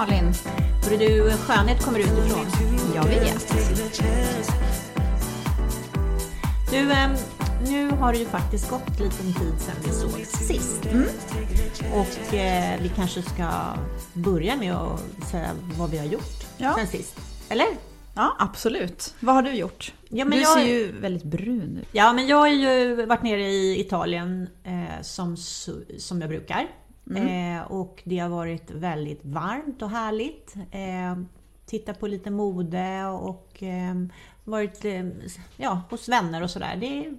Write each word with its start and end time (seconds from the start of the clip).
Malin. 0.00 0.32
Hörru 0.84 0.96
du, 0.96 1.30
skönhet 1.30 1.82
kommer 1.84 1.98
utifrån. 1.98 2.46
Jag 2.94 3.04
vet. 3.04 3.54
Du, 6.70 6.92
ehm, 6.92 7.10
nu 7.68 7.90
har 7.90 8.12
det 8.12 8.18
ju 8.18 8.24
faktiskt 8.26 8.70
gått 8.70 9.00
lite 9.00 9.16
tid 9.22 9.54
sedan 9.58 9.74
vi 9.84 9.90
såg 9.92 10.26
sist. 10.26 10.86
Och 11.94 12.34
eh, 12.34 12.80
vi 12.82 12.88
kanske 12.96 13.22
ska 13.22 13.48
börja 14.12 14.56
med 14.56 14.74
att 14.74 15.00
säga 15.30 15.50
vad 15.78 15.90
vi 15.90 15.98
har 15.98 16.06
gjort 16.06 16.46
Ja. 16.56 16.74
sen 16.78 16.86
sist. 16.86 17.16
Eller? 17.48 17.66
Ja, 18.14 18.36
absolut. 18.38 19.14
Vad 19.20 19.34
har 19.34 19.42
du 19.42 19.50
gjort? 19.52 19.92
Ja, 20.08 20.24
du 20.24 20.36
jag- 20.40 20.52
ser 20.58 20.64
ju 20.66 21.00
väldigt 21.00 21.24
brun 21.24 21.78
ut. 21.82 21.88
Ja, 21.92 22.12
men 22.12 22.26
jag 22.26 22.36
har 22.36 22.48
ju 22.48 23.06
varit 23.06 23.22
nere 23.22 23.42
i 23.50 23.80
Italien 23.80 24.48
eh, 24.64 25.02
som, 25.02 25.36
som 25.98 26.20
jag 26.20 26.28
brukar. 26.30 26.66
Eh, 27.16 27.72
och 27.72 28.02
det 28.04 28.18
har 28.18 28.28
varit 28.28 28.70
väldigt 28.70 29.24
varmt 29.24 29.82
och 29.82 29.90
härligt. 29.90 30.54
Eh, 30.70 31.22
titta 31.66 31.94
på 31.94 32.06
lite 32.06 32.30
mode 32.30 33.06
och 33.06 33.62
eh, 33.62 33.94
varit 34.44 34.84
eh, 34.84 35.04
ja, 35.56 35.82
hos 35.90 36.08
vänner 36.08 36.42
och 36.42 36.50
sådär. 36.50 36.76
Det 36.80 36.86
är 36.86 37.16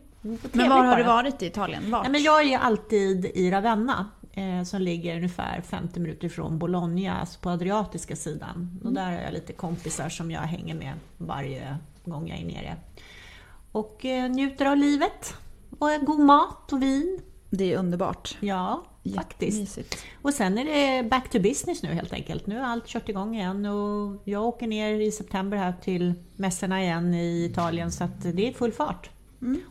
Men 0.51 0.69
var 0.69 0.83
har 0.83 0.97
du 0.97 1.03
varit 1.03 1.41
i 1.41 1.45
Italien? 1.45 1.91
Vart? 1.91 2.05
Ja, 2.05 2.11
men 2.11 2.23
jag 2.23 2.43
är 2.43 2.57
alltid 2.57 3.25
i 3.25 3.51
Ravenna 3.51 4.09
eh, 4.33 4.63
som 4.63 4.81
ligger 4.81 5.15
ungefär 5.15 5.61
50 5.61 5.99
minuter 5.99 6.29
från 6.29 6.59
Bologna, 6.59 7.19
alltså 7.19 7.39
på 7.39 7.49
adriatiska 7.49 8.15
sidan. 8.15 8.79
Och 8.83 8.93
där 8.93 9.05
har 9.05 9.21
jag 9.21 9.33
lite 9.33 9.53
kompisar 9.53 10.09
som 10.09 10.31
jag 10.31 10.41
hänger 10.41 10.75
med 10.75 10.93
varje 11.17 11.77
gång 12.05 12.27
jag 12.27 12.39
är 12.39 12.45
nere. 12.45 12.75
Och 13.71 14.05
eh, 14.05 14.29
njuter 14.29 14.65
av 14.65 14.77
livet. 14.77 15.33
Och 15.79 15.89
god 16.01 16.19
mat 16.19 16.73
och 16.73 16.81
vin. 16.81 17.21
Det 17.49 17.73
är 17.73 17.77
underbart. 17.77 18.37
Ja, 18.39 18.83
faktiskt. 19.15 19.57
Jättemysigt. 19.59 19.97
Och 20.21 20.33
sen 20.33 20.57
är 20.57 20.65
det 20.65 21.09
back 21.09 21.29
to 21.29 21.39
business 21.39 21.83
nu 21.83 21.89
helt 21.89 22.13
enkelt. 22.13 22.47
Nu 22.47 22.57
har 22.59 22.65
allt 22.65 22.87
kört 22.87 23.09
igång 23.09 23.35
igen 23.35 23.65
och 23.65 24.21
jag 24.25 24.43
åker 24.43 24.67
ner 24.67 24.93
i 24.93 25.11
september 25.11 25.57
här 25.57 25.73
till 25.83 26.13
mässorna 26.35 26.83
igen 26.83 27.13
i 27.13 27.45
Italien 27.45 27.91
så 27.91 28.03
att 28.03 28.21
det 28.21 28.47
är 28.47 28.53
full 28.53 28.71
fart. 28.71 29.09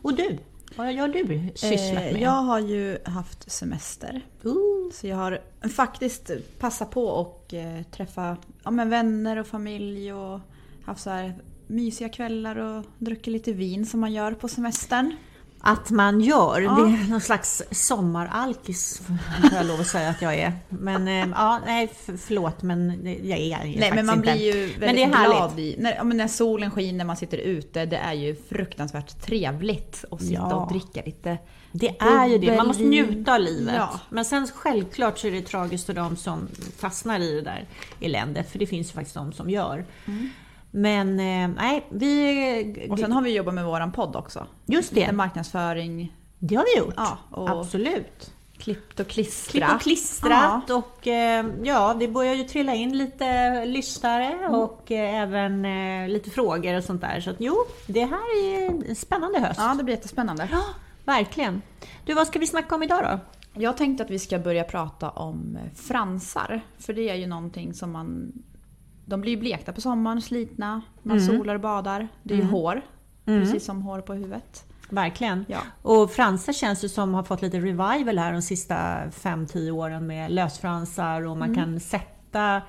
Och 0.01 0.15
du? 0.15 0.37
Vad 0.75 0.95
har 0.95 1.07
du 1.07 1.49
sysslat 1.55 2.03
Eh, 2.03 2.13
med? 2.13 2.21
Jag 2.21 2.31
har 2.41 2.59
ju 2.59 2.97
haft 3.05 3.51
semester. 3.51 4.21
Ooh. 4.43 4.91
Så 4.91 5.07
jag 5.07 5.15
har 5.17 5.41
faktiskt 5.75 6.31
passat 6.59 6.91
på 6.91 7.05
och 7.05 7.53
eh, 7.53 7.83
träffa 7.83 8.37
ja, 8.63 8.71
men 8.71 8.89
vänner 8.89 9.37
och 9.37 9.47
familj 9.47 10.13
och 10.13 10.39
haft 10.85 11.01
så 11.03 11.09
här 11.09 11.35
mysiga 11.67 12.09
kvällar 12.09 12.55
och 12.55 12.85
druckit 12.97 13.33
lite 13.33 13.53
vin 13.53 13.85
som 13.85 13.99
man 13.99 14.13
gör 14.13 14.31
på 14.31 14.47
semestern. 14.47 15.15
Att 15.63 15.89
man 15.91 16.21
gör. 16.21 16.61
Ja. 16.61 16.71
Det 16.71 16.81
är 16.81 17.09
någon 17.09 17.21
slags 17.21 17.63
sommaralkis 17.71 19.01
får 19.07 19.17
jag 19.57 19.65
lov 19.65 19.79
att 19.81 19.87
säga 19.87 20.09
att 20.09 20.21
jag 20.21 20.35
är. 20.35 20.53
Men 20.69 21.07
eh, 21.07 21.27
ja, 21.35 21.59
nej 21.65 21.93
förlåt 22.17 22.61
men 22.63 22.89
jag 23.23 23.39
är 23.39 23.57
Nej 23.57 23.73
faktiskt 23.73 23.95
men 23.95 24.05
man 24.05 24.17
inte. 24.17 24.31
blir 24.31 24.55
ju 24.55 24.73
Men 24.79 24.95
det 24.95 25.03
är 25.03 25.07
glad 25.07 25.59
i, 25.59 25.75
när, 25.79 26.03
när 26.03 26.27
solen 26.27 26.71
skiner, 26.71 27.05
man 27.05 27.17
sitter 27.17 27.37
ute, 27.37 27.85
det 27.85 27.97
är 27.97 28.13
ju 28.13 28.35
fruktansvärt 28.49 29.21
trevligt 29.21 30.05
att 30.11 30.21
sitta 30.21 30.33
Ja. 30.33 30.55
och 30.55 30.69
dricka 30.71 31.01
lite. 31.05 31.37
Det 31.71 31.95
är 31.99 32.27
ju 32.27 32.37
det, 32.37 32.57
man 32.57 32.67
måste 32.67 32.83
njuta 32.83 33.33
av 33.33 33.39
livet. 33.39 33.75
Ja. 33.77 33.99
Men 34.09 34.25
sen 34.25 34.47
självklart 34.55 35.19
så 35.19 35.27
är 35.27 35.31
det 35.31 35.41
tragiskt 35.41 35.85
för 35.85 35.93
de 35.93 36.15
som 36.15 36.47
fastnar 36.77 37.19
i 37.19 37.33
det 37.33 37.41
där 37.41 37.65
eländet, 38.01 38.51
för 38.51 38.59
det 38.59 38.65
finns 38.67 38.87
ju 38.89 38.93
faktiskt 38.93 39.15
de 39.15 39.33
som 39.33 39.49
gör. 39.49 39.85
Men 40.71 41.19
eh, 41.19 41.47
nej, 41.57 41.85
vi... 41.89 42.87
Och 42.89 42.99
sen 42.99 43.11
har 43.11 43.21
vi 43.21 43.35
jobbat 43.35 43.53
med 43.53 43.65
våran 43.65 43.91
podd 43.91 44.15
också. 44.15 44.47
Just 44.65 44.91
Lite 44.91 45.07
det, 45.07 45.13
marknadsföring, 45.13 46.15
det 46.39 46.55
har 46.55 46.65
vi 46.75 46.79
gjort. 46.79 46.93
ja, 46.97 47.17
Absolut. 47.31 48.33
klippt 48.57 48.99
och 48.99 49.07
klistrat. 49.07 49.51
Klipp 49.51 49.75
och 49.75 49.81
klistrat 49.81 50.69
och 50.69 51.07
eh, 51.07 51.45
ja, 51.63 51.95
det 51.99 52.07
börjar 52.07 52.33
ju 52.33 52.43
trilla 52.43 52.73
in 52.73 52.97
lite 52.97 53.65
lyssnare 53.65 54.47
och 54.47 54.91
eh, 54.91 55.21
även 55.21 55.63
lite 56.13 56.29
frågor 56.29 56.77
och 56.77 56.83
sånt 56.83 57.01
där. 57.01 57.19
Så 57.21 57.29
att 57.29 57.35
jo, 57.39 57.55
det 57.87 58.05
här 58.05 58.45
är 58.45 58.89
en 58.89 58.95
spännande 58.95 59.39
höst. 59.39 59.59
Ja, 59.63 59.75
det 59.77 59.83
blir 59.83 59.95
jättespännande. 59.95 60.47
Ja, 60.51 60.63
verkligen. 61.05 61.61
Du, 62.05 62.13
vad 62.13 62.27
ska 62.27 62.39
vi 62.39 62.47
snacka 62.47 62.75
om 62.75 62.83
idag 62.83 63.03
då? 63.03 63.19
Jag 63.61 63.77
tänkte 63.77 64.03
att 64.03 64.09
vi 64.09 64.19
ska 64.19 64.39
börja 64.39 64.63
prata 64.63 65.09
om 65.09 65.57
fransar. 65.75 66.61
För 66.79 66.93
det 66.93 67.09
är 67.09 67.15
ju 67.15 67.27
någonting 67.27 67.73
som 67.73 67.91
man... 67.91 68.31
De 69.11 69.21
blir 69.21 69.31
ju 69.31 69.39
blekta 69.39 69.73
på 69.73 69.81
sommaren, 69.81 70.21
slitna, 70.21 70.81
man 71.03 71.17
Mm. 71.17 71.27
solar 71.37 71.55
och 71.55 71.61
badar. 71.61 72.07
Det 72.23 72.33
är 72.33 72.37
ju 72.37 72.43
hår, 72.43 72.81
precis 73.25 73.65
som 73.65 73.81
hår 73.81 74.01
på 74.01 74.13
huvudet. 74.13 74.65
Verkligen. 74.89 75.45
Ja. 75.49 75.59
Och 75.81 76.11
fransar 76.11 76.53
känns 76.53 76.83
ju 76.83 76.89
som 76.89 77.13
har 77.13 77.23
fått 77.23 77.41
lite 77.41 77.57
revival 77.57 78.17
här 78.17 78.33
de 78.33 78.41
sista 78.41 78.75
5-10 79.11 79.71
åren 79.71 80.07
med 80.07 80.31
lösfransar 80.31 81.21
och 81.27 81.37
man 81.37 81.49
Mm. 81.49 81.55
kan 81.63 81.79
sätta, 81.79 82.61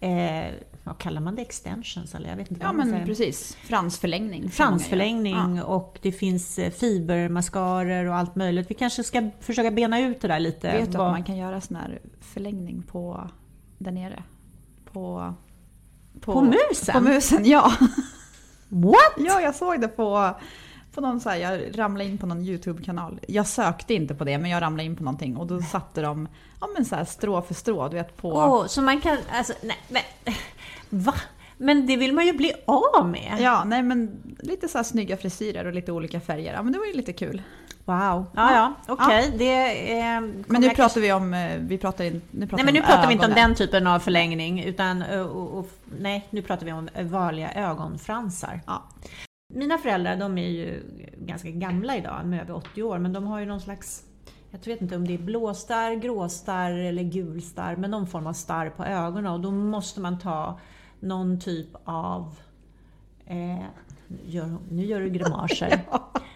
eh, 0.00 0.44
vad 0.84 0.98
kallar 0.98 1.20
man 1.20 1.34
det, 1.34 1.42
extensions 1.42 2.14
eller 2.14 2.28
jag 2.28 2.36
vet 2.36 2.50
inte 2.50 2.62
Ja 2.64 2.72
men 2.72 2.90
säger. 2.90 3.06
precis, 3.06 3.54
fransförlängning. 3.56 4.40
många. 4.40 4.50
Fransförlängning 4.50 5.62
och 5.62 5.98
det 6.02 6.12
finns 6.12 6.58
eh, 6.58 6.70
fibermascarer 6.70 8.04
och 8.06 8.14
allt 8.14 8.36
möjligt. 8.36 8.70
Vi 8.70 8.74
kanske 8.74 9.04
ska 9.04 9.30
försöka 9.40 9.70
bena 9.70 10.00
ut 10.00 10.20
det 10.20 10.28
där 10.28 10.40
lite. 10.40 10.66
Ja. 10.66 10.72
Vet 10.74 10.92
du 10.92 10.98
Vad- 10.98 11.06
att 11.06 11.12
man 11.12 11.24
kan 11.24 11.36
göra 11.36 11.60
sån 11.60 11.76
här 11.76 11.98
förlängning 12.20 12.82
på 12.82 13.30
där 13.78 13.92
nere? 13.92 14.22
På... 14.92 15.34
På 16.20 16.40
musen? 16.42 16.92
På 16.92 17.00
musen, 17.00 17.44
ja. 17.44 17.72
What? 18.68 19.14
Ja, 19.16 19.40
jag 19.40 19.54
såg 19.54 19.80
det 19.80 19.88
på, 19.88 20.30
på 20.94 21.00
någon 21.00 21.20
så 21.20 21.30
här, 21.30 21.36
jag 21.36 21.78
ramlade 21.78 22.10
in 22.10 22.18
på 22.18 22.26
någon 22.26 22.42
YouTube-kanal. 22.42 23.20
Jag 23.28 23.46
sökte 23.46 23.94
inte 23.94 24.14
på 24.14 24.24
det, 24.24 24.38
men 24.38 24.50
jag 24.50 24.62
ramlade 24.62 24.84
in 24.84 24.96
på 24.96 25.04
någonting 25.04 25.36
och 25.36 25.46
då 25.46 25.62
satte 25.62 26.02
de 26.02 26.28
ja, 26.60 26.68
men 26.74 26.84
så 26.84 26.96
här, 26.96 27.04
strå 27.04 27.42
för 27.42 27.54
strå, 27.54 27.88
du 27.88 27.96
vet 27.96 28.16
på... 28.16 28.32
Åh, 28.32 28.66
så 28.66 28.82
man 28.82 29.00
kan, 29.00 29.18
alltså, 29.32 29.52
nej, 29.62 29.76
men, 29.88 30.02
va? 30.88 31.14
Men 31.56 31.86
det 31.86 31.96
vill 31.96 32.12
man 32.12 32.26
ju 32.26 32.32
bli 32.32 32.52
av 32.66 33.08
med. 33.08 33.36
Ja, 33.40 33.64
nej 33.64 33.82
men 33.82 34.22
lite 34.38 34.68
så 34.68 34.78
här 34.78 34.82
snygga 34.82 35.16
frisyrer 35.16 35.64
och 35.64 35.72
lite 35.72 35.92
olika 35.92 36.20
färger. 36.20 36.54
Ja, 36.54 36.62
men 36.62 36.72
det 36.72 36.78
var 36.78 36.86
ju 36.86 36.92
lite 36.92 37.12
kul. 37.12 37.42
Wow. 37.84 38.26
Ja, 38.34 38.54
ja, 38.54 38.74
okej. 38.88 39.34
Det, 39.38 39.92
eh, 40.00 40.20
Men 40.46 40.60
nu 40.60 40.70
pratar 40.70 41.00
vi 41.00 41.12
om, 41.12 41.34
eh, 41.34 41.58
vi 41.58 41.78
pratar 41.78 42.04
nu 42.04 42.46
pratar 42.46 42.56
Nej 42.56 42.64
men 42.64 42.74
nu 42.74 42.80
pratar 42.80 43.06
vi 43.06 43.12
inte 43.12 43.26
om 43.26 43.32
ögonen. 43.32 43.48
den 43.48 43.56
typen 43.56 43.86
av 43.86 43.98
förlängning 43.98 44.64
utan 44.64 45.02
eh, 45.02 45.20
och, 45.20 45.58
och, 45.58 45.70
nej, 45.98 46.26
nu 46.30 46.42
pratar 46.42 46.66
vi 46.66 46.72
om 46.72 46.88
vanliga 47.00 47.52
ögonfransar. 47.52 48.60
Ja. 48.66 48.82
Mina 49.54 49.78
föräldrar 49.78 50.16
de 50.16 50.38
är 50.38 50.48
ju 50.48 50.82
ganska 51.18 51.50
gamla 51.50 51.96
idag, 51.96 52.20
de 52.20 52.32
är 52.32 52.40
över 52.40 52.54
80 52.54 52.82
år, 52.82 52.98
men 52.98 53.12
de 53.12 53.26
har 53.26 53.40
ju 53.40 53.46
någon 53.46 53.60
slags 53.60 54.02
jag 54.50 54.66
vet 54.66 54.82
inte 54.82 54.96
om 54.96 55.06
det 55.06 55.14
är 55.14 55.18
blåstarr, 55.18 55.94
gråstarr 55.94 56.72
eller 56.72 57.02
gulstarr, 57.02 57.76
men 57.76 57.90
någon 57.90 58.06
form 58.06 58.26
av 58.26 58.32
starr 58.32 58.70
på 58.70 58.84
ögonen 58.84 59.32
och 59.32 59.40
då 59.40 59.50
måste 59.50 60.00
man 60.00 60.18
ta 60.18 60.58
någon 61.00 61.40
typ 61.40 61.68
av... 61.84 62.36
Eh, 63.26 63.64
gör, 64.26 64.56
nu 64.70 64.84
gör 64.84 65.00
du 65.00 65.10
grimaser. 65.10 65.80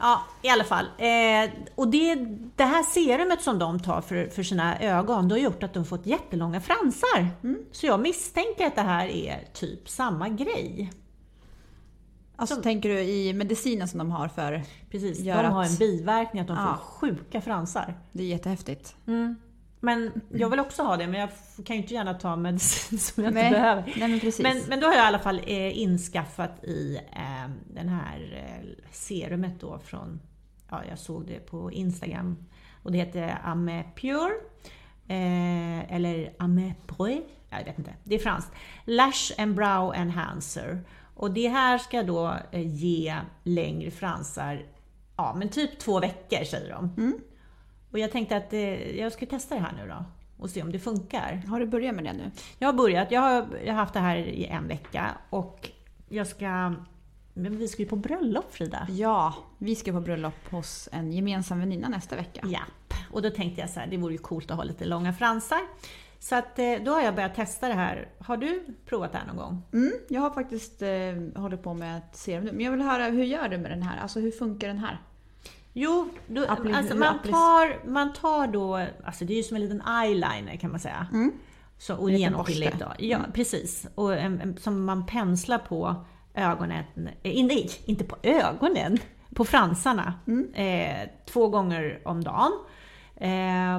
Ja, 0.00 0.22
i 0.42 0.48
alla 0.48 0.64
fall. 0.64 0.84
Eh, 0.98 1.50
och 1.74 1.88
det, 1.88 2.14
det 2.56 2.64
här 2.64 2.82
serumet 2.82 3.42
som 3.42 3.58
de 3.58 3.80
tar 3.80 4.00
för, 4.00 4.26
för 4.26 4.42
sina 4.42 4.78
ögon, 4.80 5.28
det 5.28 5.34
har 5.34 5.40
gjort 5.40 5.62
att 5.62 5.74
de 5.74 5.84
fått 5.84 6.06
jättelånga 6.06 6.60
fransar. 6.60 7.28
Så 7.72 7.86
jag 7.86 8.00
misstänker 8.00 8.66
att 8.66 8.74
det 8.74 8.82
här 8.82 9.06
är 9.08 9.44
typ 9.52 9.88
samma 9.88 10.28
grej. 10.28 10.92
Alltså 12.36 12.62
tänker 12.62 12.88
du 12.88 13.00
i 13.00 13.32
medicinen 13.32 13.88
som 13.88 13.98
de 13.98 14.10
har 14.10 14.28
för, 14.28 14.62
Precis, 14.90 15.18
de 15.18 15.30
har 15.30 15.62
att- 15.62 15.70
en 15.70 15.76
biverkning 15.76 16.40
att 16.42 16.48
de 16.48 16.56
får 16.56 16.64
Ja. 16.66 16.76
sjuka 16.76 17.40
fransar. 17.40 17.94
det 18.12 18.22
är 18.22 18.26
jättehäftigt. 18.26 18.96
Men 19.80 20.20
jag 20.28 20.50
vill 20.50 20.60
också 20.60 20.82
ha 20.82 20.96
det, 20.96 21.06
men 21.06 21.20
jag 21.20 21.30
kan 21.64 21.76
ju 21.76 21.82
inte 21.82 21.94
gärna 21.94 22.14
ta 22.14 22.36
medicin 22.36 22.98
som 22.98 23.24
jag 23.24 23.34
Nej. 23.34 23.46
inte 23.46 23.58
behöver. 23.58 23.94
Nej 23.96 24.08
men 24.08 24.20
precis. 24.20 24.42
Men, 24.42 24.62
men 24.68 24.80
då 24.80 24.86
har 24.86 24.94
jag 24.94 25.04
i 25.04 25.06
alla 25.06 25.18
fall 25.18 25.40
eh, 25.46 25.78
inskaffat 25.78 26.64
i 26.64 26.96
eh, 27.12 27.50
den 27.74 27.88
här 27.88 28.44
eh, 28.46 28.84
serumet 28.90 29.60
då 29.60 29.78
från, 29.78 30.20
ja 30.70 30.82
jag 30.88 30.98
såg 30.98 31.26
det 31.26 31.46
på 31.46 31.72
Instagram 31.72 32.36
och 32.82 32.92
det 32.92 32.98
heter 32.98 33.38
Amepure 33.44 34.32
eh, 35.08 35.94
eller 35.94 36.32
Amepre, 36.38 37.22
jag 37.50 37.64
vet 37.64 37.78
inte, 37.78 37.94
det 38.04 38.14
är 38.14 38.18
franskt. 38.18 38.52
Lash 38.84 39.32
and 39.38 39.54
Brow 39.54 39.94
Enhancer. 39.94 40.80
Och 41.14 41.30
det 41.30 41.48
här 41.48 41.78
ska 41.78 42.02
då 42.02 42.36
eh, 42.50 42.66
ge 42.76 43.16
längre 43.42 43.90
fransar, 43.90 44.66
ja 45.16 45.34
men 45.38 45.48
typ 45.48 45.78
två 45.78 46.00
veckor 46.00 46.44
säger 46.44 46.72
de. 46.72 47.20
Och 47.90 47.98
jag 47.98 48.12
tänkte 48.12 48.36
att 48.36 48.52
eh, 48.52 48.98
jag 48.98 49.12
ska 49.12 49.26
testa 49.26 49.54
det 49.54 49.60
här 49.60 49.72
nu 49.72 49.88
då 49.88 50.04
och 50.40 50.50
se 50.50 50.62
om 50.62 50.72
det 50.72 50.78
funkar. 50.78 51.42
Har 51.48 51.60
du 51.60 51.66
börjat 51.66 51.94
med 51.94 52.04
det 52.04 52.12
nu? 52.12 52.30
Jag 52.58 52.68
har 52.68 52.72
börjat. 52.72 53.10
Jag 53.10 53.20
har, 53.20 53.46
jag 53.64 53.72
har 53.72 53.80
haft 53.80 53.94
det 53.94 54.00
här 54.00 54.16
i 54.16 54.46
en 54.46 54.68
vecka 54.68 55.10
och 55.30 55.70
jag 56.08 56.26
ska... 56.26 56.74
Men 57.34 57.58
vi 57.58 57.68
ska 57.68 57.82
ju 57.82 57.88
på 57.88 57.96
bröllop 57.96 58.54
Frida. 58.54 58.86
Ja, 58.90 59.34
vi 59.58 59.74
ska 59.74 59.92
på 59.92 60.00
bröllop 60.00 60.50
hos 60.50 60.88
en 60.92 61.12
gemensam 61.12 61.58
väninna 61.58 61.88
nästa 61.88 62.16
vecka. 62.16 62.40
Japp. 62.46 62.94
Och 63.12 63.22
då 63.22 63.30
tänkte 63.30 63.60
jag 63.60 63.70
så 63.70 63.80
här, 63.80 63.86
det 63.86 63.96
vore 63.96 64.12
ju 64.12 64.18
coolt 64.18 64.50
att 64.50 64.56
ha 64.56 64.64
lite 64.64 64.84
långa 64.84 65.12
fransar. 65.12 65.60
Så 66.18 66.34
att 66.34 66.58
eh, 66.58 66.74
då 66.84 66.92
har 66.92 67.02
jag 67.02 67.14
börjat 67.14 67.34
testa 67.34 67.68
det 67.68 67.74
här. 67.74 68.08
Har 68.18 68.36
du 68.36 68.64
provat 68.86 69.12
det 69.12 69.18
här 69.18 69.26
någon 69.26 69.36
gång? 69.36 69.62
Mm, 69.72 69.92
jag 70.08 70.20
har 70.20 70.30
faktiskt 70.30 70.82
eh, 70.82 71.42
hållit 71.42 71.62
på 71.62 71.74
med 71.74 71.98
ett 71.98 72.16
serum 72.16 72.44
nu. 72.44 72.52
Men 72.52 72.64
jag 72.64 72.72
vill 72.72 72.82
höra, 72.82 73.04
hur 73.04 73.24
gör 73.24 73.48
du 73.48 73.58
med 73.58 73.70
den 73.70 73.82
här? 73.82 73.98
Alltså 73.98 74.20
hur 74.20 74.30
funkar 74.30 74.68
den 74.68 74.78
här? 74.78 75.00
Jo, 75.72 76.08
då, 76.26 76.44
Appli- 76.44 76.76
alltså 76.76 76.96
man, 76.96 77.18
tar, 77.18 77.88
man 77.88 78.12
tar 78.12 78.46
då, 78.46 78.86
alltså 79.04 79.24
det 79.24 79.32
är 79.32 79.36
ju 79.36 79.42
som 79.42 79.56
en 79.56 79.62
liten 79.62 79.82
eyeliner 80.02 80.56
kan 80.56 80.70
man 80.70 80.80
säga. 80.80 81.06
Så, 81.78 81.96
och 81.96 82.10
genomskinligt 82.10 82.78
då. 82.78 82.92
Ja, 82.98 83.18
Mm. 83.18 83.32
precis. 83.32 83.86
Och 83.94 84.14
en, 84.14 84.56
som 84.60 84.84
man 84.84 85.06
penslar 85.06 85.58
på 85.58 85.94
ögonen, 86.34 86.84
eh, 87.22 87.44
nej, 87.44 87.70
inte 87.84 88.04
på 88.04 88.16
ögonen, 88.22 88.98
på 89.34 89.44
fransarna. 89.44 90.14
Mm. 90.26 90.54
Eh, 90.54 91.08
två 91.26 91.48
gånger 91.48 92.00
om 92.04 92.24
dagen. 92.24 92.52
Eh, 93.16 93.78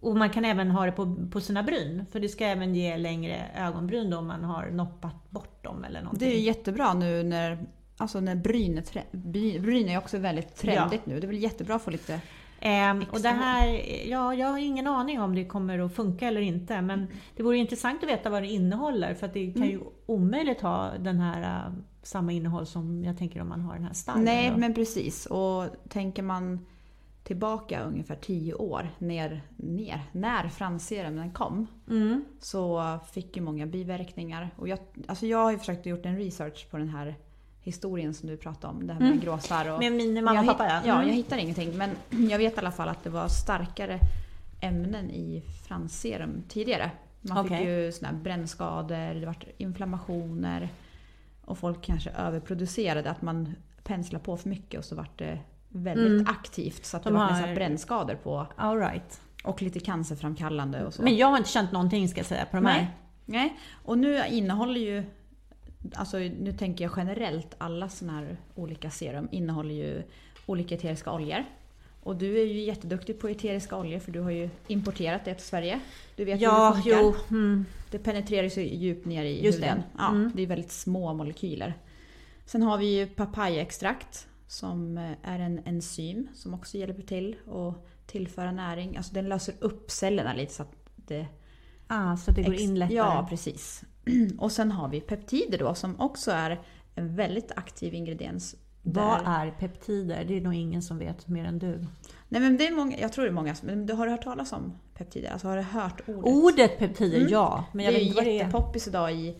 och 0.00 0.16
man 0.16 0.30
kan 0.30 0.44
även 0.44 0.70
ha 0.70 0.86
det 0.86 0.92
på, 0.92 1.16
på 1.32 1.40
sina 1.40 1.62
bryn, 1.62 2.06
för 2.12 2.20
det 2.20 2.28
ska 2.28 2.44
även 2.46 2.74
ge 2.74 2.96
längre 2.96 3.50
ögonbryn 3.56 4.10
då 4.10 4.18
om 4.18 4.26
man 4.26 4.44
har 4.44 4.66
noppat 4.70 5.30
bort 5.30 5.64
dem 5.64 5.84
eller 5.84 6.02
någonting. 6.02 6.28
Det 6.28 6.34
är 6.36 6.40
jättebra 6.40 6.94
nu 6.94 7.22
när, 7.22 7.66
alltså 7.96 8.20
när 8.20 8.34
bryn 8.34 8.78
är, 8.78 8.82
trä, 8.82 9.02
bryn, 9.12 9.62
bryn 9.62 9.88
är 9.88 9.98
också 9.98 10.18
väldigt 10.18 10.56
trendigt 10.56 11.06
nu. 11.06 11.20
Det 11.20 11.26
är 11.26 11.28
väl 11.28 11.42
jättebra 11.42 11.74
att 11.74 11.82
få 11.82 11.90
lite... 11.90 12.20
Ehm, 12.60 13.04
och 13.12 13.20
det 13.20 13.28
här, 13.28 13.66
ja, 14.08 14.34
jag 14.34 14.48
har 14.48 14.58
ingen 14.58 14.86
aning 14.86 15.20
om 15.20 15.34
det 15.34 15.44
kommer 15.44 15.78
att 15.78 15.94
funka 15.94 16.28
eller 16.28 16.40
inte, 16.40 16.82
men 16.82 17.06
det 17.36 17.42
vore 17.42 17.56
intressant 17.56 18.02
att 18.02 18.08
veta 18.08 18.30
vad 18.30 18.42
det 18.42 18.48
innehåller, 18.48 19.14
för 19.14 19.28
det 19.28 19.52
kan 19.52 19.66
ju 19.66 19.80
omöjligt 20.06 20.60
ha 20.60 20.92
den 20.98 21.20
här, 21.20 21.66
äh, 21.66 21.72
samma 22.02 22.32
innehåll 22.32 22.66
som 22.66 23.04
jag 23.04 23.18
tänker 23.18 23.40
om 23.40 23.48
man 23.48 23.60
har 23.60 23.74
den 23.74 23.84
här 23.84 23.92
starren. 23.92 24.24
Nej, 24.24 24.50
då. 24.50 24.56
men 24.56 24.74
precis. 24.74 25.26
Och 25.26 25.64
tänker 25.88 26.22
man 26.22 26.66
tillbaka 27.24 27.82
ungefär 27.82 28.16
tio 28.16 28.54
år 28.54 28.90
ner, 28.98 29.42
ner 29.56 30.00
när 30.12 30.48
fransserumen 30.48 31.32
kom 31.32 31.66
Mm. 31.88 32.24
så 32.40 32.98
fick 33.12 33.36
ju 33.36 33.42
många 33.42 33.66
biverkningar. 33.66 34.50
Och 34.56 34.68
jag, 34.68 34.78
alltså 35.08 35.26
jag 35.26 35.38
har 35.38 35.52
ju 35.52 35.58
försökt 35.58 35.86
gjort 35.86 36.06
en 36.06 36.16
research 36.16 36.70
på 36.70 36.78
den 36.78 36.88
här 36.88 37.14
historien 37.64 38.14
som 38.14 38.28
du 38.28 38.36
pratade 38.36 38.74
om. 38.74 38.86
Det 38.86 38.92
här 38.92 39.00
med 39.00 39.08
Mm. 39.10 39.20
gråstarr 39.20 39.72
och... 39.72 39.78
Med 39.78 39.92
min 39.92 40.24
mamma 40.24 40.40
och 40.40 40.46
pappa 40.46 40.66
Ja, 40.86 40.94
Mm. 40.94 41.08
jag 41.08 41.14
hittar 41.14 41.36
ingenting. 41.38 41.76
Men 41.78 41.90
jag 42.30 42.38
vet 42.38 42.54
i 42.56 42.58
alla 42.58 42.72
fall 42.72 42.88
att 42.88 43.04
det 43.04 43.10
var 43.10 43.28
starkare 43.28 43.98
ämnen 44.60 45.10
i 45.10 45.42
fransserum 45.68 46.42
tidigare. 46.48 46.90
Man 47.20 47.46
Okej. 47.46 47.58
fick 47.58 47.66
ju 47.68 47.92
såna 47.92 48.08
här 48.08 48.16
brännskador, 48.16 49.14
det 49.20 49.26
var 49.26 49.36
inflammationer 49.58 50.68
och 51.44 51.58
folk 51.58 51.82
kanske 51.82 52.10
överproducerade. 52.10 53.10
Att 53.10 53.22
man 53.22 53.54
penslade 53.84 54.24
på 54.24 54.36
för 54.36 54.48
mycket 54.48 54.78
och 54.78 54.84
så 54.84 54.94
vart 54.96 55.18
det 55.18 55.38
väldigt 55.68 56.20
Mm. 56.20 56.26
aktivt. 56.28 56.84
Så 56.84 56.96
att 56.96 57.02
det 57.04 57.10
De 57.10 57.14
var 57.16 57.24
har- 57.24 57.30
nästan 57.32 57.54
brännskador 57.54 58.14
på 58.14 58.46
All 58.56 58.78
right. 58.78 59.20
och 59.44 59.62
lite 59.62 59.80
cancerframkallande 59.80 60.84
och 60.86 60.94
så. 60.94 61.02
Men 61.02 61.16
jag 61.16 61.26
har 61.26 61.36
inte 61.38 61.50
känt 61.50 61.72
någonting 61.72 62.08
ska 62.08 62.18
jag 62.18 62.26
säga 62.26 62.44
på 62.50 62.56
de 62.56 62.66
här. 62.66 62.76
Nej. 62.78 62.90
Nej, 63.26 63.56
och 63.84 63.98
nu 63.98 64.22
innehåller 64.30 64.80
ju, 64.80 65.04
alltså 65.94 66.18
nu 66.18 66.52
tänker 66.52 66.84
jag 66.84 66.92
generellt, 66.96 67.54
alla 67.58 67.88
sådana 67.88 68.18
här 68.18 68.36
olika 68.54 68.90
serum 68.90 69.28
innehåller 69.32 69.74
ju 69.74 70.02
olika 70.46 70.74
eteriska 70.74 71.12
oljor. 71.12 71.44
Och 72.02 72.16
du 72.16 72.38
är 72.40 72.44
ju 72.46 72.60
jätteduktig 72.60 73.20
på 73.20 73.28
eteriska 73.28 73.76
oljor 73.78 73.98
för 73.98 74.12
du 74.12 74.20
har 74.20 74.30
ju 74.30 74.48
importerat 74.66 75.24
det 75.24 75.34
till 75.34 75.44
Sverige. 75.46 75.80
Du 76.16 76.24
vet 76.24 76.40
Ja, 76.40 76.70
hur 76.84 76.90
det 76.90 76.96
funkar. 76.96 77.14
jo. 77.30 77.36
Mm. 77.36 77.64
Det 77.90 77.98
penetrerar 77.98 78.42
ju 78.42 78.50
så 78.50 78.60
djupt 78.60 79.06
ner 79.06 79.24
i 79.24 79.44
Just 79.44 79.60
det. 79.60 79.66
huden. 79.66 79.82
Ja, 79.98 80.08
Mm. 80.10 80.30
Det 80.34 80.42
är 80.42 80.46
väldigt 80.46 80.72
små 80.72 81.14
molekyler. 81.14 81.74
Sen 82.46 82.62
har 82.62 82.78
vi 82.78 82.98
ju 82.98 83.06
papayaextrakt 83.06 84.28
som 84.46 84.98
eh, 84.98 85.10
är 85.22 85.38
en 85.38 85.60
enzym 85.64 86.28
som 86.34 86.54
också 86.54 86.78
hjälper 86.78 87.02
till 87.02 87.36
att 87.52 87.86
tillföra 88.06 88.52
näring. 88.52 88.96
Alltså 88.96 89.14
den 89.14 89.28
löser 89.28 89.54
upp 89.60 89.90
cellerna 89.90 90.34
lite 90.34 90.52
så 90.54 90.62
att 90.62 90.72
det 90.96 91.26
Ah, 91.86 92.16
så 92.16 92.30
att 92.30 92.36
det 92.36 92.42
går 92.42 92.54
in 92.54 92.78
lättare. 92.78 92.96
Ja, 92.96 93.26
precis. 93.30 93.84
Och 94.38 94.52
sen 94.52 94.70
har 94.72 94.88
vi 94.88 95.00
peptider 95.00 95.58
då 95.58 95.74
som 95.74 96.00
också 96.00 96.30
är 96.30 96.60
en 96.94 97.16
väldigt 97.16 97.52
aktiv 97.56 97.94
ingrediens. 97.94 98.56
Vad 98.82 99.20
är 99.26 99.50
peptider? 99.50 100.24
Det 100.24 100.36
är 100.36 100.40
nog 100.40 100.54
ingen 100.54 100.82
som 100.82 100.98
vet 100.98 101.28
mer 101.28 101.44
än 101.44 101.58
du. 101.58 101.84
Nej 102.28 102.40
men 102.40 102.56
det 102.56 102.66
är 102.66 102.72
många, 102.72 102.98
jag 102.98 103.12
tror 103.12 103.24
det 103.24 103.30
är 103.30 103.34
många 103.34 103.54
som, 103.54 103.66
men 103.68 103.86
du 103.86 103.92
har 103.94 104.06
du 104.06 104.12
hört 104.12 104.24
talas 104.24 104.52
om 104.52 104.72
peptider? 104.94 105.30
Alltså 105.30 105.48
har 105.48 105.56
du 105.56 105.62
hört 105.62 106.08
ordet? 106.08 106.24
Ordet 106.34 106.78
peptider, 106.78 107.18
Mm. 107.18 107.32
ja. 107.32 107.64
Men 107.72 107.84
jag 107.84 107.94
det 107.94 107.98
vet 107.98 108.10
är 108.10 108.14
vad 108.14 108.24
ju 108.24 108.32
jättepoppis 108.32 108.88
idag 108.88 109.12
i 109.12 109.36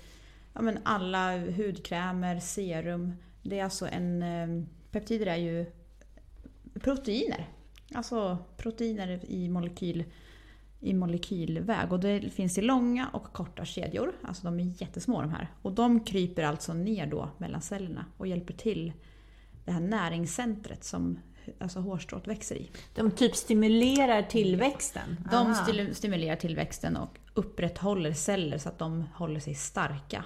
ja, 0.53 0.63
men 0.63 0.79
alla 0.83 1.39
hudkrämer, 1.39 2.41
serum. 2.41 3.13
Det 3.43 3.59
är 3.59 3.65
alltså 3.65 3.89
en... 3.89 4.23
eh, 4.23 4.65
Peptider 4.91 5.27
är 5.27 5.37
ju 5.37 5.67
proteiner. 6.81 7.49
Alltså 7.95 8.39
proteiner 8.57 9.21
i 9.29 9.49
molekyl 9.49 10.05
i 10.85 10.95
molekylväg. 10.95 11.93
Och 11.93 12.01
det 12.01 12.33
finns 12.33 12.59
i 12.59 12.63
långa 12.63 13.09
och 13.13 13.33
korta 13.33 13.65
kedjor. 13.65 14.13
Alltså 14.23 14.45
de 14.45 14.61
är 14.61 14.83
jättesmå 14.83 15.21
de 15.21 15.31
här. 15.31 15.51
Och 15.63 15.73
de 15.73 16.01
kryper 16.01 16.43
alltså 16.43 16.75
ner 16.75 17.07
då 17.07 17.29
mellan 17.39 17.63
cellerna 17.63 18.05
och 18.17 18.27
hjälper 18.27 18.55
till 18.55 18.93
det 19.65 19.73
här 19.73 19.81
näringscentret 19.81 20.85
som 20.85 21.19
alltså 21.59 21.81
hårstrået 21.81 22.29
växer 22.29 22.57
i. 22.57 22.71
De 22.95 23.11
typ 23.11 23.37
stimulerar 23.37 24.23
tillväxten. 24.23 25.17
De 25.31 25.37
Aha. 25.37 25.67
stimulerar 25.93 26.37
tillväxten 26.37 26.97
och 26.97 27.19
upprätthåller 27.35 28.13
celler 28.13 28.59
så 28.59 28.69
att 28.69 28.79
de 28.79 29.05
håller 29.15 29.41
sig 29.41 29.55
starka. 29.55 30.25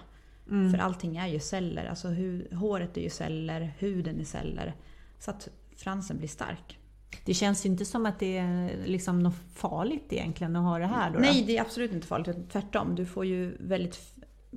Mm. 0.50 0.72
För 0.72 0.78
allting 0.78 1.16
är 1.16 1.26
ju 1.26 1.40
celler. 1.40 1.87
Alltså 1.87 2.08
hu- 2.08 2.55
håret 2.55 2.96
är 2.96 3.00
ju 3.00 3.10
celler, 3.10 3.72
huden 3.78 4.20
är 4.20 4.25
celler. 4.25 4.75
Så 5.19 5.31
att 5.31 5.49
fransen 5.76 6.19
blir 6.19 6.28
stark. 6.28 6.78
Det 7.29 7.35
känns 7.35 7.67
ju 7.67 7.69
inte 7.71 7.85
som 7.85 8.07
att 8.07 8.19
det 8.19 8.39
är 8.39 8.87
liksom 8.87 9.23
något 9.23 9.35
farligt 9.55 10.13
egentligen 10.13 10.57
att 10.57 10.63
ha 10.63 10.79
det 10.79 10.87
här 10.87 11.11
då. 11.11 11.19
Nej, 11.19 11.45
det 11.47 11.57
är 11.57 11.61
absolut 11.61 11.93
inte 11.93 12.07
farligt. 12.07 12.37
Tvärtom. 12.53 12.95
Du 12.95 13.07
får 13.07 13.27
ju 13.27 13.57
väldigt... 13.61 13.99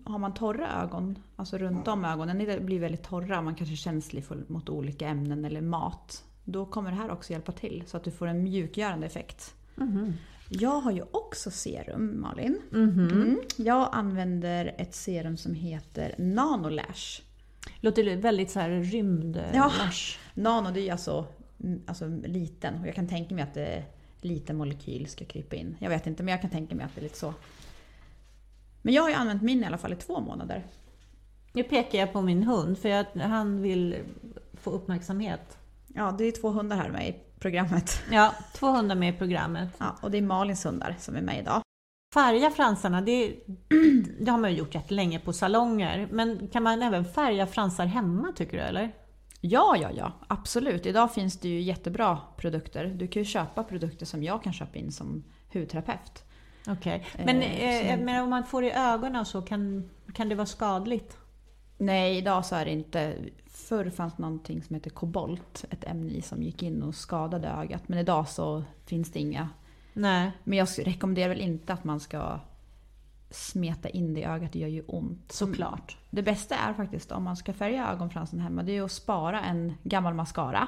Har 0.03 0.19
man 0.19 0.33
torra 0.33 0.83
ögon, 0.83 1.19
alltså 1.35 1.57
runt 1.57 1.87
om 1.87 2.05
ögonen, 2.05 2.37
det 2.37 2.63
blir 2.63 2.79
väldigt 2.79 3.03
torra, 3.03 3.41
man 3.41 3.55
kanske 3.55 3.73
är 3.73 3.77
känslig 3.77 4.25
för, 4.25 4.43
mot 4.47 4.69
olika 4.69 5.07
ämnen 5.07 5.45
eller 5.45 5.61
mat. 5.61 6.23
Då 6.43 6.65
kommer 6.65 6.91
det 6.91 6.97
här 6.97 7.11
också 7.11 7.33
hjälpa 7.33 7.51
till 7.51 7.83
så 7.87 7.97
att 7.97 8.03
du 8.03 8.11
får 8.11 8.27
en 8.27 8.43
mjukgörande 8.43 9.07
effekt. 9.07 9.53
Mhm. 9.75 10.13
Jag 10.49 10.81
har 10.81 10.91
ju 10.91 11.03
också 11.11 11.51
serum, 11.51 12.21
Malin. 12.21 12.61
Mhm. 12.71 13.09
Mm. 13.11 13.39
Jag 13.55 13.89
använder 13.91 14.75
ett 14.77 14.95
serum 14.95 15.37
som 15.37 15.53
heter 15.53 16.15
Nanolash. 16.17 17.21
Låter 17.79 18.15
väldigt 18.15 18.51
så 18.51 18.59
här 18.59 18.69
rymd... 18.69 19.43
Ja. 19.53 19.71
lash. 19.77 20.17
Nano 20.33 20.71
det 20.71 20.81
är 20.81 20.91
alltså, 20.91 21.17
mm, 21.19 21.40
alltså 21.87 22.07
liten 22.07 22.79
och 22.81 22.87
jag 22.87 22.95
kan 22.95 23.07
tänka 23.07 23.35
mig 23.35 23.43
att 23.43 23.53
det 23.53 23.65
är 23.65 23.85
liten 24.21 24.57
molekyl 24.57 25.07
ska 25.07 25.25
krypa 25.25 25.55
in. 25.55 25.77
Jag 25.79 25.89
vet 25.89 26.07
inte 26.07 26.23
men 26.23 26.31
jag 26.31 26.41
kan 26.41 26.49
tänka 26.49 26.75
mig 26.75 26.85
att 26.85 26.95
det 26.95 27.01
är 27.01 27.03
lite 27.03 27.17
så. 27.17 27.33
Men 28.81 28.93
jag 28.93 29.01
har 29.01 29.09
ju 29.09 29.15
använt 29.15 29.41
min 29.41 29.63
i 29.63 29.65
alla 29.65 29.77
fall 29.77 29.93
i 29.93 29.95
två 29.95 30.19
månader. 30.19 30.65
Nu 31.53 31.63
pekar 31.63 31.99
jag 31.99 32.13
på 32.13 32.21
min 32.21 32.43
hund 32.43 32.77
för 32.77 32.89
att 32.89 33.07
han 33.15 33.61
vill 33.61 33.95
få 34.53 34.71
uppmärksamhet. 34.71 35.57
Ja, 35.87 36.15
det 36.17 36.23
är 36.23 36.31
två 36.31 36.49
hundar 36.49 36.77
här 36.77 36.89
med 36.89 37.09
i 37.09 37.15
programmet. 37.39 38.01
Ja, 38.11 38.33
två 38.53 38.67
hundar 38.67 38.95
med 38.95 39.15
i 39.15 39.17
programmet. 39.17 39.69
Ja, 39.77 39.97
och 40.01 40.11
det 40.11 40.17
är 40.17 40.21
Malins 40.21 40.65
hundar 40.65 40.95
som 40.99 41.15
är 41.15 41.21
med 41.21 41.39
idag. 41.39 41.61
Färga 42.13 42.51
fransarna, 42.51 43.01
det, 43.01 43.35
det 44.19 44.31
har 44.31 44.37
man 44.37 44.51
ju 44.51 44.57
gjort 44.57 44.75
jättelänge 44.75 45.19
på 45.19 45.33
salonger. 45.33 46.07
Men 46.11 46.47
kan 46.47 46.63
man 46.63 46.81
även 46.81 47.05
färga 47.05 47.47
fransar 47.47 47.85
hemma 47.85 48.33
tycker 48.35 48.57
du 48.57 48.63
eller? 48.63 48.91
Ja, 49.41 49.77
ja, 49.81 49.89
ja, 49.91 50.11
absolut. 50.27 50.85
Idag 50.85 51.13
finns 51.13 51.39
det 51.39 51.49
ju 51.49 51.61
jättebra 51.61 52.17
produkter. 52.37 52.85
Du 52.85 53.07
kan 53.07 53.21
ju 53.21 53.25
köpa 53.25 53.63
produkter 53.63 54.05
som 54.05 54.23
jag 54.23 54.43
kan 54.43 54.53
köpa 54.53 54.77
in 54.79 54.91
som 54.91 55.23
hudterapeut. 55.53 56.23
Okej. 56.67 57.05
Men, 57.25 57.41
Eh, 57.41 57.63
eh, 57.91 57.97
så- 57.97 58.03
men 58.05 58.23
om 58.23 58.29
man 58.29 58.43
får 58.45 58.63
i 58.63 58.71
ögonen 58.71 59.15
och 59.21 59.27
så, 59.27 59.41
kan, 59.41 59.89
kan 60.13 60.29
det 60.29 60.35
vara 60.35 60.45
skadligt? 60.45 61.17
Nej, 61.77 62.17
idag 62.17 62.45
så 62.45 62.55
är 62.55 62.65
det 62.65 62.71
inte. 62.71 63.15
Förr 63.47 63.89
fanns 63.89 64.17
någonting 64.17 64.63
som 64.63 64.73
heter 64.75 64.89
kobolt, 64.89 65.65
ett 65.69 65.83
ämne 65.83 66.11
i 66.13 66.21
som 66.21 66.43
gick 66.43 66.63
in 66.63 66.83
och 66.83 66.95
skadade 66.95 67.47
ögat. 67.47 67.87
Men 67.87 67.99
idag 67.99 68.27
så 68.29 68.63
finns 68.85 69.11
det 69.11 69.19
inga. 69.19 69.49
Nej. 69.93 70.31
Men 70.43 70.57
jag 70.57 70.67
rekommenderar 70.77 71.29
väl 71.29 71.41
inte 71.41 71.73
att 71.73 71.83
man 71.83 71.99
ska 71.99 72.39
smeta 73.31 73.89
in 73.89 74.13
det 74.13 74.19
i 74.19 74.23
ögat, 74.23 74.51
det 74.53 74.59
gör 74.59 74.67
ju 74.67 74.83
ont. 74.87 75.31
Såklart. 75.31 75.97
Det 76.09 76.23
bästa 76.23 76.55
är 76.55 76.73
faktiskt 76.73 77.11
om 77.11 77.23
man 77.23 77.35
ska 77.37 77.53
färga 77.53 77.87
ögonfransen 77.91 78.39
hemma, 78.39 78.63
det 78.63 78.77
är 78.77 78.83
att 78.83 78.91
spara 78.91 79.41
en 79.41 79.73
gammal 79.83 80.13
mascara. 80.13 80.67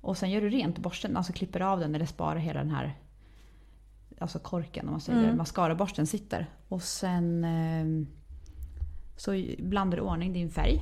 Och 0.00 0.16
sen 0.16 0.30
gör 0.30 0.40
du 0.40 0.48
rent 0.50 0.78
borsten, 0.78 1.16
alltså 1.16 1.32
klipper 1.32 1.60
av 1.60 1.80
den 1.80 1.94
eller 1.94 2.06
sparar 2.06 2.36
hela 2.36 2.60
den 2.60 2.70
här 2.70 2.98
alltså 4.18 4.38
korken 4.38 4.86
om 4.86 4.90
man 4.92 5.00
säger, 5.00 5.24
Mm. 5.24 5.36
mascaraborsten 5.36 6.06
sitter. 6.06 6.46
Och 6.68 6.82
sen 6.82 7.44
eh, 7.44 8.06
så 9.16 9.44
blandar 9.58 9.96
du 9.98 10.02
i 10.04 10.06
ordning 10.06 10.32
din 10.32 10.50
färg. 10.50 10.80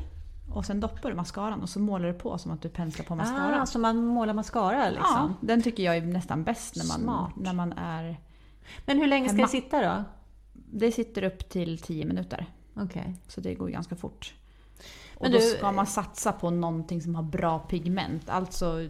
Och 0.55 0.65
sen 0.65 0.81
doppar 0.81 1.11
du 1.11 1.17
mascaran 1.17 1.63
och 1.63 1.69
så 1.69 1.81
målar 1.81 2.09
du 2.09 2.15
på 2.15 2.39
som 2.39 2.53
att 2.53 2.63
du 2.63 2.69
penslar 2.69 3.05
på 3.05 3.15
mascara. 3.15 3.63
Ah, 3.63 3.67
så 3.67 3.79
man 3.79 4.05
målar 4.07 4.35
mascara 4.35 4.85
ja, 4.85 4.91
liksom? 4.91 5.37
den 5.41 5.63
tycker 5.63 5.83
jag 5.83 5.97
är 5.97 6.03
nästan 6.03 6.45
bäst 6.45 6.77
när 6.77 6.85
man, 6.85 7.01
Smart. 7.01 7.33
när 7.37 7.53
man 7.53 7.73
är... 7.73 8.21
Men 8.87 8.99
hur 8.99 9.07
länge 9.07 9.29
ska 9.29 9.37
Hemma. 9.37 9.47
det 9.47 9.51
sitta 9.51 9.81
då? 9.83 10.05
Det 10.73 10.93
sitter 10.93 11.23
upp 11.23 11.49
till 11.49 11.79
10 11.79 12.05
minuter. 12.05 12.47
Okej. 12.75 13.15
Så 13.29 13.41
det 13.41 13.55
går 13.55 13.69
ganska 13.69 13.97
fort. 13.97 14.35
Och 15.15 15.23
Men 15.23 15.33
då 15.33 15.39
du- 15.39 15.45
ska 15.45 15.73
man 15.73 15.87
satsa 15.87 16.33
på 16.33 16.51
någonting 16.51 17.03
som 17.03 17.15
har 17.15 17.23
bra 17.23 17.59
pigment. 17.59 18.29
Alltså, 18.31 18.89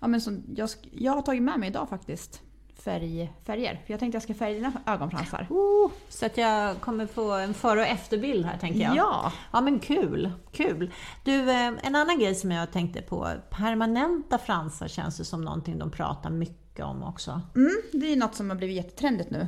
ja, 0.00 0.06
men 0.06 0.20
som, 0.20 0.42
jag, 0.56 0.68
jag 0.92 1.12
har 1.12 1.22
tagit 1.22 1.42
med 1.42 1.60
mig 1.60 1.68
idag 1.68 1.88
faktiskt 1.88 2.42
färg, 2.78 3.32
färger. 3.44 3.82
För 3.86 3.92
jag 3.92 4.00
tänkte 4.00 4.16
jag 4.16 4.22
ska 4.22 4.34
färga 4.34 4.54
dina 4.54 4.72
ögonfransar. 4.86 5.46
Oh, 5.50 5.90
så 6.08 6.26
att 6.26 6.36
jag 6.36 6.80
kommer 6.80 7.06
få 7.06 7.32
en 7.32 7.54
före 7.54 7.80
och 7.80 7.86
efterbild 7.86 8.46
här 8.46 8.58
tänker 8.58 8.80
jag. 8.80 8.96
Ja! 8.96 9.32
Ja 9.52 9.60
men 9.60 9.78
kul, 9.78 10.32
kul. 10.52 10.90
Du, 11.24 11.50
eh, 11.50 11.66
en 11.82 11.94
annan 11.96 12.18
grej 12.18 12.34
som 12.34 12.50
jag 12.50 12.72
tänkte 12.72 13.02
på. 13.02 13.28
Permanenta 13.50 14.38
fransar 14.38 14.88
känns 14.88 15.16
det 15.16 15.24
som 15.24 15.42
någonting 15.42 15.78
de 15.78 15.90
pratar 15.90 16.30
mycket 16.30 16.84
om 16.84 17.02
också. 17.02 17.40
Mm, 17.56 17.72
det 17.92 18.12
är 18.12 18.16
något 18.16 18.34
som 18.34 18.50
har 18.50 18.56
blivit 18.56 18.76
jättetrendigt 18.76 19.30
nu. 19.30 19.46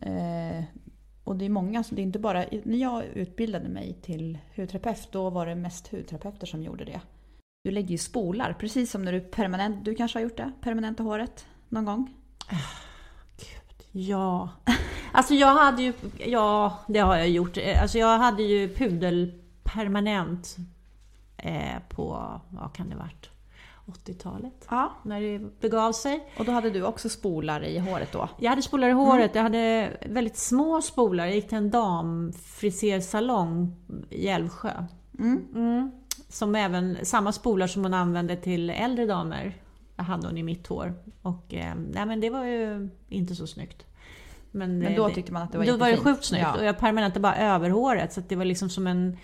Eh, 0.00 0.64
och 1.24 1.36
det 1.36 1.44
är 1.44 1.48
många, 1.48 1.84
så 1.84 1.94
det 1.94 2.02
är 2.02 2.04
inte 2.04 2.18
bara... 2.18 2.44
När 2.62 2.78
jag 2.78 3.04
utbildade 3.04 3.68
mig 3.68 3.96
till 4.02 4.38
hudterapeut, 4.56 5.08
då 5.12 5.30
var 5.30 5.46
det 5.46 5.54
mest 5.54 5.88
hudterapeuter 5.88 6.46
som 6.46 6.62
gjorde 6.62 6.84
det. 6.84 7.00
Du 7.64 7.70
lägger 7.70 7.90
ju 7.90 7.98
spolar, 7.98 8.52
precis 8.52 8.90
som 8.90 9.02
när 9.02 9.12
du 9.12 9.20
permanent... 9.20 9.84
Du 9.84 9.94
kanske 9.94 10.18
har 10.18 10.22
gjort 10.22 10.36
det? 10.36 10.52
Permanenta 10.60 11.02
håret 11.02 11.46
någon 11.68 11.84
gång? 11.84 12.14
Ja. 13.92 14.48
Alltså 15.12 15.34
jag 15.34 15.54
hade 15.54 15.82
ju... 15.82 15.92
Ja, 16.18 16.78
det 16.88 16.98
har 16.98 17.16
jag 17.16 17.28
gjort. 17.28 17.58
Alltså 17.80 17.98
jag 17.98 18.18
hade 18.18 18.42
ju 18.42 18.74
pudel 18.74 19.32
permanent 19.62 20.56
eh, 21.36 21.78
på... 21.88 22.40
Vad 22.48 22.74
kan 22.74 22.88
det 22.88 22.96
varit? 22.96 23.33
80-talet? 23.86 24.66
Ja. 24.70 24.92
När 25.02 25.20
det 25.20 25.60
begav 25.60 25.92
sig. 25.92 26.28
Och 26.38 26.44
då 26.44 26.52
hade 26.52 26.70
du 26.70 26.82
också 26.82 27.08
spolar 27.08 27.64
i 27.64 27.78
håret 27.78 28.12
då? 28.12 28.28
Jag 28.38 28.50
hade 28.50 28.62
spolar 28.62 28.88
i 28.88 28.92
håret. 28.92 29.34
Jag 29.34 29.42
hade 29.42 29.90
väldigt 30.06 30.36
små 30.36 30.82
spolar. 30.82 31.26
Jag 31.26 31.34
gick 31.34 31.48
till 31.48 31.58
en 31.58 31.70
damfrisersalong 31.70 33.76
i 34.10 34.28
Älvsjö. 34.28 34.84
Mm. 35.18 35.46
Mm. 35.54 35.90
Som 36.28 36.54
även, 36.54 36.98
samma 37.02 37.32
spolar 37.32 37.66
som 37.66 37.82
hon 37.82 37.94
använde 37.94 38.36
till 38.36 38.70
äldre 38.70 39.06
damer 39.06 39.54
hade 39.96 40.26
hon 40.26 40.38
i 40.38 40.42
mitt 40.42 40.66
hår. 40.66 40.94
Och 41.22 41.54
eh, 41.54 41.74
nej 41.92 42.06
men 42.06 42.20
det 42.20 42.30
var 42.30 42.44
ju 42.44 42.88
inte 43.08 43.34
så 43.34 43.46
snyggt. 43.46 43.86
Men 44.50 44.94
då 44.96 45.08
det, 45.08 45.14
tyckte 45.14 45.32
man 45.32 45.42
att 45.42 45.52
det 45.52 45.58
var 45.58 45.64
Då 45.64 45.72
var 45.72 45.78
det 45.78 45.90
jättefint. 45.90 46.16
sjukt 46.16 46.24
snyggt. 46.24 46.42
Ja. 46.42 46.54
Och 46.58 46.64
jag 46.64 46.78
permanentade 46.78 47.20
bara 47.20 47.36
över 47.36 47.70
håret 47.70 48.12
så 48.12 48.20
att 48.20 48.28
det 48.28 48.36
var 48.36 48.44
liksom 48.44 48.70
som 48.70 48.86
en 48.86 49.16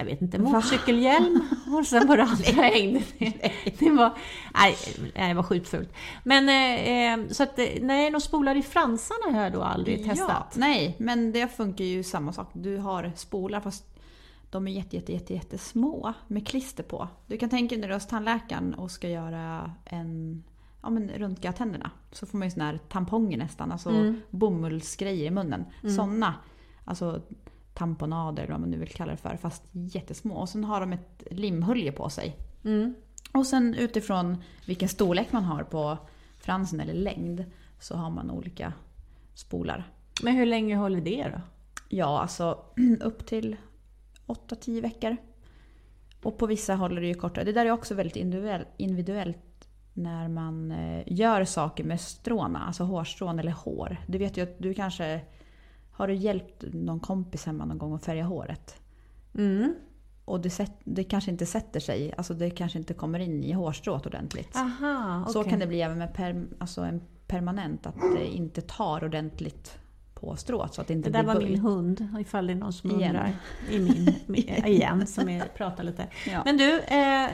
jag 0.00 0.04
vet 0.04 0.22
inte, 0.22 0.38
motorcykelhjälm 0.38 1.40
och 1.78 1.86
sen 1.86 2.08
var 2.08 2.16
det 2.16 2.22
andra 2.22 2.62
hängde. 2.62 3.02
Det 3.78 3.90
var, 3.90 4.12
nej, 4.54 4.76
det 5.14 5.34
var 5.34 5.42
sjukt 5.42 5.68
fult. 5.68 5.92
Men 6.24 6.48
eh, 6.48 7.14
eh, 7.14 7.28
så 7.30 7.42
att, 7.42 7.58
eh, 7.58 7.66
nej, 7.80 8.10
de 8.10 8.20
spolar 8.20 8.56
i 8.56 8.62
fransarna 8.62 9.36
har 9.36 9.42
jag 9.42 9.52
då 9.52 9.62
aldrig 9.62 10.04
testat. 10.04 10.50
Ja, 10.52 10.60
nej, 10.60 10.96
men 10.98 11.32
det 11.32 11.48
funkar 11.56 11.84
ju 11.84 12.02
samma 12.02 12.32
sak. 12.32 12.50
Du 12.52 12.76
har 12.78 13.12
spolar 13.16 13.60
fast 13.60 13.84
de 14.50 14.68
är 14.68 14.72
jätte, 14.72 14.96
jätte, 14.96 15.12
jätte, 15.12 15.34
jättesmå 15.34 16.12
med 16.26 16.48
klister 16.48 16.82
på. 16.82 17.08
Du 17.26 17.36
kan 17.36 17.48
tänka 17.48 17.74
dig 17.74 17.80
när 17.80 17.88
du 17.88 17.94
är 17.94 17.98
hos 17.98 18.06
tandläkaren 18.06 18.74
och 18.74 18.90
ska 18.90 19.08
göra 19.08 19.72
en 19.84 20.44
ja, 20.82 20.90
men 20.90 21.08
röntga 21.08 21.52
tänderna. 21.52 21.90
Så 22.12 22.26
får 22.26 22.38
man 22.38 22.48
ju 22.48 22.52
såna 22.52 22.64
här 22.64 22.78
tamponger 22.88 23.38
nästan, 23.38 23.72
alltså 23.72 23.90
Mm. 23.90 24.20
bomullsgrejer 24.30 25.26
i 25.26 25.30
munnen. 25.30 25.64
Mm. 25.82 25.96
Såna, 25.96 26.34
alltså 26.84 27.22
tamponader 27.80 28.42
eller 28.42 28.52
vad 28.52 28.60
man 28.60 28.70
nu 28.70 28.78
vill 28.78 28.88
kalla 28.88 29.10
det 29.10 29.16
för, 29.16 29.36
fast 29.36 29.62
jättesmå. 29.72 30.34
Och 30.34 30.48
sen 30.48 30.64
har 30.64 30.80
de 30.80 30.92
ett 30.92 31.22
limhölje 31.30 31.92
på 31.92 32.08
sig. 32.08 32.36
Mm. 32.64 32.94
Och 33.32 33.46
sen 33.46 33.74
utifrån 33.74 34.42
vilken 34.66 34.88
storlek 34.88 35.32
man 35.32 35.44
har 35.44 35.62
på 35.62 35.98
fransen 36.36 36.80
eller 36.80 36.94
längd 36.94 37.44
så 37.78 37.96
har 37.96 38.10
man 38.10 38.30
olika 38.30 38.72
spolar. 39.34 39.90
Men 40.22 40.34
hur 40.34 40.46
länge 40.46 40.76
håller 40.76 41.00
det 41.00 41.28
då? 41.34 41.40
Ja, 41.88 42.20
alltså 42.20 42.58
upp 43.00 43.26
till 43.26 43.56
8-10 44.26 44.82
veckor. 44.82 45.16
Och 46.22 46.38
på 46.38 46.46
vissa 46.46 46.74
håller 46.74 47.00
det 47.00 47.06
ju 47.06 47.14
kortare. 47.14 47.44
Det 47.44 47.52
där 47.52 47.66
är 47.66 47.70
också 47.70 47.94
väldigt 47.94 48.16
individuell- 48.16 48.66
individuellt 48.76 49.68
när 49.94 50.28
man 50.28 50.72
eh, 50.72 51.02
gör 51.06 51.44
saker 51.44 51.84
med 51.84 52.00
stråna, 52.00 52.66
alltså 52.66 52.84
hårstrån 52.84 53.38
eller 53.38 53.52
hår. 53.52 53.96
Du 54.06 54.18
vet 54.18 54.36
ju 54.36 54.42
att 54.42 54.58
du 54.58 54.74
kanske... 54.74 55.20
Har 56.00 56.08
du 56.08 56.14
hjälpt 56.14 56.64
någon 56.72 57.00
kompis 57.00 57.46
hemma 57.46 57.64
någon 57.64 57.78
gång 57.78 57.94
att 57.94 58.04
färga 58.04 58.24
håret? 58.24 58.74
Mm. 59.34 59.74
Och 60.24 60.40
det, 60.40 60.50
sätt, 60.50 60.72
det 60.84 61.04
kanske 61.04 61.30
inte 61.30 61.46
sätter 61.46 61.80
sig, 61.80 62.14
alltså 62.16 62.34
det 62.34 62.50
kanske 62.50 62.78
inte 62.78 62.94
kommer 62.94 63.18
in 63.18 63.44
i 63.44 63.52
hårstrået 63.52 64.06
ordentligt. 64.06 64.56
Aha, 64.56 65.26
Så 65.28 65.40
okej. 65.40 65.50
kan 65.50 65.60
det 65.60 65.66
bli 65.66 65.80
även 65.82 65.98
med 65.98 66.14
per, 66.14 66.46
alltså 66.58 66.80
en 66.80 67.00
permanent, 67.26 67.86
att 67.86 67.94
det 68.16 68.26
inte 68.26 68.60
tar 68.60 69.04
ordentligt 69.04 69.78
på 70.14 70.36
strået. 70.36 70.74
Så 70.74 70.80
att 70.80 70.86
det 70.88 70.94
Det 70.94 70.98
inte 70.98 71.10
där 71.10 71.22
blir 71.22 71.34
var 71.34 71.40
bull. 71.40 71.50
min 71.50 71.58
hund, 71.60 72.08
ifall 72.20 72.46
det 72.46 72.52
är 72.52 72.54
någon 72.54 72.72
som 72.72 72.90
Igen. 72.90 73.02
undrar. 73.10 73.32
I 73.70 73.78
min, 73.78 74.14
min, 74.26 74.48
igen, 74.66 75.06
som 75.06 75.28
är, 75.28 75.44
pratar 75.56 75.84
lite. 75.84 76.06
Ja. 76.30 76.42
Men 76.44 76.56
du, 76.56 76.78
eh, 76.80 77.30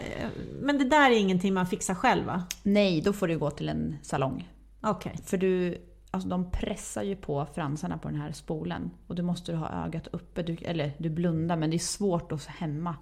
men 0.60 0.78
det 0.78 0.84
där 0.84 1.10
är 1.10 1.18
ingenting 1.18 1.54
man 1.54 1.66
fixar 1.66 1.94
själv 1.94 2.24
va? 2.26 2.44
Nej, 2.62 3.00
då 3.00 3.12
får 3.12 3.28
du 3.28 3.38
gå 3.38 3.50
till 3.50 3.68
en 3.68 3.96
salong. 4.02 4.48
Okej. 4.80 5.16
För 5.24 5.36
du, 5.36 5.78
alltså 6.10 6.28
de 6.28 6.50
pressar 6.50 7.02
ju 7.02 7.16
på 7.16 7.46
fransarna 7.54 7.98
på 7.98 8.08
den 8.08 8.20
här 8.20 8.32
spolen. 8.32 8.90
Och 9.06 9.14
du 9.14 9.22
måste 9.22 9.54
ha 9.54 9.84
ögat 9.84 10.06
uppe. 10.06 10.42
Du, 10.42 10.56
eller 10.56 10.92
du 10.98 11.10
blundar, 11.10 11.56
men 11.56 11.70
det 11.70 11.76
är 11.76 11.78
svårt 11.78 12.32
att 12.32 12.46
hemma 12.46 12.96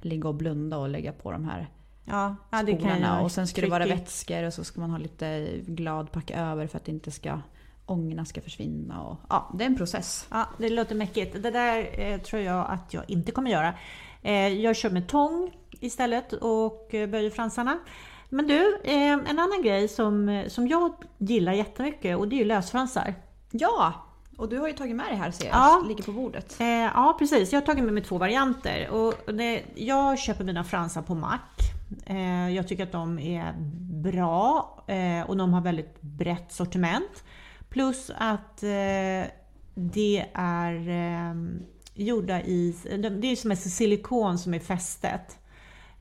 ligga 0.00 0.28
och 0.28 0.34
blunda 0.34 0.78
och 0.78 0.88
lägga 0.88 1.12
på 1.12 1.32
de 1.32 1.44
här 1.44 1.70
Ja, 2.04 2.36
ja, 2.50 2.62
det 2.62 2.72
kan 2.72 2.80
spolarna. 2.80 3.16
jag 3.16 3.24
Och 3.24 3.32
sen 3.32 3.46
ska 3.46 3.60
det 3.60 3.70
vara 3.70 3.86
vätskor 3.86 4.42
och 4.42 4.54
så 4.54 4.64
ska 4.64 4.80
man 4.80 4.90
ha 4.90 4.98
lite 4.98 5.48
glad 5.66 6.12
packa 6.12 6.40
över 6.40 6.66
för 6.66 6.76
att 6.78 6.84
det 6.84 6.92
inte 6.92 7.10
ska 7.10 7.40
ångorna 7.86 8.24
ska 8.24 8.40
försvinna. 8.40 9.02
Och, 9.02 9.16
ja, 9.28 9.50
det 9.58 9.64
är 9.64 9.66
en 9.66 9.76
process. 9.76 10.26
Ja, 10.30 10.48
det 10.58 10.68
låter 10.68 10.94
mäckigt. 10.94 11.42
Det 11.42 11.50
där 11.50 12.00
eh, 12.00 12.20
tror 12.20 12.42
jag 12.42 12.66
att 12.70 12.94
jag 12.94 13.10
inte 13.10 13.32
kommer 13.32 13.50
göra. 13.50 13.74
Eh, 14.22 14.48
jag 14.48 14.76
kör 14.76 14.90
med 14.90 15.08
tång 15.08 15.52
istället 15.70 16.32
och 16.32 16.94
eh, 16.94 17.08
böjer 17.08 17.30
fransarna. 17.30 17.78
Men 18.34 18.46
du, 18.46 18.80
eh, 18.84 19.12
en 19.12 19.38
annan 19.38 19.62
grej 19.62 19.88
som, 19.88 20.28
eh, 20.28 20.48
som 20.48 20.68
jag 20.68 20.92
gillar 21.18 21.52
jättemycket 21.52 22.18
och 22.18 22.28
det 22.28 22.36
är 22.36 22.38
ju 22.38 22.44
lösfransar. 22.44 23.14
Ja! 23.50 23.92
Och 24.36 24.48
du 24.48 24.58
har 24.58 24.68
ju 24.68 24.74
tagit 24.74 24.96
med 24.96 25.06
det 25.10 25.16
här 25.16 25.30
ser 25.30 25.44
jag. 25.44 25.54
Ja. 25.54 25.84
Ligger 25.88 26.04
på 26.04 26.12
bordet. 26.12 26.60
Eh, 26.60 26.66
ja, 26.66 27.16
precis. 27.18 27.52
Jag 27.52 27.60
har 27.60 27.66
tagit 27.66 27.84
med 27.84 27.94
mig 27.94 28.02
två 28.02 28.18
varianter. 28.18 28.88
Och 28.90 29.34
det, 29.34 29.62
jag 29.74 30.18
köper 30.18 30.44
mina 30.44 30.64
fransar 30.64 31.02
på 31.02 31.14
Mac. 31.14 31.38
Eh, 32.06 32.50
jag 32.50 32.68
tycker 32.68 32.82
att 32.82 32.92
de 32.92 33.18
är 33.18 33.54
bra 34.02 34.74
eh, 34.86 35.30
och 35.30 35.36
de 35.36 35.52
har 35.52 35.60
väldigt 35.60 36.00
brett 36.00 36.52
sortiment. 36.52 37.24
Plus 37.68 38.10
att 38.18 38.60
det 39.74 40.26
är 40.34 41.34
gjorda 41.94 42.40
i... 42.42 42.76
Det 43.20 43.32
är 43.32 43.36
som 43.36 43.50
ett 43.50 43.72
silikon 43.72 44.38
som 44.38 44.54
är 44.54 44.60
fästet. 44.60 45.38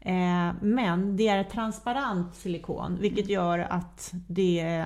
Eh, 0.06 0.52
men 0.62 1.18
det 1.18 1.28
är 1.28 1.44
transparent 1.44 2.36
silikon 2.36 2.98
vilket 3.00 3.30
gör 3.30 3.60
att 3.60 4.12
det, 4.28 4.86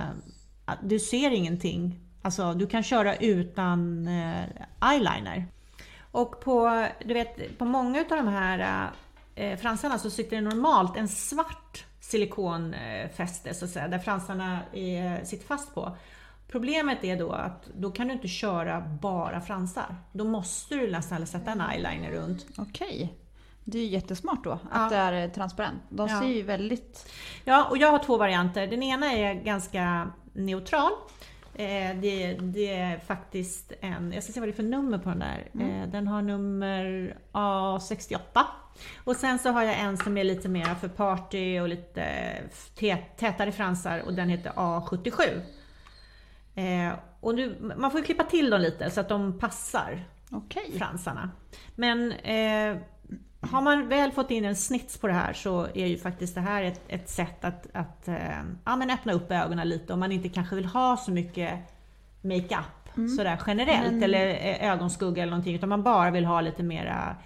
att 0.64 0.78
du 0.82 0.98
ser 0.98 1.30
ingenting. 1.30 2.00
Alltså 2.22 2.54
du 2.54 2.66
kan 2.66 2.82
köra 2.82 3.16
utan 3.16 4.08
eh, 4.08 4.44
eyeliner. 4.92 5.46
Och 6.10 6.40
på, 6.40 6.86
du 7.04 7.14
vet, 7.14 7.58
på 7.58 7.64
många 7.64 8.00
av 8.00 8.16
de 8.16 8.28
här 8.28 8.90
eh, 9.34 9.58
fransarna 9.58 9.98
så 9.98 10.10
sitter 10.10 10.36
det 10.36 10.42
normalt 10.42 10.96
en 10.96 11.08
svart 11.08 11.84
silikonfäste 12.00 13.54
så 13.54 13.64
att 13.64 13.70
säga, 13.70 13.88
där 13.88 13.98
fransarna 13.98 14.60
är, 14.72 15.24
sitter 15.24 15.46
fast 15.46 15.74
på. 15.74 15.96
Problemet 16.48 17.04
är 17.04 17.16
då 17.16 17.32
att 17.32 17.68
då 17.74 17.90
kan 17.90 18.06
du 18.06 18.12
inte 18.12 18.28
köra 18.28 18.80
bara 18.80 19.40
fransar. 19.40 19.96
Då 20.12 20.24
måste 20.24 20.74
du 20.74 20.90
nästan 20.90 21.26
sätta 21.26 21.52
en 21.52 21.60
eyeliner 21.60 22.10
runt. 22.10 22.46
Okej. 22.58 23.14
Det 23.70 23.78
är 23.78 23.82
ju 23.82 23.88
jättesmart 23.88 24.44
då, 24.44 24.50
Ja. 24.50 24.76
att 24.76 24.90
det 24.90 24.96
är 24.96 25.24
eh, 25.24 25.30
transparent. 25.32 25.82
De 25.88 26.08
Ja. 26.08 26.20
ser 26.20 26.26
ju 26.28 26.42
väldigt... 26.42 27.12
Ja, 27.44 27.64
och 27.70 27.76
jag 27.78 27.90
har 27.90 27.98
två 27.98 28.16
varianter. 28.16 28.66
Den 28.66 28.82
ena 28.82 29.12
är 29.12 29.34
ganska 29.34 30.10
neutral. 30.32 30.90
Eh, 31.54 31.96
det, 32.00 32.32
det 32.40 32.72
är 32.72 32.98
faktiskt 32.98 33.72
en, 33.80 34.12
jag 34.12 34.22
ska 34.22 34.32
se 34.32 34.40
vad 34.40 34.48
det 34.48 34.52
är 34.52 34.56
för 34.56 34.62
nummer 34.62 34.98
på 34.98 35.08
den 35.08 35.18
där. 35.18 35.48
Eh, 35.60 35.88
den 35.90 36.06
har 36.08 36.22
nummer 36.22 37.16
A68. 37.32 38.18
Och 39.04 39.16
sen 39.16 39.38
så 39.38 39.50
har 39.50 39.62
jag 39.62 39.78
en 39.80 39.96
som 39.96 40.18
är 40.18 40.24
lite 40.24 40.48
mer 40.48 40.74
för 40.74 40.88
party 40.88 41.60
och 41.60 41.68
lite 41.68 42.02
tä- 42.78 43.04
tätare 43.16 43.52
fransar 43.52 43.98
och 44.06 44.14
den 44.14 44.28
heter 44.28 44.50
A77. 44.56 45.40
Eh, 46.54 46.92
och 47.20 47.34
nu, 47.34 47.72
man 47.76 47.90
får 47.90 48.00
ju 48.00 48.06
klippa 48.06 48.24
till 48.24 48.50
dem 48.50 48.60
lite 48.60 48.90
så 48.90 49.00
att 49.00 49.08
de 49.08 49.38
passar 49.38 50.04
Okej. 50.30 50.72
fransarna. 50.78 51.30
Men 51.74 52.12
har 53.40 53.62
man 53.62 53.88
väl 53.88 54.12
fått 54.12 54.30
in 54.30 54.44
en 54.44 54.56
snits 54.56 54.98
på 54.98 55.06
det 55.06 55.12
här 55.12 55.32
så 55.32 55.66
är 55.74 55.86
ju 55.86 55.98
faktiskt 55.98 56.34
det 56.34 56.40
här 56.40 56.62
ett, 56.62 56.80
ett 56.88 57.08
sätt 57.08 57.44
att, 57.44 57.66
att 57.72 58.08
eh, 58.08 58.42
ja, 58.64 58.76
men 58.76 58.90
öppna 58.90 59.12
upp 59.12 59.30
ögonen 59.32 59.68
lite 59.68 59.92
om 59.92 60.00
man 60.00 60.12
inte 60.12 60.28
kanske 60.28 60.56
vill 60.56 60.64
ha 60.66 60.96
så 60.96 61.10
mycket 61.10 61.58
makeup 62.22 62.64
sådär 63.16 63.40
generellt 63.46 63.92
Men- 63.92 64.02
eller 64.02 64.26
eh, 64.28 64.70
ögonskugga 64.72 65.22
eller 65.22 65.30
någonting 65.30 65.54
utan 65.54 65.68
man 65.68 65.82
bara 65.82 66.10
vill 66.10 66.24
ha 66.24 66.40
lite 66.40 66.62
mera 66.62 67.16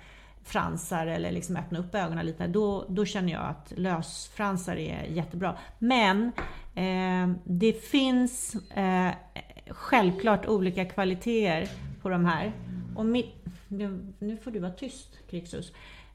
fransar 0.45 1.07
eller 1.07 1.33
liksom 1.33 1.57
öppna 1.57 1.79
upp 1.79 1.95
ögonen 1.95 2.27
lite. 2.27 2.47
Då, 2.47 2.87
då 2.89 3.05
känner 3.05 3.33
jag 3.33 3.43
att 3.43 3.73
lösfransar 3.77 4.77
är 4.77 5.05
jättebra. 5.05 5.57
Men 5.79 6.33
eh, 6.75 7.37
det 7.45 7.73
finns 7.73 8.55
eh, 8.55 9.11
självklart 9.71 10.47
olika 10.47 10.85
kvaliteter 10.85 11.69
på 12.03 12.09
de 12.09 12.25
här. 12.25 12.53
Och 12.97 13.07
mitt, 13.07 13.35
nu, 13.69 14.13
nu 14.19 14.37
får 14.37 14.51
du 14.51 14.59
vara 14.59 14.73
tyst 14.73 15.19
Krixus. 15.31 15.73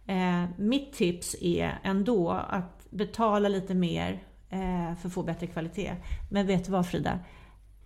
Eh, 0.07 0.45
mitt 0.57 0.93
tips 0.93 1.35
är 1.41 1.79
ändå 1.83 2.31
att 2.31 2.87
betala 2.89 3.49
lite 3.49 3.75
mer 3.75 4.23
eh, 4.49 4.95
för 4.95 5.07
att 5.07 5.13
få 5.13 5.23
bättre 5.23 5.47
kvalitet. 5.47 5.95
Men 6.29 6.47
vet 6.47 6.65
du 6.65 6.71
vad 6.71 6.87
Frida? 6.87 7.19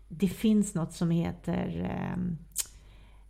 Det 0.07 0.27
finns 0.27 0.75
något 0.75 0.93
som 0.93 1.11
heter 1.11 1.91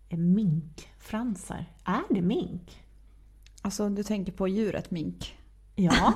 eh, 0.10 0.18
minkfransar. 0.18 1.66
Är 1.86 2.14
det 2.14 2.22
mink? 2.22 2.82
Alltså 3.62 3.90
du 3.90 4.04
tänker 4.04 4.32
på 4.32 4.48
djuret 4.48 4.92
mink. 4.92 5.38
Ja. 5.76 6.14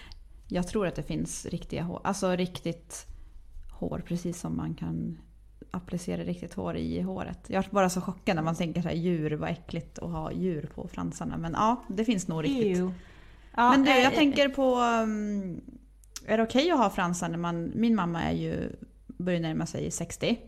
Jag 0.48 0.68
tror 0.68 0.86
att 0.86 0.94
det 0.94 1.02
finns 1.02 1.46
riktiga 1.46 1.82
hår, 1.82 2.00
alltså 2.04 2.30
riktigt 2.36 3.06
hår 3.70 4.02
precis 4.06 4.40
som 4.40 4.56
man 4.56 4.74
kan 4.74 5.18
applicera 5.70 6.24
riktigt 6.24 6.54
hår 6.54 6.76
i 6.76 7.00
håret. 7.00 7.46
Jag 7.46 7.64
är 7.64 7.70
bara 7.70 7.90
så 7.90 8.00
chockad 8.00 8.36
när 8.36 8.42
man 8.42 8.54
tänker 8.54 8.82
så 8.82 8.88
här, 8.88 8.94
djur, 8.94 9.30
vad 9.30 9.50
äckligt 9.50 9.98
att 9.98 10.10
ha 10.10 10.32
djur 10.32 10.70
på 10.74 10.88
fransarna. 10.88 11.36
Men 11.36 11.52
ja, 11.52 11.84
det 11.88 12.04
finns 12.04 12.28
nog 12.28 12.44
riktigt. 12.44 12.78
Ja, 13.56 13.70
Men 13.70 13.84
du, 13.84 13.90
jag 13.90 14.12
eh, 14.12 14.18
tänker 14.18 14.48
på... 14.48 14.74
um, 14.74 15.60
Är 16.26 16.36
det 16.36 16.42
okej 16.42 16.70
att 16.70 16.78
ha 16.78 16.90
fransar 16.90 17.28
när 17.28 17.38
man... 17.38 17.72
Min 17.74 17.94
mamma 17.94 18.22
är 18.22 18.32
ju, 18.32 18.72
börjar 19.06 19.40
närma 19.40 19.66
sig 19.66 19.90
60. 19.90 20.38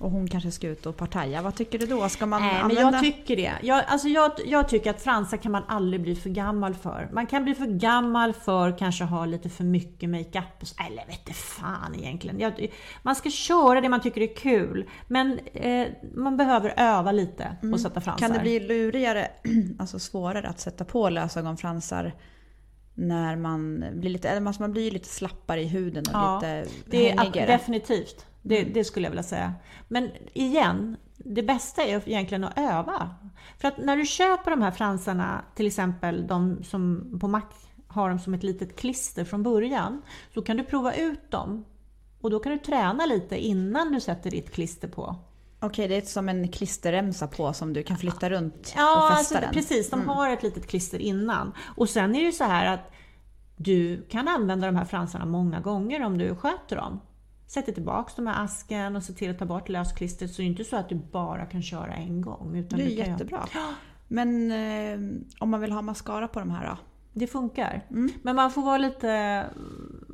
Och 0.00 0.10
hon 0.10 0.28
kanske 0.28 0.50
ska 0.50 0.68
ut 0.68 0.86
och 0.86 0.96
partaja. 0.96 1.42
Vad 1.42 1.54
tycker 1.54 1.78
du 1.78 1.86
då? 1.86 2.08
Ska 2.08 2.26
man 2.26 2.42
Nej, 2.42 2.52
men 2.52 2.62
använda... 2.62 2.92
jag 2.92 3.00
tycker 3.00 3.36
det. 3.36 3.52
Jag, 3.62 3.84
alltså 3.86 4.08
jag, 4.08 4.32
jag 4.46 4.68
tycker 4.68 4.90
att 4.90 5.02
fransar 5.02 5.36
kan 5.36 5.52
man 5.52 5.62
aldrig 5.68 6.02
bli 6.02 6.16
för 6.16 6.30
gammal 6.30 6.74
för. 6.74 7.08
Man 7.12 7.26
kan 7.26 7.44
bli 7.44 7.54
för 7.54 7.66
gammal 7.66 8.32
för 8.32 8.78
kanske 8.78 9.04
ha 9.04 9.26
lite 9.26 9.48
för 9.48 9.64
mycket 9.64 10.10
makeup. 10.10 10.44
och 10.60 10.86
Eller 10.86 11.06
vet 11.06 11.18
inte 11.18 11.32
fan 11.32 11.94
egentligen. 11.94 12.40
Jag, 12.40 12.72
man 13.02 13.16
ska 13.16 13.30
köra 13.30 13.80
det 13.80 13.88
man 13.88 14.00
tycker 14.00 14.20
är 14.20 14.34
kul. 14.36 14.90
Men 15.06 15.38
eh, 15.38 15.86
man 16.14 16.36
behöver 16.36 16.74
öva 16.76 17.12
lite 17.12 17.56
på 17.60 17.74
att 17.74 17.80
sätta 17.80 18.00
fransar. 18.00 18.26
Mm. 18.26 18.36
Kan 18.36 18.44
det 18.44 18.58
bli 18.58 18.68
lurigare, 18.68 19.28
alltså 19.78 19.98
svårare 19.98 20.48
att 20.48 20.60
sätta 20.60 20.84
på 20.84 21.08
lösögonfransar 21.08 22.12
när 22.94 23.36
man 23.36 23.84
blir 23.94 24.10
lite, 24.10 24.28
eller 24.28 24.46
alltså 24.46 24.62
man 24.62 24.72
blir 24.72 24.90
lite 24.90 25.08
slappare 25.08 25.62
i 25.62 25.66
huden 25.66 26.04
och 26.08 26.12
Ja, 26.14 26.34
lite 26.34 26.66
Det 26.86 27.10
är 27.10 27.18
hängigare. 27.18 27.46
definitivt. 27.46 28.26
Det, 28.42 28.64
det 28.64 28.84
skulle 28.84 29.06
jag 29.06 29.10
vilja 29.10 29.22
säga. 29.22 29.54
Men 29.88 30.10
igen, 30.32 30.96
det 31.16 31.42
bästa 31.42 31.82
är 31.82 32.08
egentligen 32.08 32.44
att 32.44 32.58
öva. 32.58 33.14
För 33.58 33.68
att 33.68 33.78
när 33.78 33.96
du 33.96 34.06
köper 34.06 34.50
de 34.50 34.62
här 34.62 34.70
fransarna, 34.70 35.44
till 35.54 35.66
exempel 35.66 36.26
de 36.26 36.64
som 36.64 37.10
på 37.20 37.28
Mac 37.28 37.42
har 37.86 38.08
dem 38.08 38.18
som 38.18 38.34
ett 38.34 38.42
litet 38.42 38.76
klister 38.76 39.24
från 39.24 39.42
början, 39.42 40.02
så 40.34 40.42
kan 40.42 40.56
du 40.56 40.64
prova 40.64 40.94
ut 40.94 41.30
dem. 41.30 41.64
Och 42.20 42.30
då 42.30 42.40
kan 42.40 42.52
du 42.52 42.58
träna 42.58 43.06
lite 43.06 43.36
innan 43.46 43.92
du 43.92 44.00
sätter 44.00 44.30
ditt 44.30 44.50
klister 44.50 44.88
på. 44.88 45.16
Okej, 45.60 45.88
det 45.88 45.96
är 45.96 46.00
som 46.00 46.28
en 46.28 46.48
klisterremsa 46.48 47.26
på 47.26 47.52
som 47.52 47.72
du 47.72 47.82
kan 47.82 47.96
flytta 47.96 48.30
runt 48.30 48.72
Ja, 48.76 48.96
och 48.96 49.10
alltså, 49.10 49.34
fästa 49.34 49.40
den. 49.40 49.54
precis. 49.54 49.90
De 49.90 50.08
har 50.08 50.30
ett 50.30 50.42
litet 50.42 50.66
klister 50.66 50.98
innan. 50.98 51.52
Och 51.76 51.88
sen 51.88 52.14
är 52.16 52.24
det 52.24 52.32
så 52.32 52.44
här 52.44 52.74
att 52.74 52.92
du 53.56 54.06
kan 54.08 54.28
använda 54.28 54.66
de 54.66 54.76
här 54.76 54.84
fransarna 54.84 55.24
många 55.24 55.60
gånger 55.60 56.04
om 56.04 56.18
du 56.18 56.34
sköter 56.34 56.76
dem. 56.76 57.00
Sätter 57.46 57.72
tillbaks 57.72 58.14
dem 58.14 58.28
i 58.28 58.30
asken 58.30 58.96
och 58.96 59.02
ser 59.02 59.14
till 59.14 59.30
att 59.30 59.38
ta 59.38 59.44
bort 59.44 59.68
lösklistret. 59.68 60.30
Så 60.30 60.42
det 60.42 60.46
är 60.46 60.46
inte 60.46 60.64
så 60.64 60.76
att 60.76 60.88
du 60.88 60.94
bara 60.94 61.46
kan 61.46 61.62
köra 61.62 61.94
en 61.94 62.20
gång. 62.20 62.56
Utan 62.56 62.78
Det 62.78 62.84
är 62.84 63.08
jättebra. 63.08 63.46
Men 64.08 64.52
eh, 64.52 65.22
om 65.38 65.50
man 65.50 65.60
vill 65.60 65.72
ha 65.72 65.82
mascara 65.82 66.28
på 66.28 66.38
de 66.40 66.50
här 66.50 66.66
då? 66.66 66.76
Det 67.12 67.26
funkar. 67.26 67.86
Mm. 67.90 68.10
Men 68.22 68.36
man 68.36 68.50
får 68.50 68.62
vara 68.62 68.78
lite... 68.78 69.44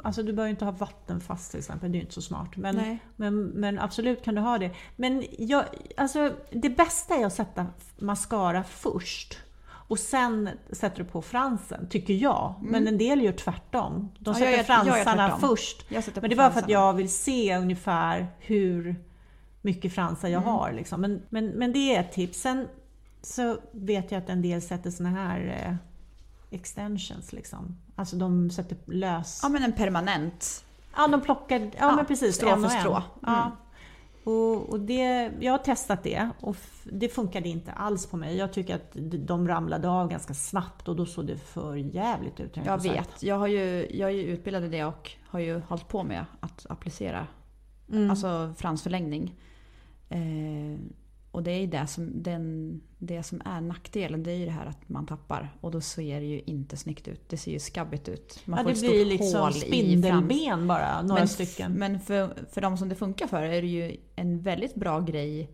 Alltså 0.05 0.23
du 0.23 0.33
behöver 0.33 0.51
inte 0.51 0.65
ha 0.65 0.73
vattenfast 0.73 1.51
till 1.51 1.59
exempel, 1.59 1.93
det 1.93 1.97
är 1.97 1.99
ju 1.99 2.03
inte 2.03 2.15
så 2.15 2.23
smart. 2.23 2.57
Men, 2.57 2.77
Nej. 2.77 2.99
men, 3.17 3.45
men 3.45 3.79
absolut 3.79 4.25
kan 4.25 4.35
du 4.35 4.41
ha 4.41 4.59
det. 4.59 4.71
Men 4.97 5.25
jag, 5.39 5.65
alltså, 5.97 6.33
det 6.51 6.71
bästa 6.71 7.15
är 7.15 7.27
att 7.27 7.33
sätta 7.33 7.67
mascara 7.99 8.63
först. 8.65 9.39
Och 9.89 9.99
sen 9.99 10.49
sätter 10.73 10.99
du 10.99 11.05
på 11.11 11.23
fransen, 11.23 11.89
tycker 11.89 12.15
jag. 12.15 12.55
Men 12.63 12.89
en 12.89 12.99
del 12.99 13.23
gör 13.23 13.33
tvärtom. 13.33 14.13
De 14.19 14.31
Ja, 14.31 14.35
sätter 14.35 14.51
gör- 14.51 14.57
jag 14.57 14.67
fransarna 14.67 15.37
först. 15.37 15.87
Jag 15.89 16.05
sätter 16.05 16.21
Men 16.21 16.31
det 16.31 16.35
är 16.35 16.37
bara 16.37 16.51
för 16.51 16.61
att 16.61 16.69
jag 16.69 16.93
vill 16.93 17.09
se 17.13 17.57
ungefär 17.57 18.27
hur 18.39 18.97
mycket 19.63 19.93
fransar 19.95 20.29
jag 20.29 20.41
har. 20.41 20.73
Liksom. 20.73 21.01
Men, 21.01 21.23
men, 21.29 21.47
men 21.47 21.73
det 21.73 21.97
är 21.97 22.01
ett 22.01 22.13
tips. 22.13 22.41
Sen 22.41 22.69
så 23.23 23.59
vet 23.73 24.11
jag 24.11 24.19
att 24.23 24.29
en 24.29 24.43
del 24.43 24.63
sätter 24.63 24.91
såna 24.91 25.09
här 25.11 25.67
eh, 25.67 25.75
extensions. 26.51 27.33
Liksom. 27.33 27.77
Alltså 27.97 28.17
de 28.17 28.51
sätter 28.51 28.77
lös... 28.87 29.41
Ja 29.43 29.49
men 29.49 29.63
en 29.63 29.73
permanent. 29.73 30.65
Ja, 30.97 31.09
de 31.09 31.21
plockar... 31.21 31.61
Ja, 31.61 31.71
Ja, 31.79 31.97
men 31.97 32.07
precis. 32.07 32.35
strå 32.37 32.49
en 32.51 32.63
för 32.63 32.69
strå. 32.69 32.93
Mm. 32.93 33.03
Ja. 33.23 33.51
Och, 34.25 34.69
och 34.71 34.81
det, 34.81 35.33
jag 35.41 35.53
har 35.53 35.59
testat 35.59 36.03
det 36.03 36.31
och 36.41 36.57
det 36.85 37.09
funkade 37.09 37.49
inte 37.49 37.73
alls 37.73 38.07
på 38.07 38.17
mig. 38.17 38.37
Jag 38.37 38.53
tycker 38.53 38.75
att 38.75 38.91
de 39.27 39.49
ramlade 39.49 39.89
av 39.89 40.09
ganska 40.09 40.35
snabbt 40.35 40.89
och 40.89 40.97
då 40.97 41.07
såg 41.07 41.27
det 41.27 41.37
för 41.39 41.77
jävligt 41.77 42.41
ut. 42.41 42.57
Jag 42.57 42.83
sagt. 42.83 42.95
vet. 42.95 43.23
Jag, 43.23 43.39
har 43.39 43.47
ju, 43.47 43.87
jag 43.91 44.11
är 44.11 44.15
ju 44.15 44.23
utbildad 44.23 44.65
i 44.65 44.69
det 44.69 44.85
och 44.85 45.11
har 45.27 45.41
ju 45.41 45.61
hållit 45.61 45.89
på 45.89 46.03
med 46.03 46.25
att 46.41 46.67
applicera 46.69 47.27
Mm. 47.93 48.11
alltså 48.11 48.55
fransförlängning. 48.57 49.35
Eh, 50.09 50.79
och 51.37 51.43
det 51.43 51.51
är 51.51 51.61
ju 51.61 51.67
det 51.67 51.87
som, 51.87 52.23
den, 52.23 52.81
det 52.99 53.23
som 53.23 53.43
är 53.45 53.61
nackdelen. 53.61 54.23
Det 54.23 54.31
är 54.31 54.37
ju 54.37 54.45
det 54.45 54.51
här 54.51 54.67
att 54.67 54.89
man 54.89 55.07
tappar. 55.07 55.57
Och 55.61 55.71
då 55.71 55.81
ser 55.81 56.21
det 56.21 56.27
ju 56.27 56.41
inte 56.41 56.77
snyggt 56.77 57.09
ut. 57.09 57.29
Det 57.29 57.37
ser 57.37 57.53
ju 57.53 57.59
skabbigt 57.59 58.09
ut. 58.09 58.43
Man 58.45 58.59
ja, 58.59 58.63
får 58.63 58.71
det 58.71 58.77
ett 58.77 58.81
blir 58.81 59.05
stort 59.05 59.21
liksom 59.21 59.41
hål 59.41 59.53
spindelben 59.53 60.67
bara, 60.67 61.03
några 61.03 61.21
men, 61.21 61.29
stycken. 61.29 61.73
Men 61.73 62.01
för, 62.01 62.35
för 62.51 62.61
de 62.61 62.77
som 62.77 62.89
det 62.89 62.95
funkar 62.95 63.27
för 63.27 63.43
är 63.43 63.63
det 63.63 63.69
ju 63.69 63.97
en 64.15 64.41
väldigt 64.41 64.75
bra 64.75 65.01
grej 65.01 65.51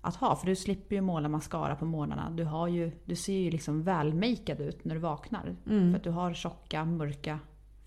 att 0.00 0.16
ha. 0.16 0.36
För 0.36 0.46
du 0.46 0.56
slipper 0.56 0.96
ju 0.96 1.00
måla 1.00 1.28
mascara 1.28 1.76
på 1.76 1.84
morgnarna. 1.84 2.30
Du, 2.30 2.44
har 2.44 2.68
ju, 2.68 2.92
du 3.04 3.16
ser 3.16 3.38
ju 3.38 3.50
liksom 3.50 3.82
välmakead 3.82 4.60
ut 4.60 4.84
när 4.84 4.94
du 4.94 5.00
vaknar. 5.00 5.56
Mm. 5.66 5.90
För 5.90 5.98
att 5.98 6.04
du 6.04 6.10
har 6.10 6.34
tjocka, 6.34 6.84
mörka, 6.84 7.38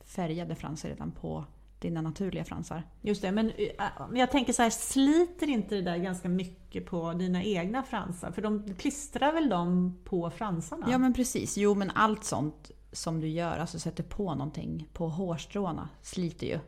färgade 0.05 0.55
fransar 0.55 0.89
redan 0.89 1.11
på 1.11 1.45
dina 1.79 2.01
naturliga 2.01 2.45
fransar. 2.45 2.83
Just 3.01 3.21
det, 3.21 3.31
men 3.31 3.49
äh, 3.49 4.07
men 4.09 4.19
jag 4.19 4.31
tänker 4.31 4.53
så 4.53 4.61
här, 4.61 4.69
sliter 4.69 5.49
inte 5.49 5.75
det 5.75 5.81
där 5.81 5.97
ganska 5.97 6.29
mycket 6.29 6.85
på 6.85 7.13
dina 7.13 7.43
egna 7.43 7.83
fransar? 7.83 8.31
För 8.31 8.41
de 8.41 8.75
klistrar 8.75 9.33
väl 9.33 9.49
dem 9.49 9.99
på 10.03 10.29
fransarna? 10.29 10.87
Ja 10.91 10.97
men 10.97 11.13
precis. 11.13 11.57
Jo 11.57 11.75
men 11.75 11.91
allt 11.95 12.23
sånt 12.23 12.71
som 12.91 13.19
du 13.19 13.27
gör, 13.27 13.57
alltså 13.57 13.79
sätter 13.79 14.03
på 14.03 14.35
någonting 14.35 14.89
på 14.93 15.09
hårstråna, 15.09 15.89
sliter 16.01 16.47
ju. 16.47 16.59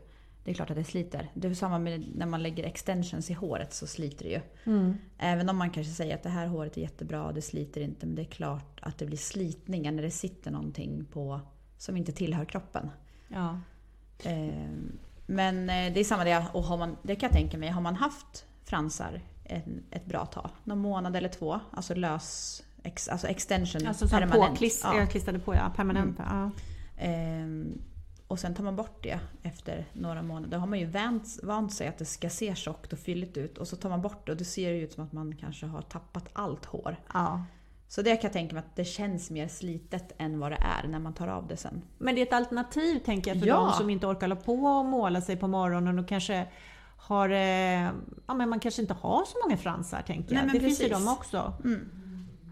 Det 0.44 0.50
är 0.50 0.54
klart 0.54 0.70
att 0.70 0.76
det 0.76 0.84
sliter. 0.84 1.30
Det 1.34 1.48
är 1.48 1.54
samma 1.54 1.78
med 1.78 2.04
när 2.14 2.26
man 2.26 2.42
lägger 2.42 2.64
extensions 2.64 3.30
i 3.30 3.32
håret 3.32 3.74
så 3.74 3.86
sliter 3.86 4.24
det 4.24 4.30
ju. 4.30 4.40
Mm. 4.64 4.96
Även 5.18 5.48
om 5.48 5.56
man 5.56 5.70
kanske 5.70 5.92
säger 5.92 6.14
att 6.14 6.22
det 6.22 6.28
här 6.28 6.46
håret 6.46 6.76
är 6.76 6.80
jättebra, 6.80 7.32
det 7.32 7.42
sliter 7.42 7.80
inte. 7.80 8.06
Men 8.06 8.14
det 8.14 8.22
är 8.22 8.26
klart 8.26 8.80
att 8.82 8.98
det 8.98 9.06
blir 9.06 9.18
slitningar 9.18 9.92
när 9.92 10.02
det 10.02 10.10
sitter 10.10 10.50
någonting 10.50 11.04
på 11.04 11.40
som 11.78 11.96
inte 11.96 12.12
tillhör 12.12 12.44
kroppen. 12.44 12.90
Ja. 13.28 13.60
Eh, 14.24 14.68
Men 15.26 15.70
eh, 15.70 15.92
det 15.92 16.00
är 16.00 16.04
samma 16.04 16.24
det, 16.24 16.44
och 16.52 16.62
har 16.62 16.76
man, 16.76 16.96
det 17.02 17.16
kan 17.16 17.26
jag 17.26 17.32
tänka 17.32 17.58
mig, 17.58 17.68
har 17.68 17.80
man 17.80 17.96
haft 17.96 18.46
fransar 18.64 19.20
ett 19.90 20.04
bra 20.06 20.26
tag, 20.26 20.50
någon 20.64 20.78
månad 20.78 21.16
eller 21.16 21.28
två, 21.28 21.60
alltså 21.70 21.94
lös, 21.94 22.62
ex, 22.82 23.08
alltså 23.08 23.26
extension 23.26 23.86
Alltså 23.86 24.08
permanent. 24.08 24.50
påklister, 24.50 24.94
ja. 24.98 25.06
klistrade 25.06 25.38
på, 25.38 25.54
ja. 25.54 25.72
Permanenta. 25.76 26.22
Ja. 26.30 26.50
Ehm, 27.04 27.82
och 28.28 28.38
sen 28.38 28.54
tar 28.54 28.64
man 28.64 28.76
bort 28.76 29.02
det 29.02 29.20
efter 29.42 29.86
några 29.92 30.22
månader. 30.22 30.48
Då 30.48 30.58
har 30.58 30.66
man 30.66 30.78
ju 30.78 30.86
vant, 30.86 31.38
vant 31.42 31.72
sig 31.74 31.88
att 31.88 31.98
det 31.98 32.04
ska 32.04 32.30
se 32.30 32.54
tjockt 32.54 32.92
och 32.92 32.98
fylligt 32.98 33.36
ut. 33.36 33.58
Och 33.58 33.68
så 33.68 33.76
tar 33.76 33.88
man 33.88 34.02
bort 34.02 34.26
det 34.26 34.32
och 34.32 34.38
då 34.38 34.44
ser 34.44 34.72
det 34.72 34.78
ut 34.78 34.92
som 34.92 35.04
att 35.04 35.12
man 35.12 35.36
kanske 35.36 35.66
har 35.66 35.82
tappat 35.82 36.28
allt 36.32 36.64
hår. 36.64 36.96
ja. 37.14 37.44
Så 37.94 38.02
det 38.02 38.16
kan 38.16 38.22
jag 38.22 38.32
tänka 38.32 38.54
mig 38.54 38.64
att 38.68 38.76
det 38.76 38.84
känns 38.84 39.30
mer 39.30 39.48
slitet 39.48 40.12
än 40.18 40.40
vad 40.40 40.52
det 40.52 40.58
är 40.60 40.88
när 40.88 40.98
man 40.98 41.14
tar 41.14 41.28
av 41.28 41.46
det 41.46 41.56
sen. 41.56 41.82
Men 41.98 42.14
det 42.14 42.20
är 42.20 42.26
ett 42.26 42.32
alternativ 42.32 42.98
tänker 42.98 43.30
jag 43.30 43.40
för 43.40 43.46
Ja. 43.46 43.56
de 43.56 43.72
som 43.72 43.90
inte 43.90 44.06
orkar 44.06 44.20
hålla 44.20 44.36
på 44.36 44.54
och 44.54 44.84
måla 44.84 45.20
sig 45.20 45.36
på 45.36 45.48
morgonen 45.48 45.98
och 45.98 46.08
kanske 46.08 46.46
har, 46.96 47.28
eh, 47.28 47.90
ja 48.26 48.34
men 48.34 48.48
man 48.48 48.60
kanske 48.60 48.82
inte 48.82 48.94
har 48.94 49.24
så 49.24 49.38
många 49.44 49.56
fransar 49.56 50.02
tänker 50.02 50.34
jag. 50.34 50.38
Nej, 50.38 50.46
men 50.46 50.54
det 50.54 50.60
finns 50.60 50.80
ju 50.80 50.88
precis. 50.88 51.06
de 51.06 51.12
också. 51.12 51.52
Mm. 51.64 51.88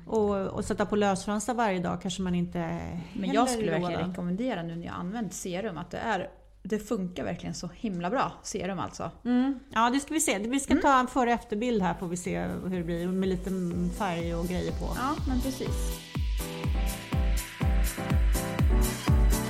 Och, 0.07 0.37
och 0.47 0.65
sätta 0.65 0.87
på 0.87 0.97
lösfransar 0.97 1.55
varje 1.55 1.79
dag 1.79 2.03
kanske 2.03 2.23
man 2.23 2.35
inte 2.35 2.81
Men 3.13 3.33
jag 3.33 3.51
skulle 3.51 3.71
verkligen 3.71 4.09
rekommendera 4.09 4.63
nu 4.63 4.77
när 4.77 4.87
jag 4.87 4.95
använt 4.95 5.33
serum 5.35 5.79
att 5.79 5.91
det, 5.91 5.99
är, 5.99 6.31
det 6.63 6.79
funkar 6.79 7.25
verkligen 7.25 7.55
så 7.55 7.69
himla 7.75 8.11
bra. 8.11 8.33
Serum 8.43 8.79
alltså. 8.79 9.11
Mm. 9.25 9.61
Ja, 9.75 9.91
det 9.91 10.01
ska 10.01 10.15
vi 10.15 10.21
se. 10.21 10.39
Vi 10.39 10.61
ska 10.61 10.77
ta 10.77 11.01
en 11.01 11.07
före 11.07 11.31
och 11.31 11.35
efterbild 11.35 11.83
här 11.83 11.95
får 11.95 12.09
vi 12.09 12.17
se 12.17 12.41
hur 12.43 12.77
det 12.79 12.85
blir 12.85 13.09
med 13.09 13.29
lite 13.29 13.51
färg 13.99 14.35
och 14.35 14.49
grejer 14.49 14.73
på. 14.73 14.89
Ja, 14.97 15.17
men 15.29 15.41
precis. 15.41 16.01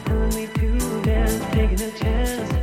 Telling 0.05 0.35
me 0.35 0.47
to 0.47 1.01
dance, 1.05 1.39
taking 1.39 1.89
a 1.89 1.93
chance. 1.99 2.61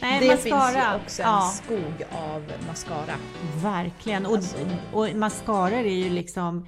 Nej, 0.00 0.20
det 0.20 0.26
mascara. 0.34 0.72
finns 0.72 0.76
ju 0.76 1.04
också 1.04 1.22
en 1.22 1.28
ja, 1.28 1.52
skog 1.64 2.04
av 2.12 2.52
mascara. 2.66 3.14
verkligen. 3.62 4.26
Och, 4.26 4.36
Alltså. 4.36 4.56
och 4.92 5.08
mascaror 5.14 5.72
är 5.72 6.04
ju 6.04 6.10
liksom... 6.10 6.66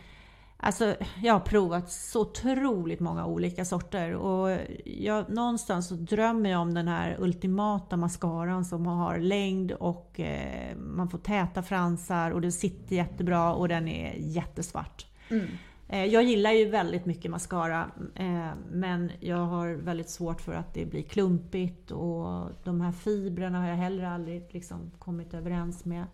Alltså, 0.61 0.95
jag 1.23 1.33
har 1.33 1.41
provat 1.41 1.91
så 1.91 2.21
otroligt 2.21 3.01
många 3.01 3.27
olika 3.27 3.65
sorter 3.65 4.15
och 4.15 4.59
jag, 4.85 5.31
någonstans 5.31 5.89
så 5.89 5.95
drömmer 5.95 6.51
jag 6.51 6.61
om 6.61 6.75
den 6.75 6.89
här 6.89 7.17
ultimata 7.19 7.97
mascaran 7.97 8.65
som 8.65 8.87
har 8.87 9.19
längd 9.19 9.73
och 9.73 10.21
eh, 10.21 10.77
man 10.77 11.09
får 11.11 11.19
täta 11.19 11.63
fransar 11.63 12.31
och 12.31 12.41
den 12.41 12.53
sitter 12.53 12.97
jättebra 12.97 13.55
och 13.55 13.69
den 13.69 13.89
är 13.89 14.15
jättesvart. 14.19 15.07
Mm. 15.31 15.47
Eh, 15.89 16.05
Jag 16.05 16.23
gillar 16.23 16.53
ju 16.53 16.71
väldigt 16.71 17.07
mycket 17.07 17.31
mascara 17.31 17.91
eh, 18.15 18.51
men 18.71 19.11
jag 19.21 19.37
har 19.47 19.69
väldigt 19.69 20.11
svårt 20.11 20.41
för 20.41 20.53
att 20.53 20.75
det 20.75 20.87
blir 20.87 21.03
klumpigt 21.03 21.91
och 21.91 22.51
de 22.65 22.81
här 22.81 22.93
fibrerna 22.93 23.61
har 23.61 23.69
jag 23.69 23.77
heller 23.77 24.05
aldrig 24.05 24.49
liksom 24.51 24.91
kommit 24.99 25.35
överens 25.35 25.85
med. 25.85 26.05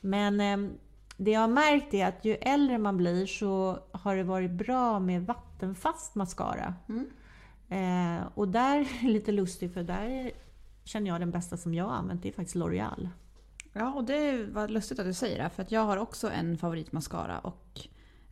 Men 0.00 0.40
eh, 0.40 0.70
det 1.16 1.30
jag 1.30 1.40
har 1.40 1.48
märkt 1.48 1.94
är 1.94 2.06
att 2.06 2.24
ju 2.24 2.34
äldre 2.34 2.78
man 2.78 2.96
blir 2.96 3.26
så 3.26 3.78
har 3.92 4.16
det 4.16 4.22
varit 4.22 4.50
bra 4.50 5.00
med 5.00 5.26
vattenfast 5.26 6.14
mascara. 6.14 6.74
Mm. 6.88 7.06
Eh, 7.68 8.26
och 8.34 8.48
där 8.48 8.78
är 8.78 8.88
det 9.02 9.08
lite 9.08 9.32
lustigt 9.32 9.74
för 9.74 9.82
där 9.82 10.30
känner 10.84 11.10
jag 11.10 11.20
den 11.20 11.30
bästa 11.30 11.56
som 11.56 11.74
jag 11.74 11.84
har 11.84 11.96
använt, 11.96 12.22
det 12.22 12.28
är 12.28 12.32
faktiskt 12.32 12.56
L'Oreal. 12.56 13.08
Ja, 13.72 13.92
och 13.92 14.04
det 14.04 14.46
var 14.46 14.68
lustigt 14.68 14.98
att 14.98 15.06
du 15.06 15.14
säger 15.14 15.42
det. 15.42 15.50
För 15.50 15.62
att 15.62 15.72
jag 15.72 15.80
har 15.80 15.96
också 15.96 16.30
en 16.30 16.58
favoritmascara 16.58 17.38
och 17.38 17.80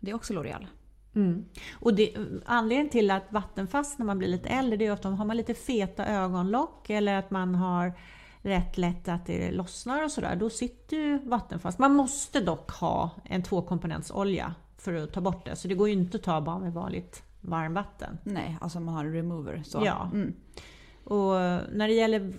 det 0.00 0.10
är 0.10 0.14
också 0.14 0.32
L'Oreal. 0.32 0.66
Mm. 1.14 1.44
Och 1.80 1.94
det, 1.94 2.16
anledningen 2.44 2.90
till 2.90 3.10
att 3.10 3.32
vattenfast 3.32 3.98
när 3.98 4.06
man 4.06 4.18
blir 4.18 4.28
lite 4.28 4.48
äldre 4.48 4.76
det 4.76 4.86
är 4.86 4.92
att 4.92 5.04
har 5.04 5.24
man 5.24 5.36
lite 5.36 5.54
feta 5.54 6.06
ögonlock 6.06 6.90
eller 6.90 7.14
att 7.18 7.30
man 7.30 7.54
har 7.54 7.92
rätt 8.44 8.78
lätt 8.78 9.08
att 9.08 9.26
det 9.26 9.50
lossnar 9.50 10.04
och 10.04 10.10
sådär, 10.10 10.36
då 10.36 10.50
sitter 10.50 10.96
ju 10.96 11.18
vattenfast. 11.18 11.78
Man 11.78 11.94
måste 11.94 12.40
dock 12.40 12.70
ha 12.70 13.10
en 13.24 13.42
tvåkomponentsolja 13.42 14.54
för 14.78 14.94
att 14.94 15.12
ta 15.12 15.20
bort 15.20 15.44
det, 15.44 15.56
så 15.56 15.68
det 15.68 15.74
går 15.74 15.88
ju 15.88 15.94
inte 15.94 16.16
att 16.16 16.22
ta 16.22 16.40
bara 16.40 16.58
med 16.58 16.72
vanligt 16.72 17.22
varmvatten. 17.40 18.18
Nej, 18.24 18.58
alltså 18.60 18.80
man 18.80 18.94
har 18.94 19.04
en 19.04 19.12
remover. 19.12 19.62
Så. 19.66 19.82
Ja. 19.84 20.10
Mm. 20.12 20.34
Och 21.04 21.32
när 21.72 21.88
det 21.88 21.94
gäller 21.94 22.32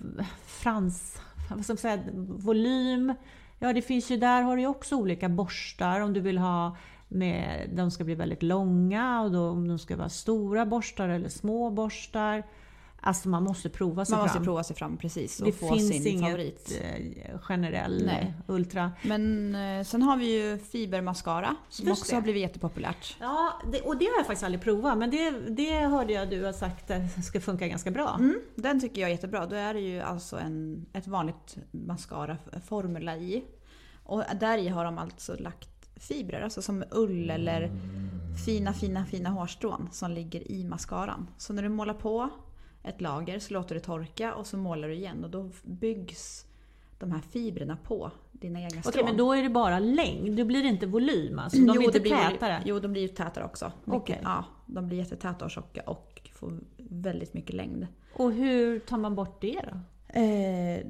frans, 0.45 1.21
vad 1.49 1.63
ska 1.63 1.73
man 1.73 1.77
säga, 1.77 1.99
volym, 2.37 3.13
ja 3.59 3.73
det 3.73 3.81
finns 3.81 4.11
ju 4.11 4.17
där 4.17 4.41
har 4.41 4.55
du 4.55 4.61
ju 4.61 4.67
också 4.67 4.95
olika 4.95 5.29
borstar 5.29 5.99
om 5.99 6.13
du 6.13 6.19
vill 6.19 6.37
ha 6.37 6.77
med, 7.07 7.69
de 7.73 7.91
ska 7.91 8.03
bli 8.03 8.15
väldigt 8.15 8.43
långa 8.43 9.21
och 9.21 9.31
då 9.31 9.49
om 9.49 9.67
de 9.67 9.79
ska 9.79 9.97
vara 9.97 10.09
stora 10.09 10.65
borstar 10.65 11.09
eller 11.09 11.29
små 11.29 11.69
borstar. 11.69 12.43
Alltså 13.07 13.29
man 13.29 13.43
måste 13.43 13.69
prova 13.69 14.05
sig 14.05 14.13
Man 14.15 14.21
måste 14.23 14.33
fram. 14.35 14.43
prova 14.43 14.63
sig 14.63 14.75
fram 14.75 14.97
precis 14.97 15.39
och 15.39 15.45
det 15.45 15.51
få 15.51 15.73
finns 15.73 15.87
sin 15.89 16.07
inget 16.07 16.23
favorit. 16.31 16.81
eh, 16.81 17.39
generell 17.39 18.05
Nej. 18.05 18.33
ultra. 18.47 18.91
Men 19.03 19.55
eh, 19.55 19.83
sen 19.83 20.01
har 20.01 20.17
vi 20.17 20.41
ju 20.41 20.57
fibermascara 20.57 21.55
som 21.69 21.87
Just 21.87 22.01
också 22.01 22.11
det. 22.11 22.15
har 22.15 22.21
blivit 22.21 22.41
jättepopulärt. 22.41 23.17
Ja, 23.19 23.53
det, 23.71 23.81
och 23.81 23.97
det 23.97 24.05
har 24.05 24.17
jag 24.17 24.25
faktiskt 24.25 24.43
aldrig 24.43 24.61
provat 24.61 24.97
men 24.97 25.09
det, 25.11 25.31
det 25.31 25.79
hörde 25.79 26.13
jag 26.13 26.29
du 26.29 26.43
har 26.43 26.53
sagt 26.53 26.91
att 26.91 27.25
ska 27.25 27.41
funka 27.41 27.67
ganska 27.67 27.91
bra. 27.91 28.15
Mm, 28.19 28.39
den 28.55 28.81
tycker 28.81 29.01
jag 29.01 29.09
är 29.09 29.13
jättebra. 29.13 29.45
Då 29.45 29.55
är 29.55 29.73
det 29.73 29.79
ju 29.79 29.99
alltså 30.01 30.37
en, 30.39 30.85
ett 30.93 31.07
vanligt 31.07 31.57
mascara-formula 31.71 33.17
i. 33.17 33.43
Och 34.03 34.23
där 34.39 34.57
i 34.57 34.67
har 34.67 34.85
de 34.85 34.97
alltså 34.97 35.35
lagt 35.39 35.69
fibrer, 35.95 36.41
alltså 36.41 36.61
som 36.61 36.83
ull 36.91 37.29
eller 37.29 37.71
fina, 38.45 38.73
fina, 38.73 39.05
fina 39.05 39.29
hårstrån 39.29 39.89
som 39.91 40.11
ligger 40.11 40.51
i 40.51 40.63
mascaran. 40.63 41.27
Så 41.37 41.53
när 41.53 41.63
du 41.63 41.69
målar 41.69 41.93
på 41.93 42.29
ett 42.85 43.01
lager 43.01 43.39
så 43.39 43.53
låter 43.53 43.75
det 43.75 43.81
torka 43.81 44.35
och 44.35 44.47
så 44.47 44.57
målar 44.57 44.87
du 44.87 44.93
igen 44.93 45.23
och 45.23 45.29
då 45.29 45.49
byggs 45.63 46.45
de 46.99 47.11
här 47.11 47.21
fibrerna 47.21 47.77
på 47.83 48.11
dina 48.31 48.59
egna 48.59 48.79
Okej, 48.79 48.91
strån. 48.91 49.05
men 49.05 49.17
då 49.17 49.33
är 49.33 49.43
det 49.43 49.49
bara 49.49 49.79
längd, 49.79 50.37
då 50.37 50.45
blir 50.45 50.63
det 50.63 50.69
inte 50.69 50.87
volym 50.87 51.39
alltså? 51.39 51.59
De 51.59 51.77
är 51.77 51.83
inte 51.83 51.99
blir, 51.99 52.11
tätare? 52.11 52.61
Jo, 52.65 52.79
de 52.79 52.91
blir 52.91 53.01
ju 53.01 53.07
tätare 53.07 53.45
också. 53.45 53.71
Mycket, 53.83 54.01
Okej. 54.01 54.19
Ja, 54.23 54.45
de 54.65 54.87
blir 54.87 54.97
jättetäta 54.97 55.45
och 55.45 55.51
tjocka 55.51 55.81
och 55.81 56.21
får 56.33 56.59
väldigt 56.77 57.33
mycket 57.33 57.55
längd. 57.55 57.87
Och 58.13 58.31
hur 58.31 58.79
tar 58.79 58.97
man 58.97 59.15
bort 59.15 59.41
det 59.41 59.61
då? 59.71 59.79
Eh, 60.19 60.85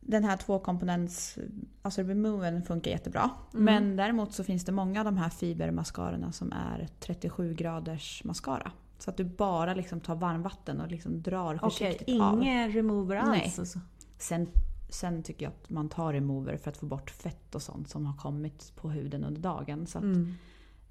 den 0.00 0.24
här 0.24 0.36
tvåkomponents, 0.36 1.38
alltså 1.82 2.02
removen 2.02 2.62
funkar 2.62 2.90
jättebra. 2.90 3.30
Mm. 3.54 3.64
Men 3.64 3.96
däremot 3.96 4.32
så 4.32 4.44
finns 4.44 4.64
det 4.64 4.72
många 4.72 5.00
av 5.00 5.04
de 5.04 5.16
här 5.16 5.28
fibermascarorna 5.28 6.32
som 6.32 6.52
är 6.52 6.88
37 7.00 7.54
graders 7.54 8.24
mascara. 8.24 8.72
Så 9.02 9.10
att 9.10 9.16
du 9.16 9.24
bara 9.24 9.74
liksom 9.74 10.00
tar 10.00 10.14
varmvatten 10.14 10.80
och 10.80 10.88
liksom 10.90 11.22
drar 11.22 11.56
försiktigt 11.56 12.20
av. 12.20 12.42
ingen 12.42 12.72
remover 12.72 13.16
alls 13.16 13.28
Nej. 13.30 13.54
alltså? 13.58 13.80
Sen, 14.18 14.48
sen 14.88 15.22
tycker 15.22 15.46
jag 15.46 15.52
att 15.62 15.70
man 15.70 15.88
tar 15.88 16.12
remover 16.12 16.56
för 16.56 16.70
att 16.70 16.76
få 16.76 16.86
bort 16.86 17.10
fett 17.10 17.54
och 17.54 17.62
sånt 17.62 17.88
som 17.88 18.06
har 18.06 18.16
kommit 18.16 18.72
på 18.76 18.90
huden 18.90 19.24
under 19.24 19.40
dagen. 19.40 19.86
Så 19.86 19.98
att 19.98 20.04
Mm. 20.04 20.34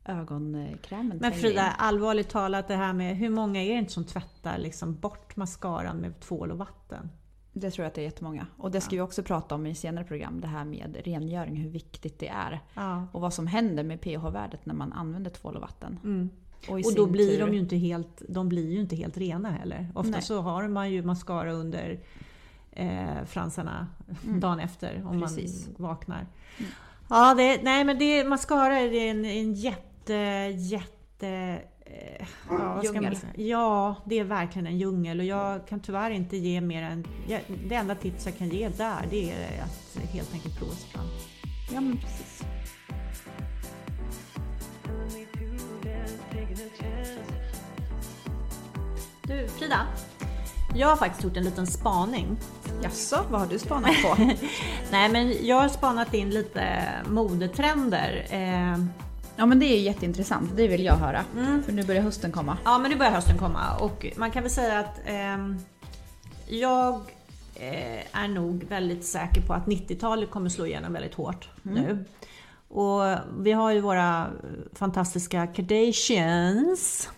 ögonkrämen 0.06 1.18
Men 1.22 1.32
Frida, 1.32 1.66
in. 1.68 1.74
allvarligt 1.78 2.30
talat 2.30 2.68
det 2.68 2.76
här 2.76 2.94
med 2.94 3.18
hur 3.18 3.30
många 3.30 3.64
är 3.64 3.70
det 3.74 3.80
inte 3.80 3.92
som 3.92 4.04
tvättar 4.06 4.58
liksom 4.58 4.96
bort 4.96 5.36
mascaran 5.36 5.98
med 5.98 6.20
tvål 6.20 6.52
och 6.52 6.58
vatten? 6.58 7.10
Det 7.54 7.72
tror 7.72 7.84
jag 7.84 7.88
att 7.90 7.96
det 7.96 8.02
är 8.02 8.06
jättemånga. 8.06 8.48
Och 8.58 8.72
det 8.72 8.82
ska 8.82 8.96
vi 8.96 9.02
också 9.02 9.24
prata 9.24 9.56
om 9.56 9.66
i 9.68 9.76
senare 9.76 10.06
program. 10.06 10.42
Det 10.42 10.48
här 10.48 10.66
med 10.66 10.98
rengöring, 11.06 11.56
hur 11.56 11.70
viktigt 11.70 12.20
det 12.20 12.28
är. 12.28 12.60
Ja. 12.74 13.08
Och 13.12 13.22
vad 13.22 13.34
som 13.34 13.48
händer 13.48 13.84
med 13.84 14.02
pH-värdet 14.02 14.66
när 14.66 14.74
man 14.74 14.94
använder 14.94 15.32
tvål 15.32 15.56
och 15.56 15.62
vatten. 15.62 16.00
Mm. 16.04 16.30
Och, 16.68 16.76
Och 16.86 16.96
då 16.96 17.06
blir 17.06 17.28
tur- 17.32 17.40
de 17.40 17.54
ju 17.54 17.60
inte 17.60 17.76
helt, 17.76 18.22
de 18.30 18.50
blir 18.50 18.72
ju 18.72 18.80
inte 18.80 18.96
helt 18.96 19.18
rena 19.18 19.52
heller. 19.52 19.88
Ofta 19.96 20.12
Nej. 20.12 20.22
så 20.22 20.42
har 20.42 20.68
man 20.68 20.92
ju 20.92 21.04
mascara 21.04 21.52
under 21.54 22.00
eh, 22.72 23.24
fransarna 23.28 23.88
dagen 24.42 24.60
efter 24.60 25.02
om 25.06 25.08
Mm. 25.08 25.22
Precis. 25.22 25.68
man 25.78 25.90
vaknar. 25.90 26.28
Mm. 26.60 26.72
Ja, 27.10 27.34
det, 27.38 27.64
nej 27.64 27.84
men 27.84 28.00
det, 28.00 28.24
mascara 28.26 28.80
är 28.80 28.94
en, 28.94 29.26
en 29.26 29.54
jätte, 29.54 30.14
jätte... 30.58 31.60
Eh, 31.86 32.26
ja, 32.50 32.82
man? 32.94 33.16
Ja, 33.36 33.96
det 34.06 34.20
är 34.20 34.24
verkligen 34.24 34.68
en 34.68 34.78
djungel 34.78 35.20
och 35.20 35.26
jag 35.26 35.68
kan 35.68 35.80
tyvärr 35.80 36.12
inte 36.12 36.38
ge 36.38 36.62
mer 36.62 36.84
än... 36.84 37.06
Det 37.68 37.76
enda 37.76 37.96
tips 37.96 38.26
jag 38.26 38.38
kan 38.38 38.50
ge 38.50 38.70
där 38.70 39.06
det 39.10 39.32
är 39.32 39.64
att 39.64 39.96
helt 40.10 40.34
enkelt 40.34 40.60
prova 40.60 40.72
sig 40.72 40.90
fram. 40.90 41.06
Ja 41.74 41.82
men 41.82 41.98
precis. 41.98 42.44
Du 49.24 49.48
Frida, 49.48 49.88
jag 50.76 50.88
har 50.88 50.96
faktiskt 50.96 51.24
gjort 51.24 51.38
en 51.38 51.44
liten 51.44 51.68
spaning. 51.68 52.38
Jaså, 52.84 53.24
vad 53.30 53.40
har 53.42 53.48
du 53.48 53.60
spanat 53.60 53.92
på? 54.04 54.16
Nej 54.92 55.10
men 55.10 55.48
jag 55.48 55.62
har 55.62 55.70
spanat 55.70 56.14
in 56.14 56.30
lite 56.30 56.84
modetrender. 57.10 58.28
Eh, 58.30 58.86
ja 59.36 59.46
men 59.46 59.60
det 59.60 59.66
är 59.66 59.80
jätteintressant, 59.80 60.52
det 60.56 60.68
vill 60.68 60.84
jag 60.84 60.96
höra. 60.96 61.26
Mm. 61.38 61.64
För 61.64 61.72
nu 61.72 61.84
börjar 61.84 62.02
hösten 62.02 62.32
komma. 62.32 62.58
Ja, 62.64 62.78
men 62.78 62.92
nu 62.92 62.98
börjar 62.98 63.12
hösten 63.12 63.38
komma 63.38 63.78
och 63.80 64.06
man 64.16 64.32
kan 64.32 64.44
väl 64.44 64.52
säga 64.52 64.80
att 64.80 65.00
ehm, 65.06 65.60
jag 66.48 66.96
eh, 67.56 68.22
är 68.22 68.28
nog 68.28 68.64
väldigt 68.64 69.06
säker 69.06 69.42
på 69.42 69.54
att 69.54 69.66
90-talet 69.66 70.32
kommer 70.32 70.50
slå 70.50 70.66
igenom 70.66 70.94
väldigt 70.94 71.16
hårt 71.16 71.50
nu. 71.62 72.06
Och 72.72 73.02
vi 73.38 73.52
har 73.52 73.72
ju 73.72 73.82
våra 73.82 74.28
fantastiska 74.74 75.48
Kardashians. 75.48 77.10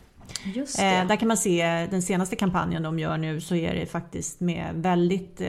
Just 0.44 0.80
Eh, 0.80 1.08
där 1.08 1.16
kan 1.16 1.28
man 1.28 1.38
se 1.38 1.88
den 1.92 2.02
senaste 2.02 2.36
kampanjen 2.36 2.84
de 2.84 3.00
gör 3.00 3.18
nu 3.18 3.42
så 3.42 3.56
är 3.56 3.76
det 3.76 3.86
faktiskt 3.86 4.40
med 4.40 4.70
väldigt 4.74 5.42
eh, 5.42 5.48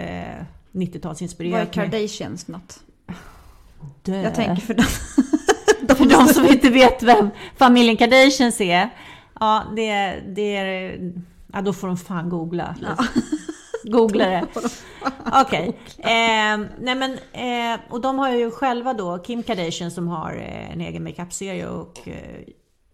90-talsinspirerat. 0.73 1.53
Vad 1.53 1.61
är 1.61 1.67
Kardashians 1.67 2.49
något? 2.49 2.81
Dö. 4.03 4.23
Jag 4.23 4.35
tänker 4.35 4.63
för 4.63 4.75
dem. 4.75 4.87
För 5.97 6.05
de 6.05 6.29
som 6.29 6.47
inte 6.47 6.71
vet 6.71 7.03
vem 7.03 7.31
familjen 7.57 7.97
Kardashians 7.97 8.61
är. 8.61 8.91
Ja, 9.41 9.65
det, 9.77 10.21
det 10.29 10.57
är... 10.57 10.99
Ja, 11.53 11.61
då 11.61 11.73
får 11.73 11.87
de 11.87 11.97
fan 11.97 12.29
googla. 12.29 12.77
Googla 13.85 14.27
det. 14.27 14.47
Okej. 15.43 15.79
Eh, 15.99 16.59
nej 16.79 16.95
men, 16.95 17.13
eh, 17.33 17.81
och 17.91 18.01
de 18.01 18.19
har 18.19 18.31
ju 18.31 18.51
själva 18.51 18.95
då, 18.95 19.19
Kim 19.19 19.43
Kardashian 19.43 19.91
som 19.91 20.09
har 20.09 20.37
eh, 20.37 20.73
en 20.73 20.81
egen 20.81 21.05
makeupserie 21.05 21.69
och 21.69 22.09
eh, 22.09 22.45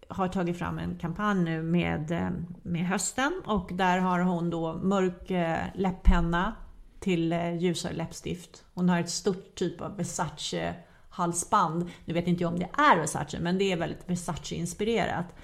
har 0.07 0.27
tagit 0.27 0.57
fram 0.57 0.79
en 0.79 0.95
kampanj 0.95 1.43
nu 1.43 1.61
med, 1.63 2.11
eh, 2.11 2.29
med 2.63 2.87
hösten 2.87 3.41
och 3.45 3.69
där 3.73 3.97
har 3.97 4.19
hon 4.19 4.49
då 4.49 4.73
mörk 4.73 5.31
eh, 5.31 5.57
läpppenna 5.75 6.53
till 6.99 7.33
eh, 7.33 7.57
ljusare 7.57 7.93
läppstift. 7.93 8.63
Hon 8.73 8.89
har 8.89 8.99
ett 8.99 9.09
stort 9.09 9.55
typ 9.55 9.81
av 9.81 9.97
Versace 9.97 10.73
halsband. 11.09 11.89
Nu 12.05 12.13
vet 12.13 12.27
inte 12.27 12.43
jag 12.43 12.53
om 12.53 12.59
det 12.59 12.69
är 12.77 12.97
Versace 12.97 13.39
men 13.39 13.57
det 13.57 13.71
är 13.71 13.77
väldigt 13.77 14.09
Versace-inspirerat. 14.09 15.35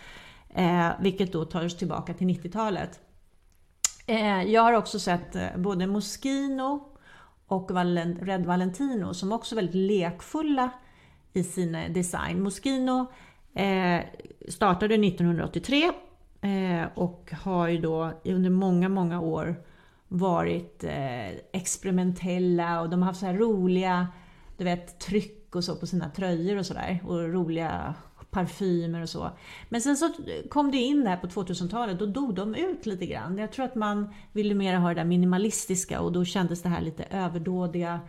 Eh, 0.53 0.89
vilket 0.99 1.33
då 1.33 1.45
tar 1.45 1.65
oss 1.65 1.77
tillbaka 1.77 2.13
till 2.13 2.27
90-talet. 2.27 2.99
Eh, 4.09 4.43
jag 4.43 4.61
har 4.61 4.73
också 4.73 4.99
sett 4.99 5.35
eh, 5.35 5.57
både 5.57 5.87
Moschino 5.87 6.87
och 7.47 7.71
Red 8.21 8.45
Valentino 8.45 9.13
som 9.13 9.31
också 9.31 9.55
är 9.55 9.55
väldigt 9.55 9.75
lekfulla 9.75 10.69
i 11.33 11.43
sin 11.43 11.75
eh, 11.75 11.91
design. 11.91 12.41
Moschino 12.41 13.05
startade 14.47 14.95
1983 14.95 15.91
och 16.95 17.33
har 17.43 17.67
ju 17.67 17.77
då 17.77 18.11
under 18.23 18.49
många, 18.49 18.89
många 18.89 19.21
år 19.21 19.55
varit 20.07 20.83
experimentella 21.51 22.81
och 22.81 22.89
de 22.89 23.01
har 23.01 23.07
haft 23.07 23.19
så 23.19 23.25
här 23.25 23.33
roliga 23.33 24.07
du 24.57 24.63
vet, 24.63 24.99
tryck 24.99 25.55
och 25.55 25.63
så 25.63 25.75
på 25.75 25.87
sina 25.87 26.09
tröjor 26.09 26.57
och 26.57 26.65
sådär 26.65 26.99
och 27.07 27.33
roliga 27.33 27.95
parfymer 28.37 29.01
och 29.01 29.09
så. 29.09 29.31
Men 29.69 29.81
sen 29.81 29.97
så 29.97 30.09
kom 30.49 30.71
det 30.71 30.77
in 30.77 31.03
där 31.03 31.17
på 31.17 31.27
2000-talet, 31.27 31.99
då 31.99 32.05
dog 32.05 32.35
de 32.35 32.55
ut 32.55 32.85
lite 32.85 33.05
grann. 33.05 33.37
Jag 33.37 33.51
tror 33.51 33.65
att 33.65 33.75
man 33.75 34.13
ville 34.31 34.55
mer 34.55 34.75
ha 34.75 34.89
det 34.89 34.95
där 34.95 35.05
minimalistiska 35.05 36.01
och 36.01 36.11
då 36.11 36.25
kändes 36.25 36.61
det 36.61 36.69
här 36.69 36.81
lite 36.81 37.03
överdådiga 37.03 37.99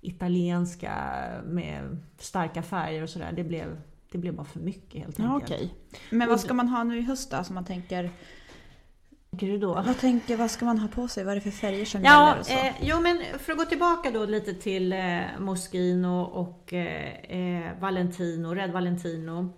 italienska 0.00 0.94
med 1.44 1.96
starka 2.18 2.62
färger 2.62 3.02
och 3.02 3.08
sådär. 3.10 3.32
Det 3.36 3.44
blev, 3.44 3.80
det 4.12 4.18
blev 4.18 4.34
bara 4.34 4.44
för 4.46 4.60
mycket 4.60 5.00
helt 5.02 5.18
Ja, 5.18 5.24
enkelt. 5.34 5.52
okej. 5.52 5.74
Men 6.10 6.28
vad 6.28 6.40
ska 6.40 6.54
man 6.54 6.68
ha 6.68 6.84
nu 6.84 6.98
i 6.98 7.02
höst 7.02 7.30
då? 7.30 7.44
Som 7.44 7.54
man 7.54 7.64
tänker, 7.64 8.10
Tänker 9.30 9.46
du 9.46 9.58
då? 9.58 9.74
vad, 9.74 9.98
tänker, 9.98 10.36
vad 10.36 10.50
ska 10.50 10.64
man 10.64 10.78
ha 10.78 10.88
på 10.88 11.08
sig? 11.08 11.24
Vad 11.24 11.32
är 11.32 11.34
det 11.36 11.40
för 11.40 11.50
färger 11.50 11.84
som 11.84 12.04
Ja, 12.04 12.26
gäller? 12.28 12.40
Och 12.40 12.46
så? 12.46 12.52
eh, 12.52 12.72
jo 12.82 13.00
men 13.00 13.18
för 13.38 13.52
att 13.52 13.58
gå 13.58 13.64
tillbaka 13.64 14.10
då 14.10 14.24
lite 14.24 14.54
till 14.54 14.92
eh, 14.92 15.20
Moschino 15.40 16.20
och 16.22 16.72
eh, 16.72 17.12
eh, 17.14 17.78
Valentino, 17.80 18.54
Red 18.54 18.72
Valentino 18.72 19.52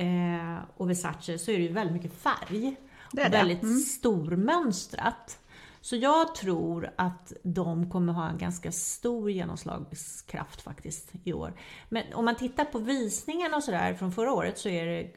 eh, 0.00 0.58
och 0.76 0.90
Versace 0.90 1.38
så 1.38 1.50
är 1.50 1.56
det 1.56 1.62
ju 1.62 1.72
väldigt 1.72 1.94
mycket 2.02 2.12
färg. 2.14 2.76
Det 3.12 3.22
är 3.22 3.26
och 3.26 3.30
det. 3.30 3.36
väldigt 3.38 3.62
Mm. 3.62 3.78
stormönstrat. 3.78 5.38
Så 5.82 5.96
jag 5.96 6.34
tror 6.34 6.90
att 6.96 7.32
de 7.42 7.90
kommer 7.90 8.12
ha 8.12 8.28
en 8.28 8.38
ganska 8.38 8.72
stor 8.72 9.30
genomslagskraft 9.30 10.62
faktiskt 10.62 11.12
i 11.24 11.32
år. 11.32 11.52
Men 11.88 12.02
om 12.14 12.24
man 12.24 12.34
tittar 12.36 12.64
på 12.64 12.78
visningarna 12.78 13.56
och 13.56 13.62
sådär 13.64 13.94
från 13.94 14.12
förra 14.12 14.32
året 14.32 14.58
så 14.58 14.68
är 14.68 14.86
det 14.86 15.10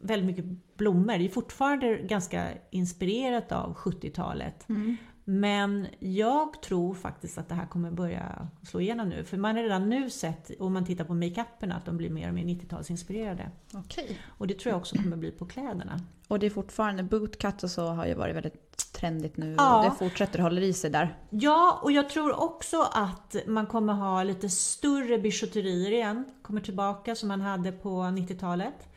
väldigt 0.00 0.26
mycket 0.26 0.76
blommor. 0.76 1.18
Det 1.18 1.24
är 1.24 1.28
fortfarande 1.28 1.96
ganska 1.96 2.48
inspirerat 2.70 3.52
av 3.52 3.74
70-talet. 3.76 4.68
Mm. 4.68 4.96
Men 5.30 5.86
jag 5.98 6.62
tror 6.62 6.94
faktiskt 6.94 7.38
att 7.38 7.48
det 7.48 7.54
här 7.54 7.66
kommer 7.66 7.90
börja 7.90 8.48
slå 8.62 8.80
igenom 8.80 9.08
nu. 9.08 9.24
För 9.24 9.36
man 9.36 9.56
har 9.56 9.62
redan 9.62 9.88
nu 9.90 10.10
sett, 10.10 10.50
om 10.60 10.72
man 10.72 10.84
tittar 10.86 11.04
på 11.04 11.14
makeupen, 11.14 11.72
att 11.72 11.84
de 11.84 11.96
blir 11.96 12.10
mer 12.10 12.28
och 12.28 12.34
mer 12.34 12.44
90-talsinspirerade. 12.44 13.50
Okej. 13.74 14.18
Och 14.38 14.46
det 14.46 14.54
tror 14.54 14.70
jag 14.70 14.78
också 14.80 14.96
kommer 14.96 15.16
bli 15.16 15.30
på 15.30 15.46
kläderna. 15.46 16.00
Och 16.28 16.38
det 16.38 16.46
är 16.46 16.50
fortfarande 16.50 17.02
bootcut 17.02 17.62
och 17.62 17.70
så 17.70 17.86
har 17.86 18.06
ju 18.06 18.14
varit 18.14 18.36
väldigt 18.36 18.92
trendigt 18.92 19.36
nu 19.36 19.54
Ja. 19.58 19.78
och 19.78 19.84
det 19.84 19.96
fortsätter 19.98 20.38
hålla 20.38 20.60
i 20.60 20.72
sig 20.72 20.90
där. 20.90 21.16
Ja, 21.30 21.80
och 21.82 21.92
jag 21.92 22.08
tror 22.08 22.40
också 22.42 22.82
att 22.92 23.36
man 23.46 23.66
kommer 23.66 23.92
ha 23.92 24.22
lite 24.22 24.48
större 24.48 25.18
bijouterier 25.18 25.92
igen. 25.92 26.24
Kommer 26.42 26.60
tillbaka 26.60 27.14
som 27.14 27.28
man 27.28 27.40
hade 27.40 27.72
på 27.72 28.02
90-talet. 28.02 28.88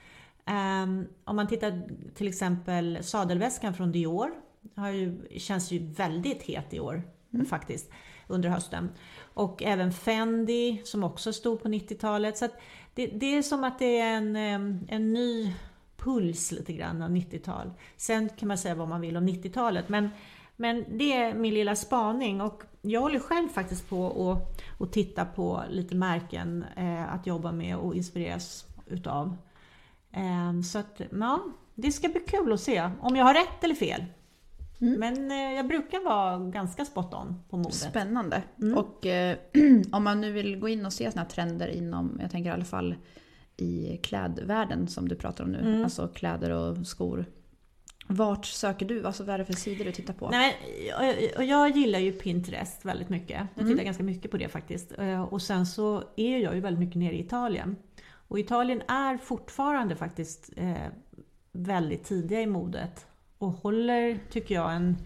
Ehm, 0.45 1.07
om 1.23 1.35
man 1.35 1.47
tittar 1.47 1.81
till 2.15 2.27
exempel 2.27 2.97
sadelväskan 3.01 3.73
från 3.73 3.91
Dior. 3.91 4.31
Har 4.75 4.89
ju, 4.89 5.39
känns 5.39 5.71
ju 5.71 5.79
väldigt 5.79 6.43
het 6.43 6.73
i 6.73 6.79
år 6.79 7.03
faktiskt. 7.49 7.91
Under 8.27 8.49
hösten. 8.49 8.89
Och 9.33 9.63
även 9.63 9.93
Fendi 9.93 10.81
som 10.85 11.03
också 11.03 11.33
stod 11.33 11.63
på 11.63 11.69
90-talet. 11.69 12.37
Så 12.37 12.47
det, 12.93 13.07
det 13.07 13.37
är 13.37 13.41
som 13.41 13.63
att 13.63 13.79
det 13.79 13.99
är 13.99 14.17
en, 14.17 14.35
en 14.89 15.13
ny 15.13 15.53
puls 15.97 16.51
lite 16.51 16.73
grann 16.73 17.01
av 17.01 17.09
90-tal. 17.09 17.71
Sen 17.97 18.29
kan 18.29 18.47
man 18.47 18.57
säga 18.57 18.75
vad 18.75 18.87
man 18.87 19.01
vill 19.01 19.17
om 19.17 19.27
90-talet. 19.27 19.89
Men 19.89 20.09
men 20.61 20.85
det 20.97 21.13
är 21.13 21.33
min 21.33 21.53
lilla 21.53 21.75
spaning 21.75 22.41
och 22.41 22.63
jag 22.81 23.01
håller 23.01 23.19
själv 23.19 23.49
faktiskt 23.49 23.89
på 23.89 24.31
att 24.31 24.61
att 24.81 24.91
titta 24.93 25.25
på 25.25 25.63
lite 25.69 25.95
märken 25.95 26.65
eh, 26.75 27.13
att 27.13 27.27
jobba 27.27 27.51
med 27.51 27.77
och 27.77 27.95
inspireras 27.95 28.65
utav. 28.87 29.37
Eh, 30.11 30.61
så 30.61 30.79
att, 30.79 31.01
ja, 31.11 31.41
det 31.75 31.91
ska 31.91 32.07
bli 32.09 32.19
kul 32.19 32.53
att 32.53 32.61
se 32.61 32.89
om 33.01 33.15
jag 33.15 33.25
har 33.25 33.33
rätt 33.33 33.63
eller 33.63 33.75
fel. 33.75 34.05
Men 34.81 35.31
eh, 35.31 35.37
jag 35.53 35.67
brukar 35.67 36.03
vara 36.05 36.37
ganska 36.39 36.85
spot 36.85 37.13
on 37.13 37.43
på 37.49 37.57
modet. 37.57 37.73
Spännande. 37.73 38.43
Mm. 38.61 38.77
Och 38.77 39.05
eh, 39.05 39.37
om 39.91 40.03
man 40.03 40.21
nu 40.21 40.31
vill 40.31 40.59
gå 40.59 40.69
in 40.69 40.85
och 40.85 40.93
se 40.93 41.11
såna 41.11 41.21
här 41.21 41.29
trender 41.29 41.67
inom, 41.67 42.17
jag 42.21 42.31
tänker 42.31 42.49
i 42.49 42.53
alla 42.53 42.65
fall 42.65 42.95
i 43.57 43.97
klädvärlden 44.03 44.87
som 44.87 45.07
du 45.09 45.15
pratar 45.15 45.43
om 45.43 45.51
nu, 45.51 45.59
Mm. 45.59 45.83
alltså 45.83 46.07
kläder 46.07 46.49
och 46.49 46.87
skor. 46.87 47.25
Vart 48.07 48.45
söker 48.45 48.85
du? 48.85 49.05
Alltså 49.05 49.23
vad 49.23 49.33
är 49.35 49.37
det 49.39 49.45
för 49.45 49.53
sidor 49.53 49.85
du 49.85 49.91
tittar 49.91 50.13
på? 50.13 50.29
Nej, 50.29 50.55
och- 50.99 51.37
och 51.37 51.43
jag 51.43 51.69
gillar 51.77 51.99
ju 51.99 52.11
Pinterest 52.11 52.85
väldigt 52.85 53.09
mycket. 53.09 53.41
Jag 53.55 53.67
tittar 53.67 53.83
ganska 53.83 54.03
mycket 54.03 54.31
på 54.31 54.37
det 54.37 54.47
faktiskt. 54.49 54.93
Eh, 54.97 55.21
Och 55.23 55.41
sen 55.41 55.65
så 55.65 56.03
är 56.15 56.37
jag 56.37 56.55
ju 56.55 56.61
väldigt 56.61 56.79
mycket 56.79 56.95
nere 56.99 57.13
i 57.15 57.19
Italien. 57.19 57.75
Och 58.27 58.39
Italien 58.39 58.81
är 58.87 59.17
fortfarande 59.17 59.95
faktiskt 59.95 60.49
eh, 60.57 60.73
väldigt 61.51 62.03
tidiga 62.03 62.41
i 62.41 62.47
modet. 62.47 63.05
Och 63.41 63.51
håller, 63.51 64.19
tycker 64.31 64.55
jag, 64.55 64.73
en, 64.73 64.97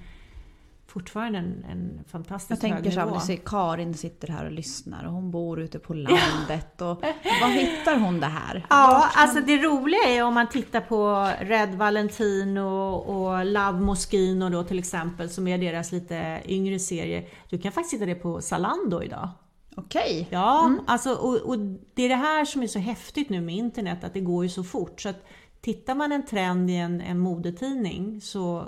fortfarande 0.87 1.39
en, 1.39 1.65
en 1.71 1.97
Jag 1.97 2.07
fantastiskt 2.11 2.61
tänker 2.61 2.91
så 2.91 2.99
här, 2.99 3.13
du 3.13 3.19
ser 3.19 3.35
Karin 3.45 3.93
sitter 3.93 4.27
här 4.27 4.45
och 4.45 4.51
lyssnar 4.51 5.05
och 5.05 5.11
hon 5.13 5.31
bor 5.31 5.59
ute 5.61 5.79
på 5.79 5.93
landet. 5.93 6.81
Och 6.81 7.03
var 7.41 7.47
hittar 7.49 7.99
hon 7.99 8.19
det 8.19 8.25
här? 8.27 8.65
Ja, 8.69 9.09
kan- 9.13 9.23
alltså 9.23 9.41
det 9.41 9.57
roliga 9.57 10.03
är 10.07 10.23
om 10.23 10.33
man 10.33 10.49
tittar 10.49 10.81
på 10.81 11.29
Red 11.41 11.75
Valentino 11.75 12.59
och 12.93 13.45
Love 13.45 13.79
Moschino 13.79 14.49
då 14.49 14.63
till 14.63 14.79
exempel, 14.79 15.29
som 15.29 15.47
är 15.47 15.57
deras 15.57 15.91
lite 15.91 16.41
yngre 16.45 16.79
serie. 16.79 17.27
Du 17.49 17.57
kan 17.57 17.71
faktiskt 17.71 17.93
hitta 17.93 18.05
det 18.05 18.15
på 18.15 18.41
Zalando 18.41 19.03
idag. 19.03 19.29
Okej. 19.77 20.27
Ja, 20.29 20.71
alltså, 20.87 21.13
och, 21.13 21.35
och 21.35 21.57
det 21.93 22.03
är 22.03 22.09
det 22.09 22.15
här 22.15 22.45
som 22.45 22.63
är 22.63 22.67
så 22.67 22.79
häftigt 22.79 23.29
nu 23.29 23.41
med 23.41 23.55
internet, 23.55 24.03
att 24.03 24.13
det 24.13 24.19
går 24.19 24.43
ju 24.43 24.49
så 24.49 24.63
fort. 24.63 25.01
Så 25.01 25.09
att 25.09 25.25
tittar 25.65 25.95
man 25.95 26.11
en 26.11 26.25
trend 26.25 26.69
i 26.69 26.75
en, 26.75 27.01
en 27.01 27.19
modetidning 27.19 28.21
så 28.21 28.67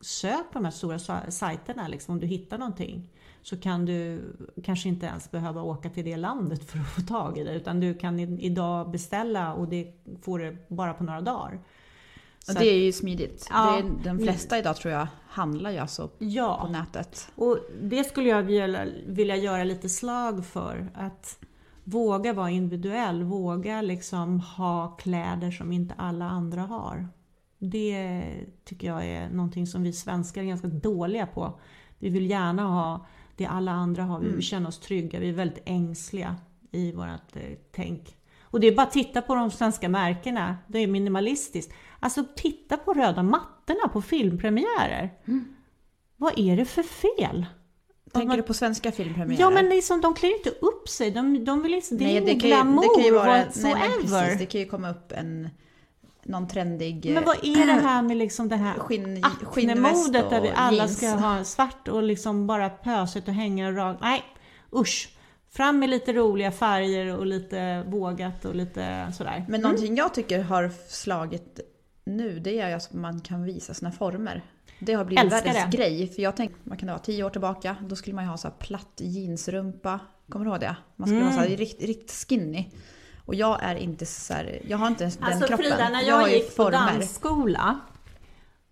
sök 0.00 0.50
på 0.52 0.58
de 0.58 0.64
här 0.64 0.72
stora 0.72 0.98
sa- 0.98 1.30
sajterna 1.30 1.88
liksom, 1.88 2.14
om 2.14 2.20
du 2.20 2.26
hittar 2.26 2.58
någonting. 2.58 3.10
Så 3.42 3.56
kan 3.56 3.86
du 3.86 4.22
kanske 4.64 4.88
inte 4.88 5.06
ens 5.06 5.30
behöva 5.30 5.62
åka 5.62 5.90
till 5.90 6.04
det 6.04 6.16
landet 6.16 6.70
för 6.70 6.78
att 6.78 6.88
få 6.88 7.00
tag 7.00 7.38
i 7.38 7.44
det, 7.44 7.54
utan 7.54 7.80
du 7.80 7.94
kan 7.94 8.20
idag 8.20 8.90
beställa 8.90 9.54
och 9.54 9.68
det 9.68 9.92
får 10.22 10.38
det 10.38 10.68
bara 10.68 10.94
på 10.94 11.04
några 11.04 11.20
dagar. 11.20 11.60
Så 12.38 12.52
det 12.52 12.66
är 12.66 12.78
ju 12.78 12.92
smidigt. 12.92 13.46
Ja. 13.50 13.82
Det 13.82 14.08
är, 14.08 14.14
de 14.14 14.18
flesta 14.24 14.58
idag 14.58 14.76
tror 14.76 14.94
jag 14.94 15.06
handlar 15.28 15.70
ju 15.70 15.78
alltså 15.78 16.10
ja. 16.18 16.58
på 16.62 16.72
nätet. 16.72 17.28
Och 17.34 17.58
det 17.82 18.04
skulle 18.04 18.28
jag 18.28 18.42
vilja, 18.42 18.86
vilja 19.06 19.36
göra 19.36 19.64
lite 19.64 19.88
slag 19.88 20.46
för. 20.46 20.88
Att 20.94 21.38
våga 21.86 22.32
vara 22.32 22.50
individuell, 22.50 23.22
våga 23.22 23.82
liksom 23.82 24.40
ha 24.40 24.88
kläder 24.88 25.50
som 25.50 25.72
inte 25.72 25.94
alla 25.98 26.24
andra 26.24 26.62
har. 26.62 27.08
Det 27.58 28.24
tycker 28.64 28.86
jag 28.86 29.06
är 29.06 29.28
någonting 29.28 29.66
som 29.66 29.82
vi 29.82 29.92
svenskar 29.92 30.42
är 30.42 30.46
ganska 30.46 30.68
dåliga 30.68 31.26
på. 31.26 31.60
Vi 31.98 32.08
vill 32.08 32.30
gärna 32.30 32.62
ha 32.62 33.06
det 33.36 33.46
alla 33.46 33.72
andra 33.72 34.02
har, 34.02 34.20
vi 34.20 34.28
vill 34.28 34.42
känna 34.42 34.68
oss 34.68 34.80
trygga, 34.80 35.20
vi 35.20 35.28
är 35.28 35.32
väldigt 35.32 35.62
ängsliga 35.66 36.36
i 36.70 36.92
vårt 36.92 37.36
eh, 37.36 37.42
tänk. 37.72 38.16
Och 38.42 38.60
det 38.60 38.66
är 38.66 38.76
bara 38.76 38.86
att 38.86 38.92
titta 38.92 39.22
på 39.22 39.34
de 39.34 39.50
svenska 39.50 39.88
märkena, 39.88 40.56
det 40.66 40.78
är 40.78 40.86
minimalistiskt. 40.86 41.72
Alltså 42.00 42.24
titta 42.36 42.76
på 42.76 42.92
röda 42.92 43.22
mattorna 43.22 43.88
på 43.92 44.02
filmpremiärer. 44.02 45.10
Vad 46.16 46.38
är 46.38 46.56
det 46.56 46.64
för 46.64 46.82
fel? 46.82 47.46
Tänker 48.16 48.28
man- 48.28 48.36
du 48.36 48.42
på 48.42 48.54
svenska 48.54 48.92
filmpremiärer? 48.92 49.40
Ja 49.40 49.50
men 49.50 49.68
liksom, 49.68 50.00
de 50.00 50.14
klär 50.14 50.28
ju 50.28 50.36
inte 50.36 50.50
upp 50.50 50.88
sig, 50.88 51.10
de, 51.10 51.44
de 51.44 51.62
vill 51.62 51.72
liksom, 51.72 51.98
det 51.98 52.04
är 52.04 52.06
Nej, 52.06 52.16
ingen 52.16 52.26
kan 52.26 52.34
ju- 52.50 52.54
glamour 52.54 52.82
det 52.82 52.94
kan 53.02 53.04
ju 53.04 53.12
vara, 53.12 53.24
nej, 53.26 53.44
whatsoever. 53.44 53.78
men 53.80 54.10
men, 54.10 54.20
precis, 54.22 54.38
det 54.38 54.46
kan 54.46 54.60
ju 54.60 54.66
komma 54.66 54.90
upp 54.90 55.12
en, 55.12 55.48
någon 56.22 56.48
trendig 56.48 57.16
eh, 57.16 57.22
vad 57.26 57.36
är 57.42 57.66
det 57.66 57.72
här 57.72 58.02
med 58.02 58.16
liksom 58.16 58.48
det 58.48 58.56
här 58.56 58.74
skinn, 58.78 59.22
skinnväst 59.42 60.08
Acne-modet 60.08 60.30
där 60.30 60.40
vi 60.40 60.48
och 60.48 60.60
alla 60.60 60.76
jeans. 60.76 60.96
ska 60.96 61.08
ha 61.08 61.44
svart 61.44 61.88
och 61.88 62.02
liksom 62.02 62.46
bara 62.46 62.70
pösigt 62.70 63.28
och 63.28 63.34
hänga 63.34 63.72
rakt. 63.72 64.00
Nej, 64.00 64.22
usch. 64.76 65.08
Fram 65.50 65.78
med 65.78 65.90
lite 65.90 66.12
roliga 66.12 66.52
färger 66.52 67.16
och 67.16 67.26
lite 67.26 67.82
vågat 67.86 68.44
och 68.44 68.54
lite 68.54 69.12
sådär. 69.16 69.44
Men 69.48 69.60
någonting 69.60 69.96
jag 69.96 70.14
tycker 70.14 70.42
har 70.42 70.70
slagit 70.88 71.60
nu, 72.04 72.38
det 72.38 72.60
är 72.60 72.76
att 72.76 72.92
man 72.92 73.20
kan 73.20 73.44
visa 73.44 73.74
sina 73.74 73.92
former. 73.92 74.42
Det 74.78 74.92
har 74.92 75.04
blivit 75.04 75.24
Älskar 75.24 75.44
världens 75.44 75.70
det. 75.70 75.76
grej. 75.76 76.08
För 76.08 76.22
jag 76.22 76.36
tänkte, 76.36 76.58
vad 76.64 76.78
kan 76.78 76.88
vara, 76.88 76.98
tio 76.98 77.24
år 77.24 77.30
tillbaka, 77.30 77.76
då 77.82 77.96
skulle 77.96 78.14
man 78.16 78.24
ju 78.24 78.30
ha 78.30 78.36
så 78.36 78.48
här 78.48 78.54
platt 78.54 78.92
jeansrumpa. 78.96 80.00
Kommer 80.28 80.44
du 80.44 80.50
ihåg 80.50 80.60
det? 80.60 80.76
Man 80.96 81.08
skulle 81.08 81.20
Mm. 81.20 81.34
vara 81.34 81.44
så 81.44 81.50
här 81.50 81.56
riktigt, 81.56 81.88
riktigt 81.88 82.26
skinny. 82.28 82.70
Och 83.26 83.34
jag 83.34 83.62
är 83.62 83.74
inte 83.76 84.06
så 84.06 84.34
här, 84.34 84.60
jag 84.68 84.78
har 84.78 84.86
inte 84.86 85.04
ens 85.04 85.16
den 85.16 85.24
Alltså 85.24 85.46
kroppen. 85.46 85.64
Frida, 85.64 85.88
när 85.88 86.02
jag 86.02 86.28
ju 86.30 86.34
gick 86.36 86.56
på 86.56 86.70
dansskola, 86.70 87.80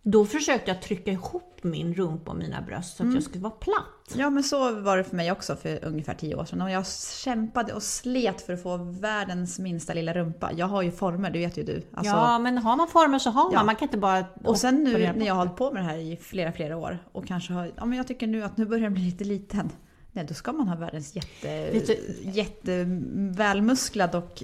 då 0.03 0.25
försökte 0.27 0.71
jag 0.71 0.83
trycka 0.83 1.11
ihop 1.11 1.59
min 1.63 1.95
rumpa 1.95 2.31
och 2.31 2.37
mina 2.37 2.63
bröst 2.63 2.89
så 2.97 3.03
att 3.03 3.05
Mm. 3.05 3.15
jag 3.15 3.23
skulle 3.25 3.43
vara 3.43 3.53
platt. 3.55 3.94
Ja 4.15 4.31
men 4.31 4.43
så 4.45 4.81
var 4.81 4.97
det 4.97 5.05
för 5.05 5.17
mig 5.17 5.33
också 5.33 5.57
för 5.57 5.85
ungefär 5.85 6.15
tio 6.15 6.35
år 6.35 6.45
sedan. 6.45 6.63
Och 6.63 6.71
jag 6.71 6.87
kämpade 7.25 7.73
och 7.73 7.83
slet 7.83 8.41
för 8.47 8.53
att 8.53 8.63
få 8.63 8.77
världens 8.77 9.59
minsta 9.59 9.95
lilla 9.95 10.13
rumpa. 10.15 10.51
Jag 10.57 10.67
har 10.67 10.83
ju 10.83 10.91
former, 10.91 11.31
det 11.31 11.39
vet 11.39 11.57
ju 11.57 11.63
du. 11.63 11.83
Alltså, 11.95 12.13
ja, 12.13 12.39
men 12.39 12.59
har 12.59 12.77
man 12.77 12.89
former 12.89 13.19
så 13.19 13.31
har 13.31 13.45
man. 13.45 13.53
Ja. 13.53 13.65
Man 13.65 13.77
kan 13.77 13.89
inte 13.89 13.99
bara 13.99 14.25
Och 14.45 14.59
sen 14.59 14.85
nu 14.85 14.99
när 15.17 15.27
jag 15.27 15.35
har 15.35 15.39
hållit 15.45 15.57
på 15.57 15.71
med 15.73 15.83
det 15.83 15.87
här 15.89 15.97
i 15.97 16.17
flera, 16.17 16.53
flera 16.53 16.77
år 16.77 16.99
och 17.13 17.27
kanske 17.27 17.53
har, 17.53 17.73
ja 17.77 17.85
men 17.85 17.99
jag 17.99 18.07
tycker 18.07 18.27
nu 18.27 18.43
att 18.45 18.57
nu 18.57 18.65
börjar 18.67 18.83
den 18.83 18.95
bli 18.95 19.03
lite 19.03 19.25
liten. 19.25 19.71
Nej, 20.13 20.25
då 20.29 20.35
ska 20.35 20.53
man 20.53 20.69
ha 20.69 20.77
världens 20.77 21.17
jätte, 21.17 21.71
du- 21.73 21.99
jättevälmusklad 22.23 24.15
och 24.15 24.43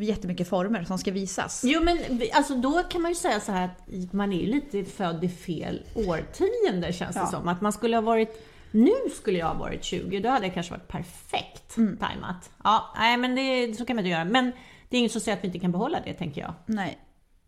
jättemycket 0.00 0.48
former 0.48 0.84
som 0.84 0.98
ska 0.98 1.10
visas. 1.12 1.62
Jo 1.64 1.80
men 1.82 1.98
alltså 2.32 2.54
då 2.54 2.82
kan 2.90 3.02
man 3.02 3.10
ju 3.10 3.14
säga 3.14 3.40
så 3.40 3.52
här 3.52 3.64
att 3.64 4.12
man 4.12 4.32
är 4.32 4.40
ju 4.40 4.46
lite 4.46 4.84
född 4.84 5.24
i 5.24 5.28
fel 5.28 5.82
årtionde 5.94 6.92
känns 6.92 7.14
det 7.14 7.20
Ja. 7.20 7.26
som. 7.26 7.48
Att 7.48 7.60
man 7.60 7.72
skulle 7.72 7.96
ha 7.96 8.00
varit, 8.02 8.44
nu 8.70 8.90
skulle 9.16 9.38
jag 9.38 9.46
ha 9.46 9.54
varit 9.54 9.84
20, 9.84 10.20
då 10.20 10.28
hade 10.28 10.46
det 10.46 10.50
kanske 10.50 10.72
varit 10.72 10.88
perfekt 10.88 11.76
Mm. 11.76 11.96
tajmat. 11.96 12.50
Ja, 12.64 12.94
nej 12.98 13.16
men 13.16 13.34
det, 13.34 13.74
så 13.78 13.84
kan 13.84 13.96
man 13.96 14.04
inte 14.04 14.10
göra. 14.10 14.24
Men 14.24 14.52
det 14.88 14.96
är 14.96 14.98
inget 14.98 15.12
som 15.12 15.20
säger 15.20 15.36
att 15.38 15.44
vi 15.44 15.46
inte 15.46 15.58
kan 15.58 15.72
behålla 15.72 16.00
det 16.04 16.12
tänker 16.14 16.40
jag. 16.40 16.54
Nej. 16.66 16.98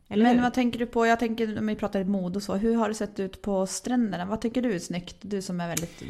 Eller 0.09 0.23
men 0.25 0.37
hur? 0.37 0.43
vad 0.43 0.55
tänker 0.55 0.79
du 0.79 0.87
på, 0.87 1.07
jag 1.07 1.19
tänker 1.19 1.59
om 1.59 1.67
vi 1.67 1.77
pratar 1.77 2.05
mode 2.05 2.37
och 2.37 2.43
så, 2.43 2.55
hur 2.55 2.75
har 2.77 2.89
det 2.89 2.95
sett 2.95 3.21
ut 3.21 3.43
på 3.43 3.67
stränderna? 3.67 4.25
Vad 4.25 4.41
tycker 4.41 4.63
du 4.63 4.75
är 4.75 4.79
snyggt? 4.79 5.17
Du 5.21 5.43
som 5.43 5.61
är 5.61 5.69
väldigt... 5.69 6.03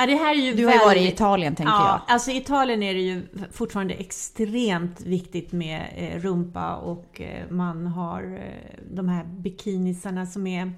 Ja, 0.00 0.06
det 0.06 0.14
här 0.14 0.30
är 0.34 0.38
ju 0.38 0.52
Du 0.54 0.66
har 0.66 0.72
ju 0.72 0.78
varit 0.78 0.96
i 0.96 0.98
väldigt- 0.98 1.14
Italien 1.14 1.54
tänker 1.56 1.72
Ja, 1.72 2.02
alltså 2.08 2.30
i 2.30 2.36
Italien 2.36 2.82
är 2.82 2.94
det 2.94 3.00
ju 3.00 3.22
fortfarande 3.52 3.94
extremt 3.94 5.00
viktigt 5.00 5.52
med 5.52 5.82
eh, 5.96 6.20
rumpa 6.20 6.76
och 6.76 7.20
eh, 7.20 7.50
man 7.50 7.86
har 7.86 8.22
eh, 8.22 8.78
de 8.90 9.08
här 9.08 9.24
bikinisarna 9.24 10.26
som 10.26 10.46
är 10.46 10.72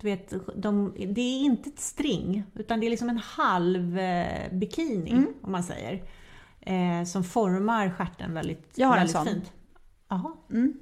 du 0.00 0.06
vet, 0.06 0.32
de, 0.56 0.94
det 1.08 1.20
är 1.20 1.40
inte 1.44 1.70
ett 1.70 1.78
string 1.80 2.44
utan 2.54 2.80
det 2.80 2.86
är 2.86 2.90
liksom 2.90 3.08
en 3.08 3.18
halv 3.18 3.98
eh, 3.98 4.52
bikini 4.52 5.10
Mm. 5.10 5.26
om 5.42 5.52
man 5.52 5.62
säger. 5.62 6.02
Eh, 6.60 7.04
som 7.04 7.24
formar 7.24 7.90
stjärten 7.90 8.34
väldigt, 8.34 8.72
Jag 8.78 8.88
har 8.88 8.94
en 8.94 8.98
väldigt 8.98 9.16
sån. 9.16 9.26
fint. 9.26 9.52
Jaha. 10.08 10.32
Mm. 10.50 10.72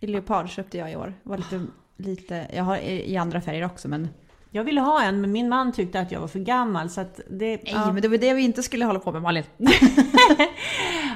I 0.00 0.06
leopard 0.06 0.48
köpte 0.48 0.78
jag 0.78 0.92
i 0.92 0.96
år. 0.96 1.14
Var 1.22 1.36
lite, 1.36 1.66
lite, 1.96 2.46
jag 2.54 2.64
har 2.64 2.76
i 2.78 3.16
andra 3.16 3.40
färger 3.40 3.64
också 3.64 3.88
men... 3.88 4.08
Jag 4.52 4.64
ville 4.64 4.80
ha 4.80 5.02
en 5.02 5.20
men 5.20 5.32
min 5.32 5.48
man 5.48 5.72
tyckte 5.72 6.00
att 6.00 6.12
jag 6.12 6.20
var 6.20 6.28
för 6.28 6.38
gammal 6.38 6.90
så 6.90 7.00
att 7.00 7.16
det... 7.30 7.46
Nej 7.46 7.60
ja. 7.64 7.92
men 7.92 8.02
det 8.02 8.08
var 8.08 8.18
det 8.18 8.34
vi 8.34 8.42
inte 8.42 8.62
skulle 8.62 8.84
hålla 8.84 8.98
på 9.00 9.12
med 9.12 9.22
Malin. 9.22 9.44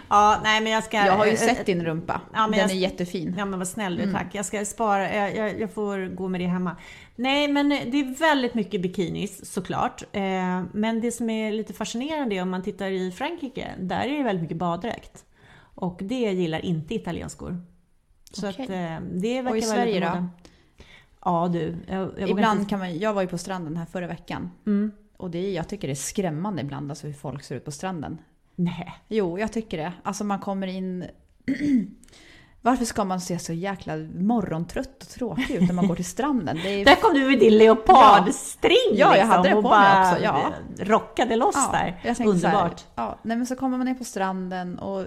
ja, 0.08 0.40
nej 0.44 0.60
men 0.60 0.72
jag 0.72 0.84
ska... 0.84 0.96
Jag 0.96 1.16
har 1.16 1.26
ju 1.26 1.36
sett 1.36 1.66
din 1.66 1.84
rumpa. 1.84 2.20
Ja, 2.32 2.40
men 2.40 2.50
Den 2.50 2.60
jag- 2.60 2.70
är 2.70 2.74
jättefin. 2.74 3.34
Ja 3.38 3.44
men 3.44 3.58
vad 3.58 3.68
snäll 3.68 3.96
du, 3.96 4.02
Mm. 4.02 4.14
tack. 4.14 4.26
Jag 4.34 4.44
ska 4.44 4.64
spara, 4.64 5.14
jag, 5.14 5.36
jag, 5.36 5.60
jag 5.60 5.72
får 5.72 6.14
gå 6.14 6.28
med 6.28 6.40
det 6.40 6.46
hemma. 6.46 6.76
Nej 7.16 7.48
men 7.48 7.68
det 7.68 8.00
är 8.00 8.18
väldigt 8.18 8.54
mycket 8.54 8.82
bikinis 8.82 9.52
såklart. 9.52 10.02
Eh, 10.12 10.62
men 10.72 11.00
det 11.00 11.12
som 11.12 11.30
är 11.30 11.52
lite 11.52 11.72
fascinerande 11.72 12.34
är 12.36 12.42
om 12.42 12.50
man 12.50 12.62
tittar 12.62 12.86
i 12.90 13.10
Frankrike, 13.12 13.68
där 13.78 14.00
är 14.06 14.16
det 14.16 14.22
väldigt 14.22 14.42
mycket 14.42 14.56
baddräkt. 14.56 15.24
Och 15.74 15.98
det 16.02 16.14
gillar 16.32 16.64
inte 16.64 16.94
italienskor. 16.94 17.56
Så 18.32 18.48
Okej. 18.50 18.64
att 18.64 18.70
eh, 18.70 19.08
det 19.12 19.42
verkar 19.42 19.50
Och 19.50 19.56
i 19.56 19.62
Sverige 19.62 20.00
då? 20.00 20.28
Ja 21.24 21.48
du, 21.52 21.76
jag, 21.88 22.10
jag 22.18 22.28
Ibland 22.30 22.60
inte- 22.60 22.70
kan 22.70 22.78
man, 22.78 22.98
jag 22.98 23.12
var 23.14 23.22
ju 23.22 23.28
på 23.28 23.38
stranden 23.38 23.76
här 23.76 23.86
förra 23.86 24.06
veckan. 24.06 24.50
Mm. 24.66 24.92
Och 25.16 25.30
det, 25.30 25.52
jag 25.52 25.68
tycker 25.68 25.88
det 25.88 25.92
är 25.92 25.96
skrämmande 25.96 26.62
ibland 26.62 26.90
alltså 26.90 27.06
hur 27.06 27.14
folk 27.14 27.42
ser 27.42 27.54
ut 27.56 27.64
på 27.64 27.70
stranden. 27.70 28.18
Nej. 28.56 28.94
Jo, 29.08 29.38
jag 29.38 29.52
tycker 29.52 29.76
det. 29.78 29.92
Alltså 30.02 30.24
man 30.24 30.38
kommer 30.38 30.66
in... 30.66 31.04
Varför 32.62 32.84
ska 32.84 33.04
man 33.04 33.20
se 33.20 33.38
så 33.38 33.52
jäkla 33.52 33.96
morgontrött 34.18 35.02
och 35.02 35.08
tråkig 35.08 35.50
ut 35.54 35.62
när 35.68 35.72
man 35.74 35.88
går 35.88 35.96
till 35.96 36.04
stranden? 36.04 36.58
Det 36.62 36.68
är... 36.80 36.84
Där 36.84 36.94
kom 36.94 37.14
du 37.14 37.26
med 37.30 37.38
din 37.38 37.58
leopardstring 37.58 38.76
Ja, 38.92 38.96
jag 39.06 39.12
liksom, 39.12 39.30
hade 39.30 39.48
det 39.48 39.54
på 39.54 39.68
mig 39.70 40.12
också, 40.12 40.24
ja. 40.24 40.52
rockade 40.78 41.36
loss 41.36 41.70
där. 41.72 42.00
jag 42.04 42.16
tänkte 42.16 42.38
så 42.38 42.46
här, 42.46 42.54
Underbart. 42.56 42.84
ja, 42.94 43.18
nej 43.22 43.36
men 43.36 43.46
så 43.46 43.56
kommer 43.56 43.76
man 43.78 43.86
ner 43.86 43.94
på 43.94 44.04
stranden 44.04 44.78
och 44.78 45.06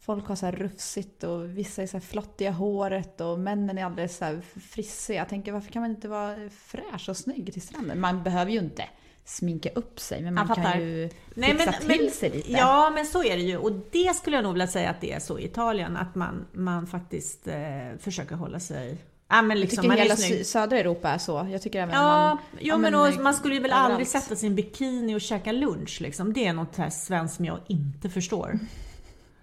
folk 0.00 0.26
har 0.28 0.36
så 0.36 0.46
här 0.46 0.52
rufsigt 0.52 1.24
och 1.24 1.58
vissa 1.58 1.82
är 1.82 1.86
så 1.86 1.96
här 1.96 2.00
flottiga 2.04 2.50
håret 2.50 3.20
och 3.20 3.38
männen 3.38 3.78
är 3.78 3.84
alldeles 3.84 4.16
så 4.16 4.24
här 4.24 4.40
frissiga. 4.70 5.16
Jag 5.18 5.28
tänker 5.28 5.52
varför 5.52 5.72
kan 5.72 5.82
man 5.82 5.90
inte 5.90 6.08
vara 6.08 6.36
fräsch 6.50 7.08
och 7.08 7.16
snygg 7.16 7.52
till 7.52 7.62
stranden? 7.62 8.00
Man 8.00 8.22
behöver 8.22 8.52
ju 8.52 8.58
inte 8.58 8.84
sminka 9.24 9.68
upp 9.74 10.00
sig 10.00 10.22
men 10.22 10.34
man 10.34 10.46
Jag 10.48 10.56
kan 10.56 10.80
ju 10.80 11.10
Nej, 11.34 11.50
fixa 11.52 11.70
men- 11.70 11.80
till 11.80 12.00
men- 12.04 12.10
sig 12.10 12.30
lite. 12.30 12.52
Ja, 12.52 12.90
men 12.94 13.06
så 13.06 13.24
är 13.24 13.36
det 13.36 13.42
ju. 13.42 13.56
Och 13.56 13.72
det 13.92 14.16
skulle 14.16 14.36
jag 14.36 14.42
nog 14.42 14.52
vilja 14.52 14.66
säga 14.66 14.90
att 14.90 15.00
det 15.00 15.12
är 15.12 15.20
så 15.20 15.38
i 15.38 15.44
Italien, 15.44 15.96
att 15.96 16.14
man, 16.14 16.46
man 16.52 16.86
faktiskt 16.86 17.46
eh, 17.48 17.54
försöker 17.98 18.34
hålla 18.34 18.60
sig... 18.60 18.98
Ja, 19.28 19.42
men 19.42 19.50
jag 19.50 19.58
liksom, 19.58 19.76
tycker 19.76 19.88
man 19.88 19.98
hela 19.98 20.44
södra 20.44 20.78
Europa 20.78 21.08
är 21.08 21.18
så. 21.18 21.48
Jag 21.52 21.62
tycker 21.62 21.82
även 21.82 21.94
Ja, 21.94 22.02
man... 22.02 22.38
jo, 22.52 22.58
ja, 22.60 22.76
men, 22.78 22.94
och, 22.94 23.20
man 23.20 23.34
skulle 23.34 23.54
ju 23.54 23.60
väl 23.60 23.72
aldrig 23.72 24.06
sätta 24.06 24.36
sin 24.36 24.54
bikini 24.54 25.14
och 25.16 25.20
käka 25.20 25.52
lunch 25.52 26.00
liksom. 26.00 26.32
Det 26.32 26.46
är 26.46 26.52
något 26.52 26.76
här 26.76 26.90
svenskt 26.90 27.36
som 27.36 27.44
jag 27.44 27.58
inte 27.68 28.08
förstår. 28.10 28.58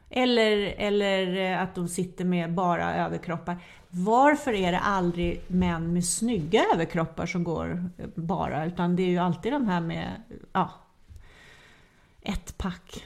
Eller, 0.10 0.58
eller 0.78 1.52
eh, 1.52 1.62
att 1.62 1.76
de 1.76 1.88
sitter 1.88 2.26
med 2.26 2.54
bara 2.54 2.96
överkroppar. 2.96 3.58
Varför 3.90 4.54
är 4.54 4.72
det 4.72 4.80
aldrig 4.80 5.42
män 5.48 5.94
med 5.94 6.06
snygga 6.06 6.64
överkroppar 6.74 7.26
som 7.26 7.44
går 7.44 7.90
eh, 7.98 8.06
bara? 8.16 8.66
Utan 8.66 8.96
det 8.96 9.04
är 9.04 9.08
ju 9.08 9.18
alltid 9.18 9.52
de 9.52 9.68
här 9.68 9.82
med, 9.82 10.22
ja, 10.54 10.72
ett 12.22 12.58
pack 12.58 13.06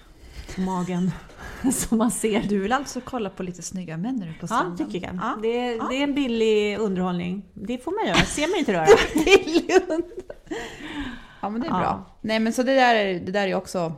på 0.56 0.62
magen 0.62 1.12
som 1.74 1.98
man 1.98 2.12
ser. 2.12 2.42
Du 2.42 2.60
vill 2.60 2.74
alltså 2.74 3.02
kolla 3.02 3.30
på 3.30 3.44
lite 3.44 3.62
snygga 3.62 3.98
män 3.98 4.16
när 4.16 4.26
du 4.26 4.32
är 4.32 4.38
på 4.38 4.44
Ja, 4.44 4.48
stranden? 4.48 4.92
tycker 4.92 5.08
jag. 5.08 5.16
Ja. 5.16 5.38
Det, 5.42 5.48
är, 5.60 5.90
det 5.90 5.96
är 5.96 6.04
en 6.04 6.16
billig 6.16 6.78
underhållning. 6.80 7.46
Det 7.54 7.78
får 7.78 7.92
man 7.92 8.08
göra. 8.08 8.26
Ser 8.26 8.48
man 8.48 8.60
inte 8.60 8.74
röra. 8.74 8.88
ja 11.42 11.50
men 11.50 11.62
det 11.62 11.68
är 11.68 11.72
Ja. 11.72 11.80
bra. 11.80 12.06
Nej 12.22 12.40
men 12.40 12.54
så 12.54 12.64
det 12.64 12.74
där 12.76 12.96
är, 12.96 13.20
det 13.20 13.32
där 13.32 13.48
är 13.48 13.56
också 13.56 13.94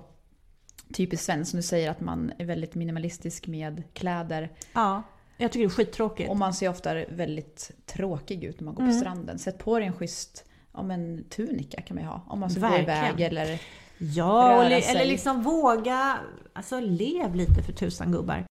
typiskt 0.94 1.26
svenskt 1.26 1.52
som 1.52 1.58
du 1.58 1.64
säger 1.64 1.90
att 1.92 2.02
man 2.02 2.32
är 2.38 2.46
väldigt 2.46 2.76
minimalistisk 2.76 3.48
med 3.48 3.84
kläder. 3.94 4.50
Ja, 4.74 5.04
jag 5.38 5.52
tycker 5.52 5.66
det 5.68 5.72
är 5.72 5.76
skittråkigt. 5.76 6.30
Och 6.30 6.38
man 6.38 6.54
ser 6.54 6.70
ofta 6.70 6.94
väldigt 7.10 7.72
tråkig 7.86 8.44
ut 8.44 8.60
när 8.60 8.66
man 8.66 8.76
går 8.76 8.84
Mm. 8.84 8.96
på 8.96 9.00
stranden. 9.00 9.40
Sätt 9.40 9.58
på 9.58 9.80
dig 9.80 9.88
en 9.88 9.94
schysst 9.94 10.46
ja, 10.74 10.84
men 10.84 11.24
tunika 11.30 11.82
kan 11.82 11.96
man 11.96 12.04
ju 12.04 12.10
ha. 12.10 12.22
Om 12.28 12.40
man 12.40 12.50
ska 12.50 12.60
gå 12.62 12.68
Verkligen. 12.68 12.90
iväg 13.06 13.22
eller... 13.22 13.60
Ja, 13.98 14.56
röra 14.58 14.70
le, 14.70 14.82
sig. 14.82 14.96
eller 14.96 15.06
liksom 15.06 15.44
våga, 15.44 16.18
alltså 16.54 16.80
lev 16.80 17.36
lite 17.36 17.64
för 17.64 17.74
tusan 17.74 18.12
gubbar. 18.12 18.46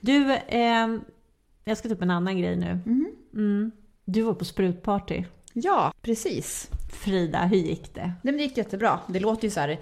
Du, 0.00 0.38
ehm, 0.48 1.04
jag 1.64 1.78
ska 1.78 1.88
ta 1.88 1.94
upp 1.94 2.02
en 2.02 2.10
annan 2.10 2.38
grej 2.38 2.56
nu. 2.56 2.78
Mhm. 2.84 3.06
Mm. 3.34 3.70
Du 4.04 4.22
var 4.22 4.34
på 4.34 4.44
sprutparty. 4.44 5.24
Ja, 5.52 5.92
precis. 6.02 6.70
Frida, 6.92 7.44
hur 7.44 7.56
gick 7.56 7.94
det? 7.94 8.12
Det 8.22 8.30
gick 8.30 8.56
jättebra. 8.56 9.00
Det 9.08 9.20
låter 9.20 9.44
ju 9.44 9.50
så 9.50 9.60
här... 9.60 9.80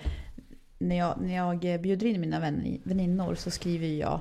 När 0.83 0.97
jag, 0.97 1.21
när 1.21 1.35
jag 1.35 1.81
bjuder 1.83 2.07
in 2.07 2.21
mina 2.21 2.41
vän, 2.41 2.81
väninnor 2.85 3.35
så 3.35 3.51
skriver 3.51 3.87
jag 3.87 4.21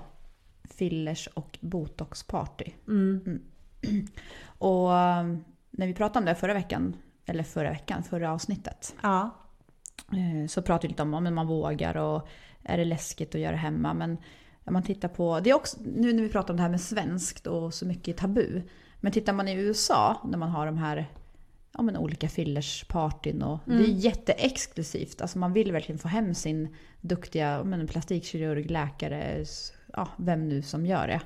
fillers 0.63 1.27
och 1.33 1.57
botoxparty. 1.61 2.71
Mm. 2.87 3.41
Och 4.45 4.89
um, 4.89 5.43
när 5.71 5.87
vi 5.87 5.93
pratade 5.93 6.19
om 6.19 6.25
det 6.25 6.35
förra 6.35 6.53
veckan, 6.53 6.95
eller 7.25 7.43
förra 7.43 7.69
veckan, 7.69 8.03
förra 8.03 8.31
avsnittet, 8.31 8.95
Ja. 9.03 9.29
eh, 10.11 10.47
så 10.47 10.61
pratade 10.61 10.87
vi 10.87 10.91
lite 10.91 11.03
om 11.03 11.13
om 11.13 11.35
man 11.35 11.47
vågar 11.47 11.97
och 11.97 12.27
är 12.63 12.77
det 12.77 12.85
läskigt 12.85 13.35
att 13.35 13.41
göra 13.41 13.55
hemma. 13.55 13.93
Men 13.93 14.17
om 14.63 14.73
man 14.73 14.83
tittar 14.83 15.07
på, 15.07 15.39
det 15.39 15.49
är 15.49 15.53
också, 15.53 15.77
nu 15.95 16.13
när 16.13 16.23
vi 16.23 16.29
pratar 16.29 16.53
om 16.53 16.57
det 16.57 16.63
här 16.63 16.69
med 16.69 16.81
svenskt 16.81 17.47
och 17.47 17.73
så 17.73 17.85
mycket 17.85 18.17
tabu. 18.17 18.61
Men 18.99 19.11
tittar 19.11 19.33
man 19.33 19.47
i 19.47 19.53
USA, 19.53 20.21
när 20.25 20.37
man 20.37 20.49
har 20.49 20.65
de 20.65 20.77
här 20.77 21.09
ja, 21.73 21.81
men 21.81 21.97
olika 21.97 22.29
fillerspartyn 22.29 23.41
och 23.41 23.59
det 23.65 23.73
är 23.73 23.87
jätteexklusivt. 23.87 25.21
Alltså 25.21 25.39
man 25.39 25.53
vill 25.53 25.71
verkligen 25.71 25.99
få 25.99 26.07
hem 26.07 26.33
sin 26.33 26.75
duktiga 27.01 27.51
ja, 27.51 27.63
men 27.63 27.87
plastikkirurg, 27.87 28.71
läkare, 28.71 29.45
ja, 29.93 30.07
vem 30.17 30.49
nu 30.49 30.61
som 30.61 30.85
gör 30.85 31.07
det. 31.07 31.21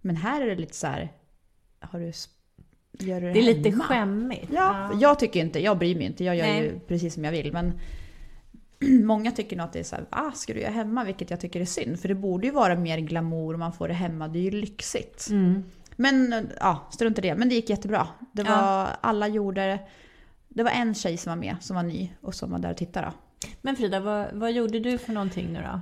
Men 0.00 0.16
här 0.16 0.42
är 0.42 0.46
det 0.46 0.56
lite 0.56 0.76
så 0.76 0.86
här, 0.86 1.12
har 1.80 2.00
du, 2.00 2.12
gör 3.06 3.20
du 3.20 3.26
det 3.26 3.32
Det 3.32 3.38
är 3.38 3.54
lite 3.54 3.70
hemma? 3.70 3.84
skämmigt. 3.84 4.48
Ja, 4.52 4.90
jag 5.00 5.18
tycker 5.18 5.40
inte, 5.40 5.60
jag 5.60 5.78
bryr 5.78 5.96
mig 5.96 6.06
inte, 6.06 6.24
jag 6.24 6.36
gör 6.36 6.46
ju 6.46 6.52
Nej. 6.52 6.80
precis 6.86 7.14
som 7.14 7.24
jag 7.24 7.32
vill. 7.32 7.52
Men 7.52 7.72
många 9.06 9.32
tycker 9.32 9.56
nog 9.56 9.64
att 9.64 9.72
det 9.72 9.78
är 9.78 9.84
så 9.84 9.96
här, 9.96 10.06
ah, 10.10 10.32
ska 10.32 10.54
du 10.54 10.60
göra 10.60 10.72
hemma? 10.72 11.04
Vilket 11.04 11.30
jag 11.30 11.40
tycker 11.40 11.60
är 11.60 11.64
synd. 11.64 12.00
För 12.00 12.08
det 12.08 12.14
borde 12.14 12.46
ju 12.46 12.52
vara 12.52 12.74
mer 12.76 12.98
glamour 12.98 13.56
man 13.56 13.72
får 13.72 13.88
det 13.88 13.94
hemma, 13.94 14.28
det 14.28 14.38
är 14.38 14.42
ju 14.42 14.50
lyxigt. 14.50 15.28
Mm. 15.30 15.64
Men 15.96 16.48
ja, 16.60 16.88
strunt 16.90 17.18
i 17.18 17.20
det. 17.20 17.34
Men 17.34 17.48
det 17.48 17.54
gick 17.54 17.70
jättebra. 17.70 18.08
Det 18.32 18.42
var, 18.42 18.50
Ja. 18.52 18.88
alla 19.00 19.28
gjorde 19.28 19.78
det. 20.48 20.62
var 20.62 20.70
en 20.70 20.94
tjej 20.94 21.16
som 21.16 21.30
var 21.30 21.36
med, 21.36 21.56
som 21.60 21.76
var 21.76 21.82
ny 21.82 22.12
och 22.20 22.34
som 22.34 22.50
var 22.50 22.58
där 22.58 22.70
och 22.70 22.76
tittade. 22.76 23.12
Men 23.62 23.76
Frida, 23.76 24.00
vad, 24.00 24.32
vad 24.32 24.52
gjorde 24.52 24.80
du 24.80 24.98
för 24.98 25.12
någonting 25.12 25.52
nu 25.52 25.60
då? 25.72 25.80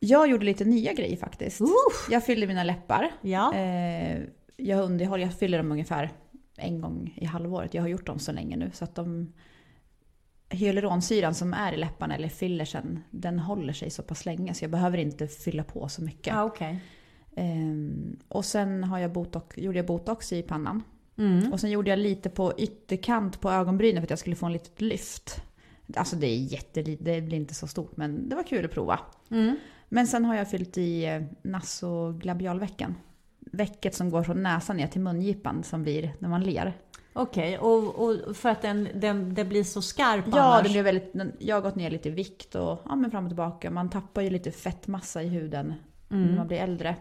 Jag 0.00 0.28
gjorde 0.28 0.44
lite 0.44 0.64
nya 0.64 0.92
grejer 0.92 1.16
faktiskt. 1.16 1.60
Jag 2.10 2.24
fyllde 2.24 2.46
mina 2.46 2.64
läppar. 2.64 3.10
Ja. 3.20 3.54
Eh, 3.54 4.18
jag, 4.56 4.84
underhåller, 4.84 5.24
jag 5.24 5.34
fyller 5.38 5.58
dem 5.58 5.72
ungefär 5.72 6.12
en 6.56 6.80
gång 6.80 7.12
i 7.16 7.24
halvåret. 7.24 7.74
Jag 7.74 7.82
har 7.82 7.88
gjort 7.88 8.06
dem 8.06 8.18
så 8.18 8.32
länge 8.32 8.56
nu 8.56 8.70
så 8.74 8.84
att 8.84 8.94
de 8.94 9.32
hyaluronsyran 10.48 11.34
som 11.34 11.54
är 11.54 11.72
i 11.72 11.76
läpparna 11.76 12.14
eller 12.14 12.28
fillersen, 12.28 13.02
den 13.10 13.38
håller 13.38 13.72
sig 13.72 13.90
så 13.90 14.02
pass 14.02 14.26
länge 14.26 14.54
så 14.54 14.64
jag 14.64 14.70
behöver 14.70 14.98
inte 14.98 15.28
fylla 15.28 15.64
på 15.64 15.88
så 15.88 16.02
mycket. 16.02 16.26
Ja, 16.26 16.44
okej. 16.44 16.80
Ehm, 17.38 18.16
och 18.28 18.44
sen 18.44 18.84
har 18.84 18.98
jag 18.98 19.12
botox, 19.12 19.58
gjorde 19.58 19.78
jag 19.78 19.86
botox 19.86 20.32
i 20.32 20.42
pannan. 20.42 20.82
Mm. 21.18 21.52
Och 21.52 21.60
sen 21.60 21.70
gjorde 21.70 21.90
jag 21.90 21.98
lite 21.98 22.30
på 22.30 22.52
ytterkant 22.58 23.40
på 23.40 23.50
ögonbrynen 23.50 23.96
för 24.02 24.06
att 24.06 24.10
jag 24.10 24.18
skulle 24.18 24.36
få 24.36 24.46
en 24.46 24.52
litet 24.52 24.80
lyft. 24.80 25.42
Alltså 25.96 26.16
det 26.16 26.26
är 26.26 26.36
jättelite, 26.36 27.04
det 27.04 27.20
blir 27.20 27.36
inte 27.36 27.54
så 27.54 27.66
stort 27.66 27.96
men 27.96 28.28
det 28.28 28.36
var 28.36 28.42
kul 28.42 28.64
att 28.64 28.70
prova. 28.70 29.00
Mm. 29.30 29.56
Men 29.88 30.06
sen 30.06 30.24
har 30.24 30.34
jag 30.34 30.50
fyllt 30.50 30.78
i 30.78 31.04
eh, 31.04 31.22
nasoglabialvecken. 31.42 32.94
Väcket 33.40 33.94
som 33.94 34.10
går 34.10 34.22
från 34.22 34.42
näsan 34.42 34.76
ner 34.76 34.86
till 34.86 35.00
mungipan 35.00 35.62
som 35.62 35.82
blir 35.82 36.12
när 36.18 36.28
man 36.28 36.42
ler. 36.42 36.72
Okej, 37.12 37.58
och, 37.58 37.94
och 38.04 38.36
för 38.36 38.48
att 38.48 38.62
den, 38.62 38.88
den, 38.94 39.34
det 39.34 39.44
blir 39.44 39.64
så 39.64 39.82
skarp 39.82 40.24
Ja, 40.32 40.40
annars? 40.42 40.62
det 40.62 40.68
blir 40.72 40.82
väldigt, 40.82 41.12
jag 41.38 41.56
har 41.56 41.60
gått 41.62 41.74
ner 41.74 41.90
lite 41.90 42.08
i 42.08 42.12
vikt 42.12 42.54
och 42.54 42.80
ja, 42.84 42.96
men 42.96 43.10
fram 43.10 43.24
och 43.24 43.30
tillbaka. 43.30 43.70
Man 43.70 43.90
tappar 43.90 44.22
ju 44.22 44.30
lite 44.30 44.50
fettmassa 44.50 45.22
i 45.22 45.28
huden 45.28 45.74
när 46.08 46.18
Mm. 46.18 46.34
man 46.36 46.46
blir 46.46 46.58
äldre. 46.58 46.96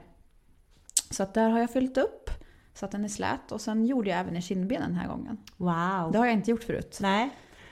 Så 1.16 1.24
att 1.24 1.34
där 1.34 1.50
har 1.50 1.60
jag 1.60 1.72
fyllt 1.72 1.98
upp 1.98 2.30
så 2.74 2.86
att 2.86 2.92
den 2.92 3.04
är 3.04 3.10
slät. 3.10 3.52
Och 3.52 3.62
sen 3.62 3.86
gjorde 3.86 4.10
jag 4.10 4.20
även 4.20 4.36
i 4.36 4.42
kindbenen 4.42 4.90
den 4.90 5.00
här 5.00 5.08
gången. 5.08 5.38
Wow. 5.58 6.12
Det 6.12 6.18
har 6.18 6.26
jag 6.26 6.34
inte 6.34 6.52
gjort 6.52 6.64
förut. 6.64 6.98
Nej. 7.02 7.30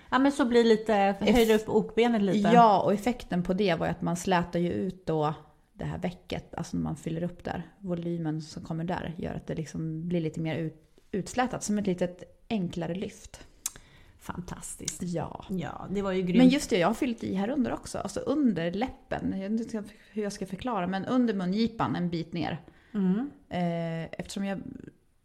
Ja 0.09 0.19
men 0.19 0.31
så 0.31 0.45
blir 0.45 0.63
lite, 0.63 0.93
höjer 1.19 1.55
upp 1.55 1.69
okbenet 1.69 2.21
lite. 2.21 2.49
Ja, 2.53 2.81
och 2.81 2.93
effekten 2.93 3.43
på 3.43 3.53
det 3.53 3.75
var 3.75 3.85
ju 3.85 3.91
att 3.91 4.01
man 4.01 4.15
slätar 4.15 4.59
ju 4.59 4.71
ut 4.71 5.05
då 5.05 5.33
det 5.73 5.85
här 5.85 5.97
väcket, 5.97 6.55
alltså 6.55 6.77
när 6.77 6.83
man 6.83 6.95
fyller 6.95 7.23
upp 7.23 7.43
där. 7.43 7.67
Volymen 7.79 8.41
som 8.41 8.63
kommer 8.63 8.83
där 8.83 9.13
gör 9.17 9.33
att 9.33 9.47
det 9.47 9.55
liksom 9.55 10.07
blir 10.07 10.21
lite 10.21 10.39
mer 10.39 10.55
ut, 10.55 11.01
utslätat, 11.11 11.63
som 11.63 11.77
ett 11.77 11.87
litet 11.87 12.45
enklare 12.49 12.95
lyft. 12.95 13.47
Fantastiskt. 14.19 15.03
Ja. 15.03 15.45
Ja, 15.49 15.87
det 15.89 16.01
var 16.01 16.11
ju 16.11 16.21
grymt. 16.21 16.37
Men 16.37 16.49
just 16.49 16.69
det, 16.69 16.77
jag 16.77 16.87
har 16.87 16.93
fyllt 16.93 17.23
i 17.23 17.35
här 17.35 17.49
under 17.49 17.73
också. 17.73 17.97
Alltså 17.97 18.19
under 18.19 18.71
läppen. 18.71 19.41
Jag 19.41 19.49
vet 19.49 19.73
inte 19.73 19.83
hur 20.11 20.23
jag 20.23 20.33
ska 20.33 20.45
förklara, 20.45 20.87
men 20.87 21.05
under 21.05 21.33
mungipan 21.33 21.95
en 21.95 22.09
bit 22.09 22.33
ner. 22.33 22.61
Mm. 22.93 23.29
Eh, 23.49 24.03
eftersom 24.19 24.45
jag, 24.45 24.61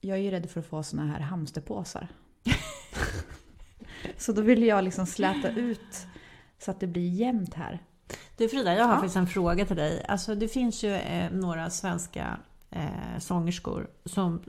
jag 0.00 0.18
är 0.18 0.22
ju 0.22 0.30
rädd 0.30 0.50
för 0.50 0.60
att 0.60 0.66
få 0.66 0.82
såna 0.82 1.06
här 1.06 1.20
hamsterpåsar. 1.20 2.08
så 4.16 4.32
då 4.32 4.42
vill 4.42 4.62
jag 4.62 4.84
liksom 4.84 5.06
släta 5.06 5.48
ut 5.50 6.06
så 6.58 6.70
att 6.70 6.80
det 6.80 6.86
blir 6.86 7.08
jämnt 7.08 7.54
här. 7.54 7.78
Du 8.36 8.48
Frida, 8.48 8.74
jag 8.74 8.84
har 8.84 8.90
Ja. 8.90 8.94
faktiskt 8.96 9.16
en 9.16 9.26
fråga 9.26 9.64
till 9.66 9.76
dig. 9.76 10.04
Alltså 10.08 10.34
det 10.34 10.48
finns 10.48 10.82
ju 10.84 10.94
eh, 10.94 11.30
några 11.32 11.70
svenska 11.70 12.38
eh, 12.70 13.18
sångerskor 13.18 13.90
som, 14.04 14.42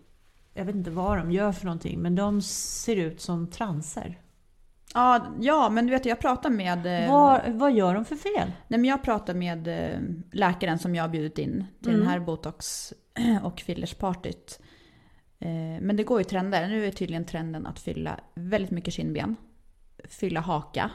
jag 0.54 0.66
vet 0.66 0.76
inte 0.76 0.92
vad 0.92 1.18
de 1.18 1.32
gör 1.32 1.52
för 1.52 1.66
någonting, 1.66 2.00
men 2.02 2.16
de 2.16 2.42
ser 2.42 2.96
ut 2.96 3.22
som 3.22 3.48
transer. 3.48 4.20
Ja, 4.94 5.26
ja, 5.40 5.70
men 5.70 5.86
du 5.88 5.92
vet 5.92 6.06
jag 6.06 6.20
pratar 6.20 6.50
med... 6.50 7.04
eh, 7.04 7.12
Vad, 7.12 7.42
vad 7.48 7.72
gör 7.74 7.94
de 7.96 8.06
för 8.06 8.16
fel? 8.16 8.52
Nej, 8.68 8.80
men 8.80 8.86
jag 8.86 9.04
pratar 9.04 9.34
med 9.34 9.68
eh, 9.68 10.00
läkaren 10.32 10.80
som 10.80 10.96
jag 10.96 11.04
har 11.04 11.10
bjudit 11.10 11.38
in 11.38 11.66
till 11.82 11.90
Mm. 11.90 12.00
den 12.00 12.10
här 12.10 12.20
botox 12.20 12.94
och 13.44 13.60
fillerspartyt. 13.60 14.60
Eh, 15.40 15.82
men 15.82 15.96
det 15.96 16.04
går 16.04 16.20
ju 16.20 16.24
trender. 16.24 16.68
Nu 16.68 16.86
är 16.86 16.92
tydligen 16.92 17.26
trenden 17.26 17.68
att 17.68 17.80
fylla 17.80 18.20
väldigt 18.36 18.72
mycket 18.72 18.94
kindben, 18.94 19.36
fylla 20.10 20.40
haka 20.40 20.92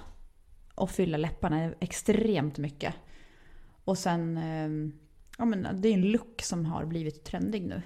och 0.75 0.91
fylla 0.91 1.17
läpparna 1.17 1.73
extremt 1.81 2.59
mycket. 2.59 2.95
Och 3.85 3.99
sen, 3.99 4.37
eh, 4.37 4.95
ja 5.39 5.45
men 5.45 5.69
det 5.81 5.89
är 5.89 5.95
en 5.95 6.11
look 6.11 6.43
som 6.43 6.67
har 6.67 6.85
blivit 6.85 7.25
trendig 7.25 7.63
nu. 7.67 7.83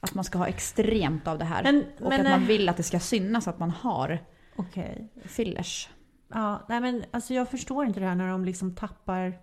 Att 0.00 0.14
man 0.14 0.24
ska 0.24 0.38
ha 0.38 0.46
extremt 0.46 1.28
av 1.28 1.38
det 1.38 1.44
här. 1.44 1.62
Men- 1.62 1.84
och 2.00 2.08
men, 2.08 2.20
att 2.20 2.32
man 2.32 2.42
eh, 2.42 2.48
vill 2.48 2.68
att 2.68 2.76
det 2.76 2.82
ska 2.82 3.00
synas 3.00 3.48
att 3.48 3.58
man 3.58 3.70
har 3.70 4.24
Okej. 4.56 5.08
fillers. 5.24 5.88
Ja, 6.28 6.66
nej 6.68 6.80
men 6.80 7.04
alltså 7.10 7.34
jag 7.34 7.48
förstår 7.48 7.86
inte 7.86 8.00
det 8.00 8.06
här 8.06 8.14
när 8.14 8.28
de 8.28 8.44
liksom 8.44 8.74
tappar 8.74 9.38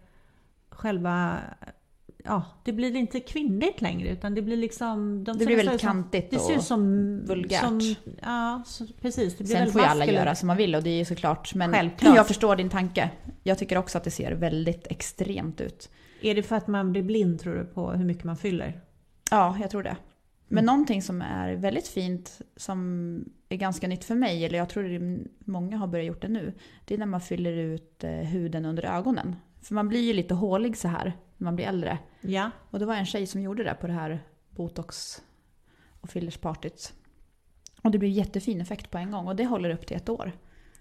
själva... 0.70 1.40
Ja, 2.28 2.44
det 2.64 2.74
blir 2.74 2.96
inte 2.96 3.20
kvinnligt 3.20 3.82
längre 3.82 4.10
utan 4.10 4.36
det 4.36 4.42
blir 4.42 4.58
liksom... 4.58 5.24
De 5.24 5.38
Det 5.38 5.46
blir 5.46 5.56
väldigt 5.56 5.82
som- 5.82 5.88
kantigt 5.90 6.32
Det 6.32 6.36
och 6.38 6.42
ser 6.44 6.56
ut 6.56 6.64
som... 6.64 7.20
vulgärt. 7.26 7.62
Som, 7.64 7.96
ja, 8.22 8.64
så, 8.66 8.88
precis. 9.02 9.38
Det 9.38 9.44
blir 9.44 9.56
Sen 9.56 9.72
får 9.72 9.82
ju 9.82 9.88
alla 9.88 10.06
göra 10.06 10.36
som 10.36 10.48
man 10.48 10.58
vill 10.58 10.76
och 10.76 10.84
det 10.84 10.90
är 10.90 10.98
ju 10.98 11.06
såklart. 11.06 11.56
Men 11.56 11.72
Självklart. 11.74 12.16
jag 12.16 12.28
förstår 12.28 12.56
din 12.56 12.70
tanke. 12.70 13.10
Jag 13.44 13.58
tycker 13.58 13.78
också 13.78 13.98
att 13.98 14.04
det 14.04 14.12
ser 14.12 14.32
väldigt 14.32 14.88
extremt 14.88 15.62
ut. 15.62 15.90
Är 16.22 16.36
det 16.36 16.44
för 16.44 16.56
att 16.56 16.68
man 16.68 16.92
blir 16.92 17.04
blind 17.04 17.40
tror 17.40 17.56
du 17.56 17.66
på 17.66 17.92
hur 17.92 18.06
mycket 18.06 18.24
man 18.24 18.38
fyller? 18.38 18.82
Ja, 19.32 19.58
jag 19.62 19.70
tror 19.72 19.84
det. 19.84 19.98
Men 20.48 20.58
Mm. 20.64 20.66
någonting 20.66 21.02
som 21.02 21.22
är 21.22 21.54
väldigt 21.56 21.88
fint, 21.88 22.42
som 22.56 23.30
är 23.50 23.58
ganska 23.58 23.88
nytt 23.88 24.04
för 24.06 24.16
mig, 24.16 24.46
eller 24.46 24.58
jag 24.58 24.70
tror 24.70 24.84
det 24.84 24.96
är 24.96 25.20
många 25.40 25.78
har 25.78 25.88
börjat 25.88 26.08
gjort 26.08 26.22
det 26.22 26.28
nu, 26.28 26.54
det 26.86 26.94
är 26.94 26.98
när 26.98 27.06
man 27.06 27.22
fyller 27.22 27.52
ut 27.54 28.04
eh, 28.04 28.12
huden 28.12 28.66
under 28.66 28.86
ögonen. 28.98 29.36
För 29.62 29.74
man 29.76 29.88
blir 29.90 30.02
ju 30.02 30.14
lite 30.14 30.34
hålig 30.34 30.78
så 30.78 30.88
här 30.88 31.14
när 31.38 31.46
man 31.46 31.56
blir 31.56 31.66
äldre. 31.66 31.98
Ja. 32.22 32.52
Och 32.70 32.80
det 32.80 32.86
var 32.86 32.96
en 32.96 33.06
tjej 33.06 33.28
som 33.28 33.42
gjorde 33.42 33.64
det 33.64 33.74
på 33.82 33.88
det 33.88 33.94
här 33.94 34.24
botox 34.50 35.22
och 36.02 36.10
fillerspartyt. 36.10 36.94
Och 37.82 37.92
det 37.92 37.98
blir 37.98 38.10
jättefin 38.10 38.62
effekt 38.62 38.92
på 38.92 38.98
en 38.98 39.12
gång 39.12 39.28
och 39.28 39.36
det 39.36 39.46
håller 39.46 39.70
upp 39.70 39.88
till 39.88 39.98
ett 39.98 40.10
år. 40.10 40.32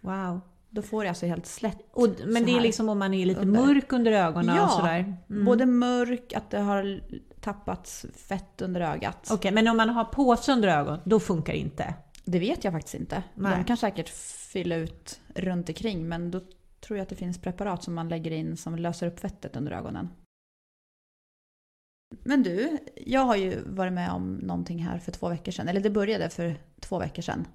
Wow. 0.00 0.40
Då 0.70 0.82
får 0.82 1.02
det 1.02 1.08
alltså 1.08 1.26
helt 1.26 1.46
slätt. 1.46 1.78
Och, 1.90 2.08
men 2.26 2.44
det 2.44 2.56
är 2.56 2.60
liksom 2.60 2.88
om 2.88 2.98
man 2.98 3.14
är 3.14 3.26
lite 3.26 3.40
under. 3.40 3.66
mörk 3.66 3.92
under 3.92 4.12
ögonen 4.12 4.56
Ja, 4.56 4.64
och 4.64 4.70
sådär? 4.70 5.16
Mm. 5.30 5.44
Både 5.44 5.66
mörk, 5.66 6.32
att 6.32 6.50
det 6.50 6.58
har 6.58 7.00
tappats 7.40 8.06
fett 8.28 8.62
under 8.62 8.80
ögat. 8.80 9.28
Okej, 9.30 9.52
men 9.52 9.68
om 9.68 9.76
man 9.76 9.88
har 9.88 10.04
påse 10.04 10.52
under 10.52 10.68
ögonen, 10.68 11.00
då 11.04 11.20
funkar 11.20 11.52
det 11.52 11.58
inte? 11.58 11.94
Det 12.24 12.38
vet 12.38 12.64
jag 12.64 12.72
faktiskt 12.72 12.94
inte. 12.94 13.22
Nej. 13.34 13.56
De 13.56 13.64
kan 13.64 13.76
säkert 13.76 14.08
fylla 14.52 14.76
ut 14.76 15.20
runt 15.34 15.68
omkring 15.68 16.08
men 16.08 16.30
då 16.30 16.40
tror 16.80 16.98
jag 16.98 17.02
att 17.02 17.08
det 17.08 17.16
finns 17.16 17.38
preparat 17.38 17.82
som 17.82 17.94
man 17.94 18.08
lägger 18.08 18.30
in 18.30 18.56
som 18.56 18.76
löser 18.76 19.06
upp 19.06 19.20
fettet 19.20 19.56
under 19.56 19.72
ögonen. 19.72 20.08
Men 22.22 22.42
du, 22.42 22.78
jag 23.06 23.20
har 23.20 23.36
ju 23.36 23.60
varit 23.66 23.92
med 23.92 24.10
om 24.10 24.34
någonting 24.34 24.78
här 24.78 24.98
för 24.98 25.12
två 25.12 25.28
veckor 25.28 25.52
sedan. 25.52 25.68
Eller 25.68 25.80
det 25.80 25.90
började 25.90 26.30
för 26.30 26.56
två 26.80 26.98
veckor 26.98 27.22
sedan. 27.22 27.46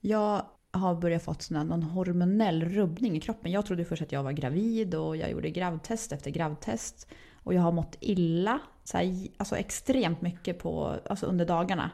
Jag 0.00 0.46
har 0.70 0.94
börjat 0.94 1.22
fått 1.22 1.42
sån 1.42 1.66
någon 1.66 1.82
hormonell 1.82 2.64
rubbning 2.64 3.16
i 3.16 3.20
kroppen. 3.20 3.52
Jag 3.52 3.66
trodde 3.66 3.84
först 3.84 4.02
att 4.02 4.12
jag 4.12 4.22
var 4.22 4.32
gravid 4.32 4.94
och 4.94 5.16
jag 5.16 5.30
gjorde 5.30 5.50
gravtest 5.50 6.12
efter 6.12 6.30
gravtest. 6.30 7.08
Och 7.44 7.54
jag 7.54 7.62
har 7.62 7.72
mått 7.72 7.96
illa, 8.00 8.58
så 8.84 8.96
här, 8.96 9.28
alltså 9.36 9.56
extremt 9.56 10.20
mycket 10.22 10.58
på, 10.58 10.96
alltså 11.10 11.26
under 11.26 11.46
dagarna. 11.46 11.90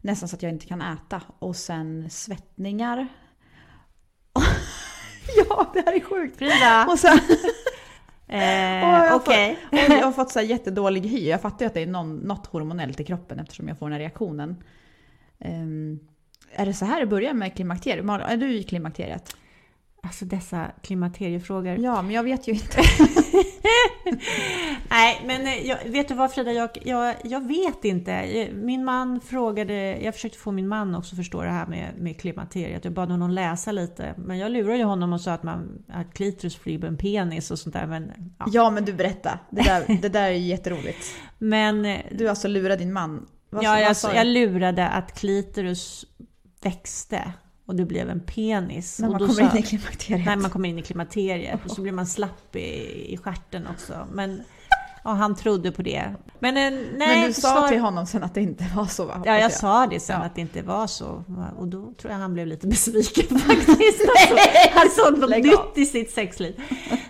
Nästan 0.00 0.28
så 0.28 0.36
att 0.36 0.42
jag 0.42 0.52
inte 0.52 0.66
kan 0.66 0.82
äta. 0.82 1.22
Och 1.38 1.56
sen 1.56 2.10
svettningar. 2.10 3.08
ja, 5.48 5.70
det 5.74 5.82
här 5.86 5.92
är 5.92 6.00
sjukt. 6.00 6.38
Frida! 6.38 6.86
Och 6.90 6.98
sen 6.98 7.20
Eh, 8.32 9.14
Okej. 9.14 9.58
och 9.70 9.76
jag 9.78 10.04
har 10.04 10.12
fått 10.22 10.30
så 10.30 10.38
här 10.38 10.46
jättedålig 10.46 11.06
hy. 11.06 11.28
Jag 11.28 11.40
fattar 11.40 11.64
ju 11.64 11.66
att 11.66 11.74
det 11.74 11.82
är 11.82 11.86
någon, 11.86 12.16
något 12.16 12.46
hormonellt 12.46 13.00
i 13.00 13.04
kroppen 13.04 13.38
eftersom 13.38 13.68
jag 13.68 13.78
får 13.78 13.86
den 13.86 13.92
här 13.92 14.00
reaktionen. 14.00 14.56
Ehm, 15.38 16.00
är 16.52 16.66
det 16.66 16.74
så 16.74 16.84
här 16.84 17.00
det 17.00 17.06
börjar 17.06 17.34
med 17.34 17.54
klimakteriet? 17.54 18.04
Är 18.08 18.36
du 18.36 18.54
i 18.54 18.62
klimakteriet? 18.62 19.36
Alltså 20.02 20.24
dessa 20.24 20.70
klimakteriefrågor. 20.82 21.76
Ja, 21.78 22.02
men 22.02 22.10
jag 22.10 22.22
vet 22.22 22.48
ju 22.48 22.52
inte. 22.52 22.76
Nej, 24.90 25.22
men 25.26 25.46
eh, 25.46 25.66
jag, 25.66 25.78
vet 25.84 26.08
du 26.08 26.14
vad 26.14 26.32
Frida, 26.32 26.52
jag, 26.52 26.70
jag, 26.82 27.14
jag 27.24 27.48
vet 27.48 27.84
inte. 27.84 28.12
Eh, 28.12 28.52
Min 28.54 28.84
man 28.84 29.20
frågade, 29.20 29.74
jag 30.02 30.14
försökte 30.14 30.38
få 30.38 30.52
min 30.52 30.68
man 30.68 30.94
också 30.94 31.16
förstå 31.16 31.42
det 31.42 31.50
här 31.50 31.66
med, 31.66 31.94
med 31.98 32.20
klimakteriet. 32.20 32.84
Jag 32.84 32.92
bad 32.92 33.10
honom 33.10 33.30
läsa 33.30 33.72
lite. 33.72 34.14
Men 34.16 34.38
jag 34.38 34.52
lurade 34.52 34.78
ju 34.78 34.84
honom 34.84 35.12
och 35.12 35.20
sa 35.20 35.32
att, 35.32 35.42
man, 35.42 35.82
att 35.88 36.14
klitoris 36.14 36.56
flyger 36.56 36.88
en 36.88 36.96
penis 36.96 37.50
och 37.50 37.58
sånt 37.58 37.72
där. 37.72 37.86
Men, 37.86 38.12
ja. 38.38 38.46
Ja, 38.52 38.70
men 38.70 38.84
du 38.84 38.92
berätta. 38.92 39.38
Det 39.50 39.62
där, 39.62 39.98
det 40.02 40.08
där 40.08 40.22
är 40.22 40.32
ju 40.32 40.46
jätteroligt. 40.46 41.14
men 41.38 41.84
eh, 41.84 42.00
Du 42.10 42.28
alltså 42.28 42.48
lurar 42.48 42.76
din 42.76 42.92
man. 42.92 43.26
Vad, 43.50 43.64
ja, 43.64 43.70
vad 43.70 43.82
jag, 43.82 43.96
du? 44.10 44.16
jag 44.16 44.26
lurade 44.26 44.88
att 44.88 45.18
klitoris 45.18 46.04
växte 46.62 47.32
och 47.70 47.76
det 47.76 47.84
blev 47.84 48.10
en 48.10 48.20
penis. 48.20 48.98
När 48.98 49.08
man 49.08 49.18
kommer 49.18 49.32
sa- 49.34 49.42
in 49.56 49.56
i 49.56 49.62
klimakteriet. 49.62 50.26
När 50.26 50.36
man 50.36 50.50
kommer 50.50 50.68
in 50.68 50.78
i 50.78 50.82
klimakteriet 50.82 51.60
och 51.64 51.70
så 51.70 51.80
blir 51.82 51.92
man 51.92 52.06
slapp 52.06 52.56
i, 52.56 53.12
i 53.14 53.16
stjärten 53.16 53.66
också. 53.66 54.06
Men 54.12 54.42
ja, 55.04 55.10
han 55.10 55.34
trodde 55.36 55.72
på 55.72 55.82
det. 55.82 56.14
Men, 56.38 56.56
eh, 56.56 56.80
nej, 56.96 57.18
men 57.20 57.26
du 57.26 57.32
sa 57.32 57.68
till 57.68 57.80
honom 57.80 58.06
sen 58.06 58.22
att 58.22 58.34
det 58.34 58.40
inte 58.40 58.66
var 58.76 58.86
så 58.86 59.04
va? 59.04 59.22
Ja, 59.26 59.38
jag 59.38 59.52
sa 59.52 59.86
det 59.86 60.00
sen 60.00 60.20
Ja. 60.20 60.26
att 60.26 60.34
det 60.34 60.40
inte 60.40 60.62
var 60.62 60.86
så. 60.86 61.24
Och 61.58 61.68
då 61.68 61.92
tror 61.92 62.12
jag 62.12 62.18
han 62.18 62.34
blev 62.34 62.46
lite 62.46 62.66
besviken 62.66 63.38
faktiskt. 63.38 64.00
Alltså, 64.00 64.36
han 64.72 64.88
såg 64.90 65.18
något 65.18 65.30
Lägg 65.30 65.44
nytt 65.44 65.54
av. 65.58 65.72
i 65.76 65.86
sitt 65.86 66.10
sexliv. 66.10 66.60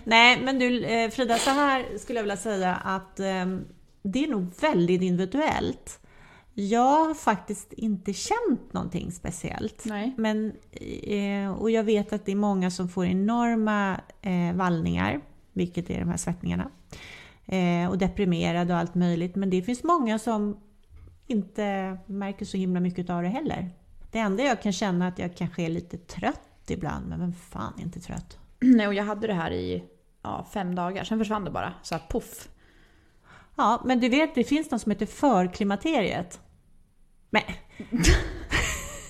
Nej, 0.03 0.41
men 0.43 0.59
du 0.59 0.83
eh, 0.85 1.09
Frida, 1.09 1.37
så 1.37 1.49
här 1.49 1.85
skulle 1.99 2.19
jag 2.19 2.23
vilja 2.23 2.37
säga 2.37 2.75
att 2.75 3.19
eh, 3.19 3.45
det 4.03 4.23
är 4.23 4.27
nog 4.27 4.47
väldigt 4.61 5.01
individuellt. 5.01 5.99
Jag 6.53 7.07
har 7.07 7.13
faktiskt 7.13 7.73
inte 7.73 8.13
känt 8.13 8.73
någonting 8.73 9.11
speciellt. 9.11 9.85
Nej. 9.85 10.13
Men, 10.17 10.53
eh, 11.03 11.51
och 11.51 11.71
jag 11.71 11.83
vet 11.83 12.13
att 12.13 12.25
det 12.25 12.31
är 12.31 12.35
många 12.35 12.71
som 12.71 12.89
får 12.89 13.05
enorma 13.05 14.01
eh, 14.21 14.53
vallningar, 14.53 15.21
vilket 15.53 15.89
är 15.89 15.99
de 15.99 16.09
här 16.09 16.17
svettningarna. 16.17 16.69
Eh, 17.45 17.89
och 17.89 17.97
deprimerade 17.97 18.73
och 18.73 18.79
allt 18.79 18.95
möjligt. 18.95 19.35
Men 19.35 19.49
det 19.49 19.61
finns 19.61 19.83
många 19.83 20.19
som 20.19 20.59
inte 21.27 21.97
märker 22.05 22.45
så 22.45 22.57
himla 22.57 22.79
mycket 22.79 23.09
av 23.09 23.21
det 23.21 23.29
heller. 23.29 23.69
Det 24.11 24.19
enda 24.19 24.43
jag 24.43 24.61
kan 24.61 24.71
känna 24.71 25.05
är 25.05 25.09
att 25.09 25.19
jag 25.19 25.35
kanske 25.35 25.61
är 25.63 25.69
lite 25.69 25.97
trött 25.97 26.49
ibland, 26.67 27.07
men 27.07 27.19
vem 27.19 27.33
fan 27.33 27.73
är 27.77 27.81
inte 27.81 27.99
trött? 27.99 28.37
Nej, 28.59 28.87
och 28.87 28.93
jag 28.93 29.03
hade 29.03 29.27
det 29.27 29.33
här 29.33 29.51
i 29.51 29.83
ja, 30.21 30.47
fem 30.53 30.75
dagar, 30.75 31.03
sen 31.03 31.19
försvann 31.19 31.45
det 31.45 31.51
bara. 31.51 31.73
Så 31.83 31.95
här, 31.95 32.03
poff. 32.09 32.49
Ja, 33.55 33.81
men 33.85 33.99
du 33.99 34.09
vet, 34.09 34.35
det 34.35 34.43
finns 34.43 34.71
något 34.71 34.81
som 34.81 34.91
heter 34.91 35.05
förklimakteriet. 35.05 36.39
Men, 37.29 37.41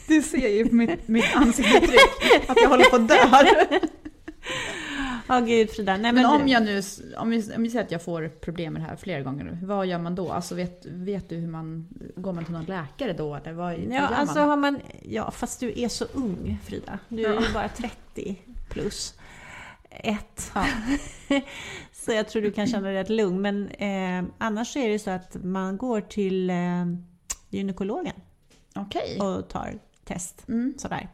Du 0.08 0.22
ser 0.22 0.48
ju 0.48 0.70
på 0.70 0.76
mitt, 0.76 1.08
mitt 1.08 1.36
ansiktsuttryck 1.36 2.00
att 2.48 2.58
jag 2.62 2.70
håller 2.70 2.86
på 2.90 2.96
att 2.96 3.08
dö. 3.08 3.80
ja 5.28 5.40
gud 5.40 5.70
Frida, 5.70 5.92
nej 5.98 6.02
men, 6.02 6.16
Men 6.16 6.26
om 6.42 6.48
jag 6.48 6.64
nu, 6.64 6.82
om 7.18 7.30
vi, 7.30 7.56
om 7.56 7.64
vi 7.64 7.70
säger 7.70 7.86
att 7.86 7.92
jag 7.92 8.04
får 8.04 8.28
problem 8.28 8.74
med 8.74 8.82
det 8.82 8.86
här 8.86 8.96
flera 8.96 9.22
gånger 9.22 9.44
nu, 9.44 9.58
vad 9.64 9.88
gör 9.88 10.00
man 10.00 10.16
då? 10.16 10.32
Alltså 10.32 10.56
vet, 10.56 10.86
vet 10.86 11.30
du 11.30 11.36
hur 11.36 11.48
man, 11.48 11.88
går 12.16 12.34
man 12.34 12.46
till 12.46 12.54
någon 12.54 12.66
läkare 12.66 13.14
då 13.14 13.36
eller 13.36 13.54
vad, 13.54 13.74
Ja, 13.74 13.78
gör 13.80 14.02
alltså 14.02 14.40
man? 14.40 14.50
har 14.50 14.58
man... 14.58 14.80
Ja, 15.04 15.32
fast 15.32 15.60
du 15.60 15.74
är 15.82 15.88
så 15.88 16.06
ung 16.14 16.58
Frida. 16.66 17.00
Du 17.10 17.26
är 17.26 17.42
ju 17.42 17.54
bara 17.54 17.70
30 17.70 18.42
plus 18.70 19.14
ett. 19.92 20.52
Ja. 20.56 20.66
så 21.92 22.12
jag 22.12 22.30
tror 22.30 22.42
du 22.42 22.52
kan 22.52 22.68
känna 22.68 22.88
dig 22.88 22.96
rätt 22.96 23.10
lugn. 23.10 23.42
Men 23.42 23.68
eh, 23.68 24.32
annars 24.38 24.76
är 24.78 24.90
det 24.90 25.00
så 25.00 25.10
att 25.12 25.36
man 25.44 25.78
går 25.78 26.02
till 26.02 26.50
eh, 26.50 26.86
gynekologen 27.50 28.16
Okej. 28.76 29.20
och 29.20 29.50
tar 29.50 29.80
test. 30.06 30.48
Mm. 30.48 30.74
Sådär. 30.78 31.10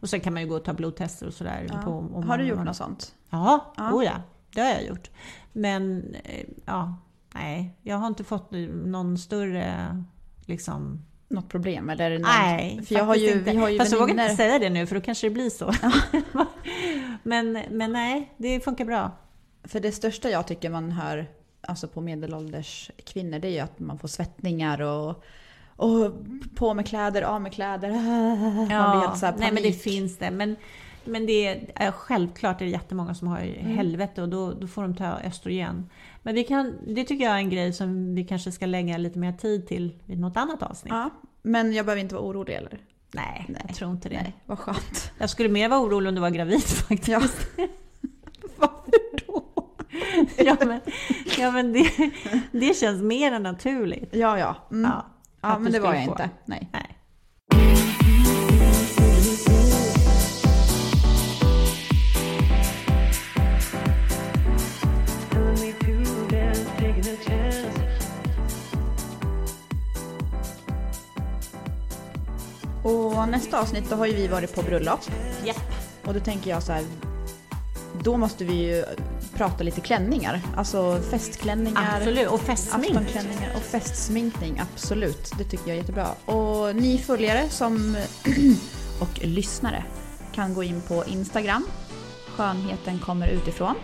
Och 0.00 0.10
sen 0.10 0.20
kan 0.20 0.32
man 0.32 0.42
ju 0.42 0.48
gå 0.48 0.56
och 0.56 0.64
ta 0.64 0.72
blodtester 0.74 1.26
och 1.26 1.34
sådär. 1.34 1.66
Ja. 1.68 1.82
På, 1.82 1.90
om 1.90 2.28
Har 2.28 2.38
du 2.38 2.44
gjort 2.44 2.56
man- 2.56 2.66
något 2.66 2.76
sånt? 2.76 3.14
Ja, 3.30 3.72
Ja. 3.76 3.92
oh 3.92 4.04
ja, 4.04 4.22
det 4.54 4.60
har 4.60 4.68
jag 4.70 4.86
gjort. 4.86 5.10
Men 5.52 6.14
eh, 6.24 6.46
ja, 6.64 6.96
nej, 7.34 7.76
jag 7.82 7.96
har 7.96 8.06
inte 8.06 8.24
fått 8.24 8.50
någon 8.84 9.18
större 9.18 10.04
liksom 10.46 11.04
något 11.28 11.48
problem? 11.48 11.90
Eller 11.90 12.04
är 12.04 12.10
det? 12.10 12.18
Nej, 12.18 12.82
för 12.86 12.94
jag 12.94 13.04
har 13.04 13.14
ju, 13.16 13.32
inte. 13.32 13.50
vi 13.50 13.56
har 13.56 13.68
ju 13.68 13.78
Fast 13.78 13.92
jag 13.92 13.98
vågar 13.98 14.14
vänner. 14.14 14.30
inte 14.30 14.36
säga 14.36 14.58
det 14.58 14.70
nu 14.70 14.86
för 14.86 14.94
då 14.94 15.00
kanske 15.00 15.26
det 15.26 15.30
blir 15.30 15.50
så. 15.50 15.72
men, 17.22 17.52
men 17.70 17.92
nej, 17.92 18.32
det 18.36 18.60
funkar 18.60 18.84
bra. 18.84 19.10
För 19.64 19.80
det 19.80 19.92
största 19.92 20.30
jag 20.30 20.46
tycker 20.46 20.70
man 20.70 20.92
hör 20.92 21.26
alltså 21.60 21.88
på 21.88 22.00
medelålders 22.00 22.90
kvinnor 23.04 23.38
det 23.38 23.48
är 23.48 23.52
ju 23.52 23.58
att 23.58 23.78
man 23.78 23.98
får 23.98 24.08
svettningar 24.08 24.80
och, 24.80 25.24
och 25.76 26.12
på 26.54 26.74
med 26.74 26.86
kläder, 26.86 27.22
av 27.22 27.42
med 27.42 27.52
kläder. 27.52 27.90
Man 28.70 28.98
blir 28.98 29.08
helt 29.08 29.18
så 29.18 29.26
här 29.26 29.34
nej 29.38 29.52
men 29.52 29.62
det 29.62 29.68
panik. 29.68 29.82
finns 29.82 30.18
det. 30.18 30.30
Men, 30.30 30.56
men 31.08 31.26
det 31.26 31.46
är, 31.46 31.70
är 31.74 31.90
självklart 31.90 32.60
är 32.60 32.64
det 32.64 32.70
jättemånga 32.70 33.14
som 33.14 33.28
har 33.28 33.38
Mm. 33.38 33.76
helvete 33.76 34.22
och 34.22 34.28
då, 34.28 34.52
då 34.52 34.66
får 34.66 34.82
de 34.82 34.94
ta 34.96 35.04
östrogen. 35.20 35.90
Men 36.22 36.34
vi 36.34 36.44
kan, 36.44 36.74
det 36.86 37.04
tycker 37.04 37.24
jag 37.24 37.34
är 37.34 37.38
en 37.38 37.50
grej 37.50 37.72
som 37.72 38.14
vi 38.14 38.24
kanske 38.24 38.52
ska 38.52 38.66
lägga 38.66 38.96
lite 38.98 39.18
mer 39.18 39.32
tid 39.32 39.66
till 39.68 39.94
i 40.06 40.16
något 40.16 40.36
annat 40.36 40.62
avsnitt. 40.62 40.92
Ja, 40.92 41.10
men 41.42 41.72
jag 41.72 41.86
behöver 41.86 42.02
inte 42.02 42.14
vara 42.14 42.24
orolig 42.24 42.54
eller? 42.54 42.78
Nej, 43.12 43.44
Nej. 43.48 43.62
jag 43.66 43.76
tror 43.76 43.90
inte 43.90 44.08
det. 44.08 44.14
Nej, 44.22 44.32
vad 44.46 44.58
skönt. 44.58 45.12
Jag 45.18 45.30
skulle 45.30 45.48
mer 45.48 45.68
vara 45.68 45.80
orolig 45.80 46.08
om 46.08 46.14
du 46.14 46.20
var 46.20 46.30
gravid 46.30 46.62
faktiskt. 46.88 47.08
Ja. 47.08 47.20
Varför 48.56 49.26
då? 49.26 49.44
ja 50.36 50.56
men, 50.66 50.80
ja, 51.38 51.50
men 51.50 51.72
det, 51.72 51.90
det 52.52 52.76
känns 52.76 53.02
mer 53.02 53.32
än 53.32 53.42
naturligt. 53.42 54.14
Ja, 54.14 54.38
ja. 54.38 54.56
Mm. 54.70 54.90
Ja, 54.90 55.06
Ja, 55.40 55.58
men 55.58 55.72
det 55.72 55.80
var 55.80 55.94
jag 55.94 56.04
få. 56.04 56.10
inte. 56.10 56.30
Nej. 56.44 56.68
Nej. 56.72 56.87
Och 72.88 73.28
nästa 73.28 73.60
avsnitt 73.60 73.90
då 73.90 73.96
har 73.96 74.06
ju 74.06 74.14
vi 74.14 74.28
varit 74.28 74.54
på 74.54 74.62
bröllop. 74.62 75.00
Japp. 75.44 75.74
Och 76.04 76.14
då 76.14 76.20
tänker 76.20 76.50
jag 76.50 76.62
så 76.62 76.72
här. 76.72 76.84
Då 78.02 78.16
måste 78.16 78.44
vi 78.44 78.54
ju 78.54 78.84
prata 79.34 79.64
lite 79.64 79.80
klänningar. 79.80 80.40
Alltså 80.56 81.00
festklänningar. 81.10 81.96
Absolut, 81.96 82.28
och. 82.28 82.48
Aftonklänningar 82.48 83.52
och 83.56 83.62
festsminkning, 83.62 84.60
absolut. 84.60 85.32
Det 85.38 85.44
tycker 85.44 85.68
jag 85.68 85.74
är 85.74 85.80
jättebra. 85.80 86.08
Och 86.24 86.76
ni 86.76 86.98
följare 86.98 87.48
som 87.48 87.96
och 89.00 89.24
lyssnare 89.24 89.84
kan 90.34 90.54
gå 90.54 90.62
in 90.62 90.80
på 90.80 91.04
Instagram. 91.06 91.66
Skönheten 92.36 92.98
kommer 92.98 93.28
utifrån. 93.28 93.74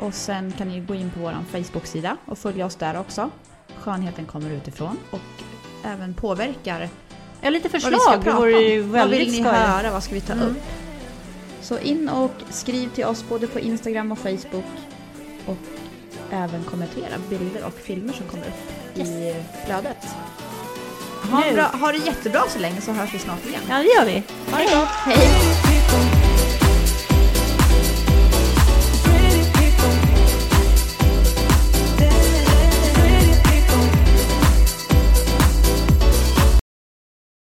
Och 0.00 0.14
sen 0.14 0.52
kan 0.52 0.68
ni 0.68 0.80
gå 0.80 0.94
in 0.94 1.10
på 1.10 1.20
vår 1.20 1.34
Facebook-sida 1.52 2.16
och 2.26 2.38
följa 2.38 2.66
oss 2.66 2.76
där 2.76 3.00
också. 3.00 3.30
Skönheten 3.76 4.26
kommer 4.26 4.50
utifrån 4.50 4.98
och 5.10 5.44
även 5.84 6.14
påverkar 6.14 6.88
Ja, 7.40 7.50
lite 7.50 7.68
vad 7.68 7.72
vi 7.74 7.80
ska 7.80 7.90
förslag. 7.90 8.18
Det 8.20 8.24
prata 8.24 8.38
vore 8.38 8.60
ju 8.60 8.82
om. 8.82 8.90
Vad 8.92 9.00
väldigt 9.00 9.20
vill 9.20 9.32
ni 9.32 9.42
höra? 9.42 9.90
Vad 9.90 10.02
ska 10.02 10.14
vi 10.14 10.20
ta 10.20 10.32
Mm. 10.32 10.44
upp? 10.48 10.56
Så 11.60 11.78
in 11.78 12.08
och 12.08 12.32
skriv 12.50 12.88
till 12.88 13.04
oss 13.04 13.24
både 13.28 13.46
på 13.46 13.60
Instagram 13.60 14.12
och 14.12 14.18
Facebook. 14.18 14.64
Och 15.46 15.56
även 16.30 16.64
kommentera 16.64 17.14
bilder 17.28 17.64
och 17.64 17.74
filmer 17.74 18.12
som 18.12 18.26
kommer 18.26 18.46
upp 18.46 18.98
i 18.98 19.34
flödet. 19.66 20.06
Ha, 21.30 21.42
bra, 21.54 21.62
ha 21.80 21.92
det 21.92 21.98
jättebra 21.98 22.42
så 22.48 22.58
länge 22.58 22.80
så 22.80 22.92
hörs 22.92 23.14
vi 23.14 23.18
snart 23.18 23.46
igen. 23.46 23.60
Ja, 23.70 23.76
det 23.76 23.84
gör 23.84 24.04
vi. 24.04 24.22
Ha 24.52 24.58
det 24.58 24.64
gott! 24.64 24.88
Hej! 24.88 25.28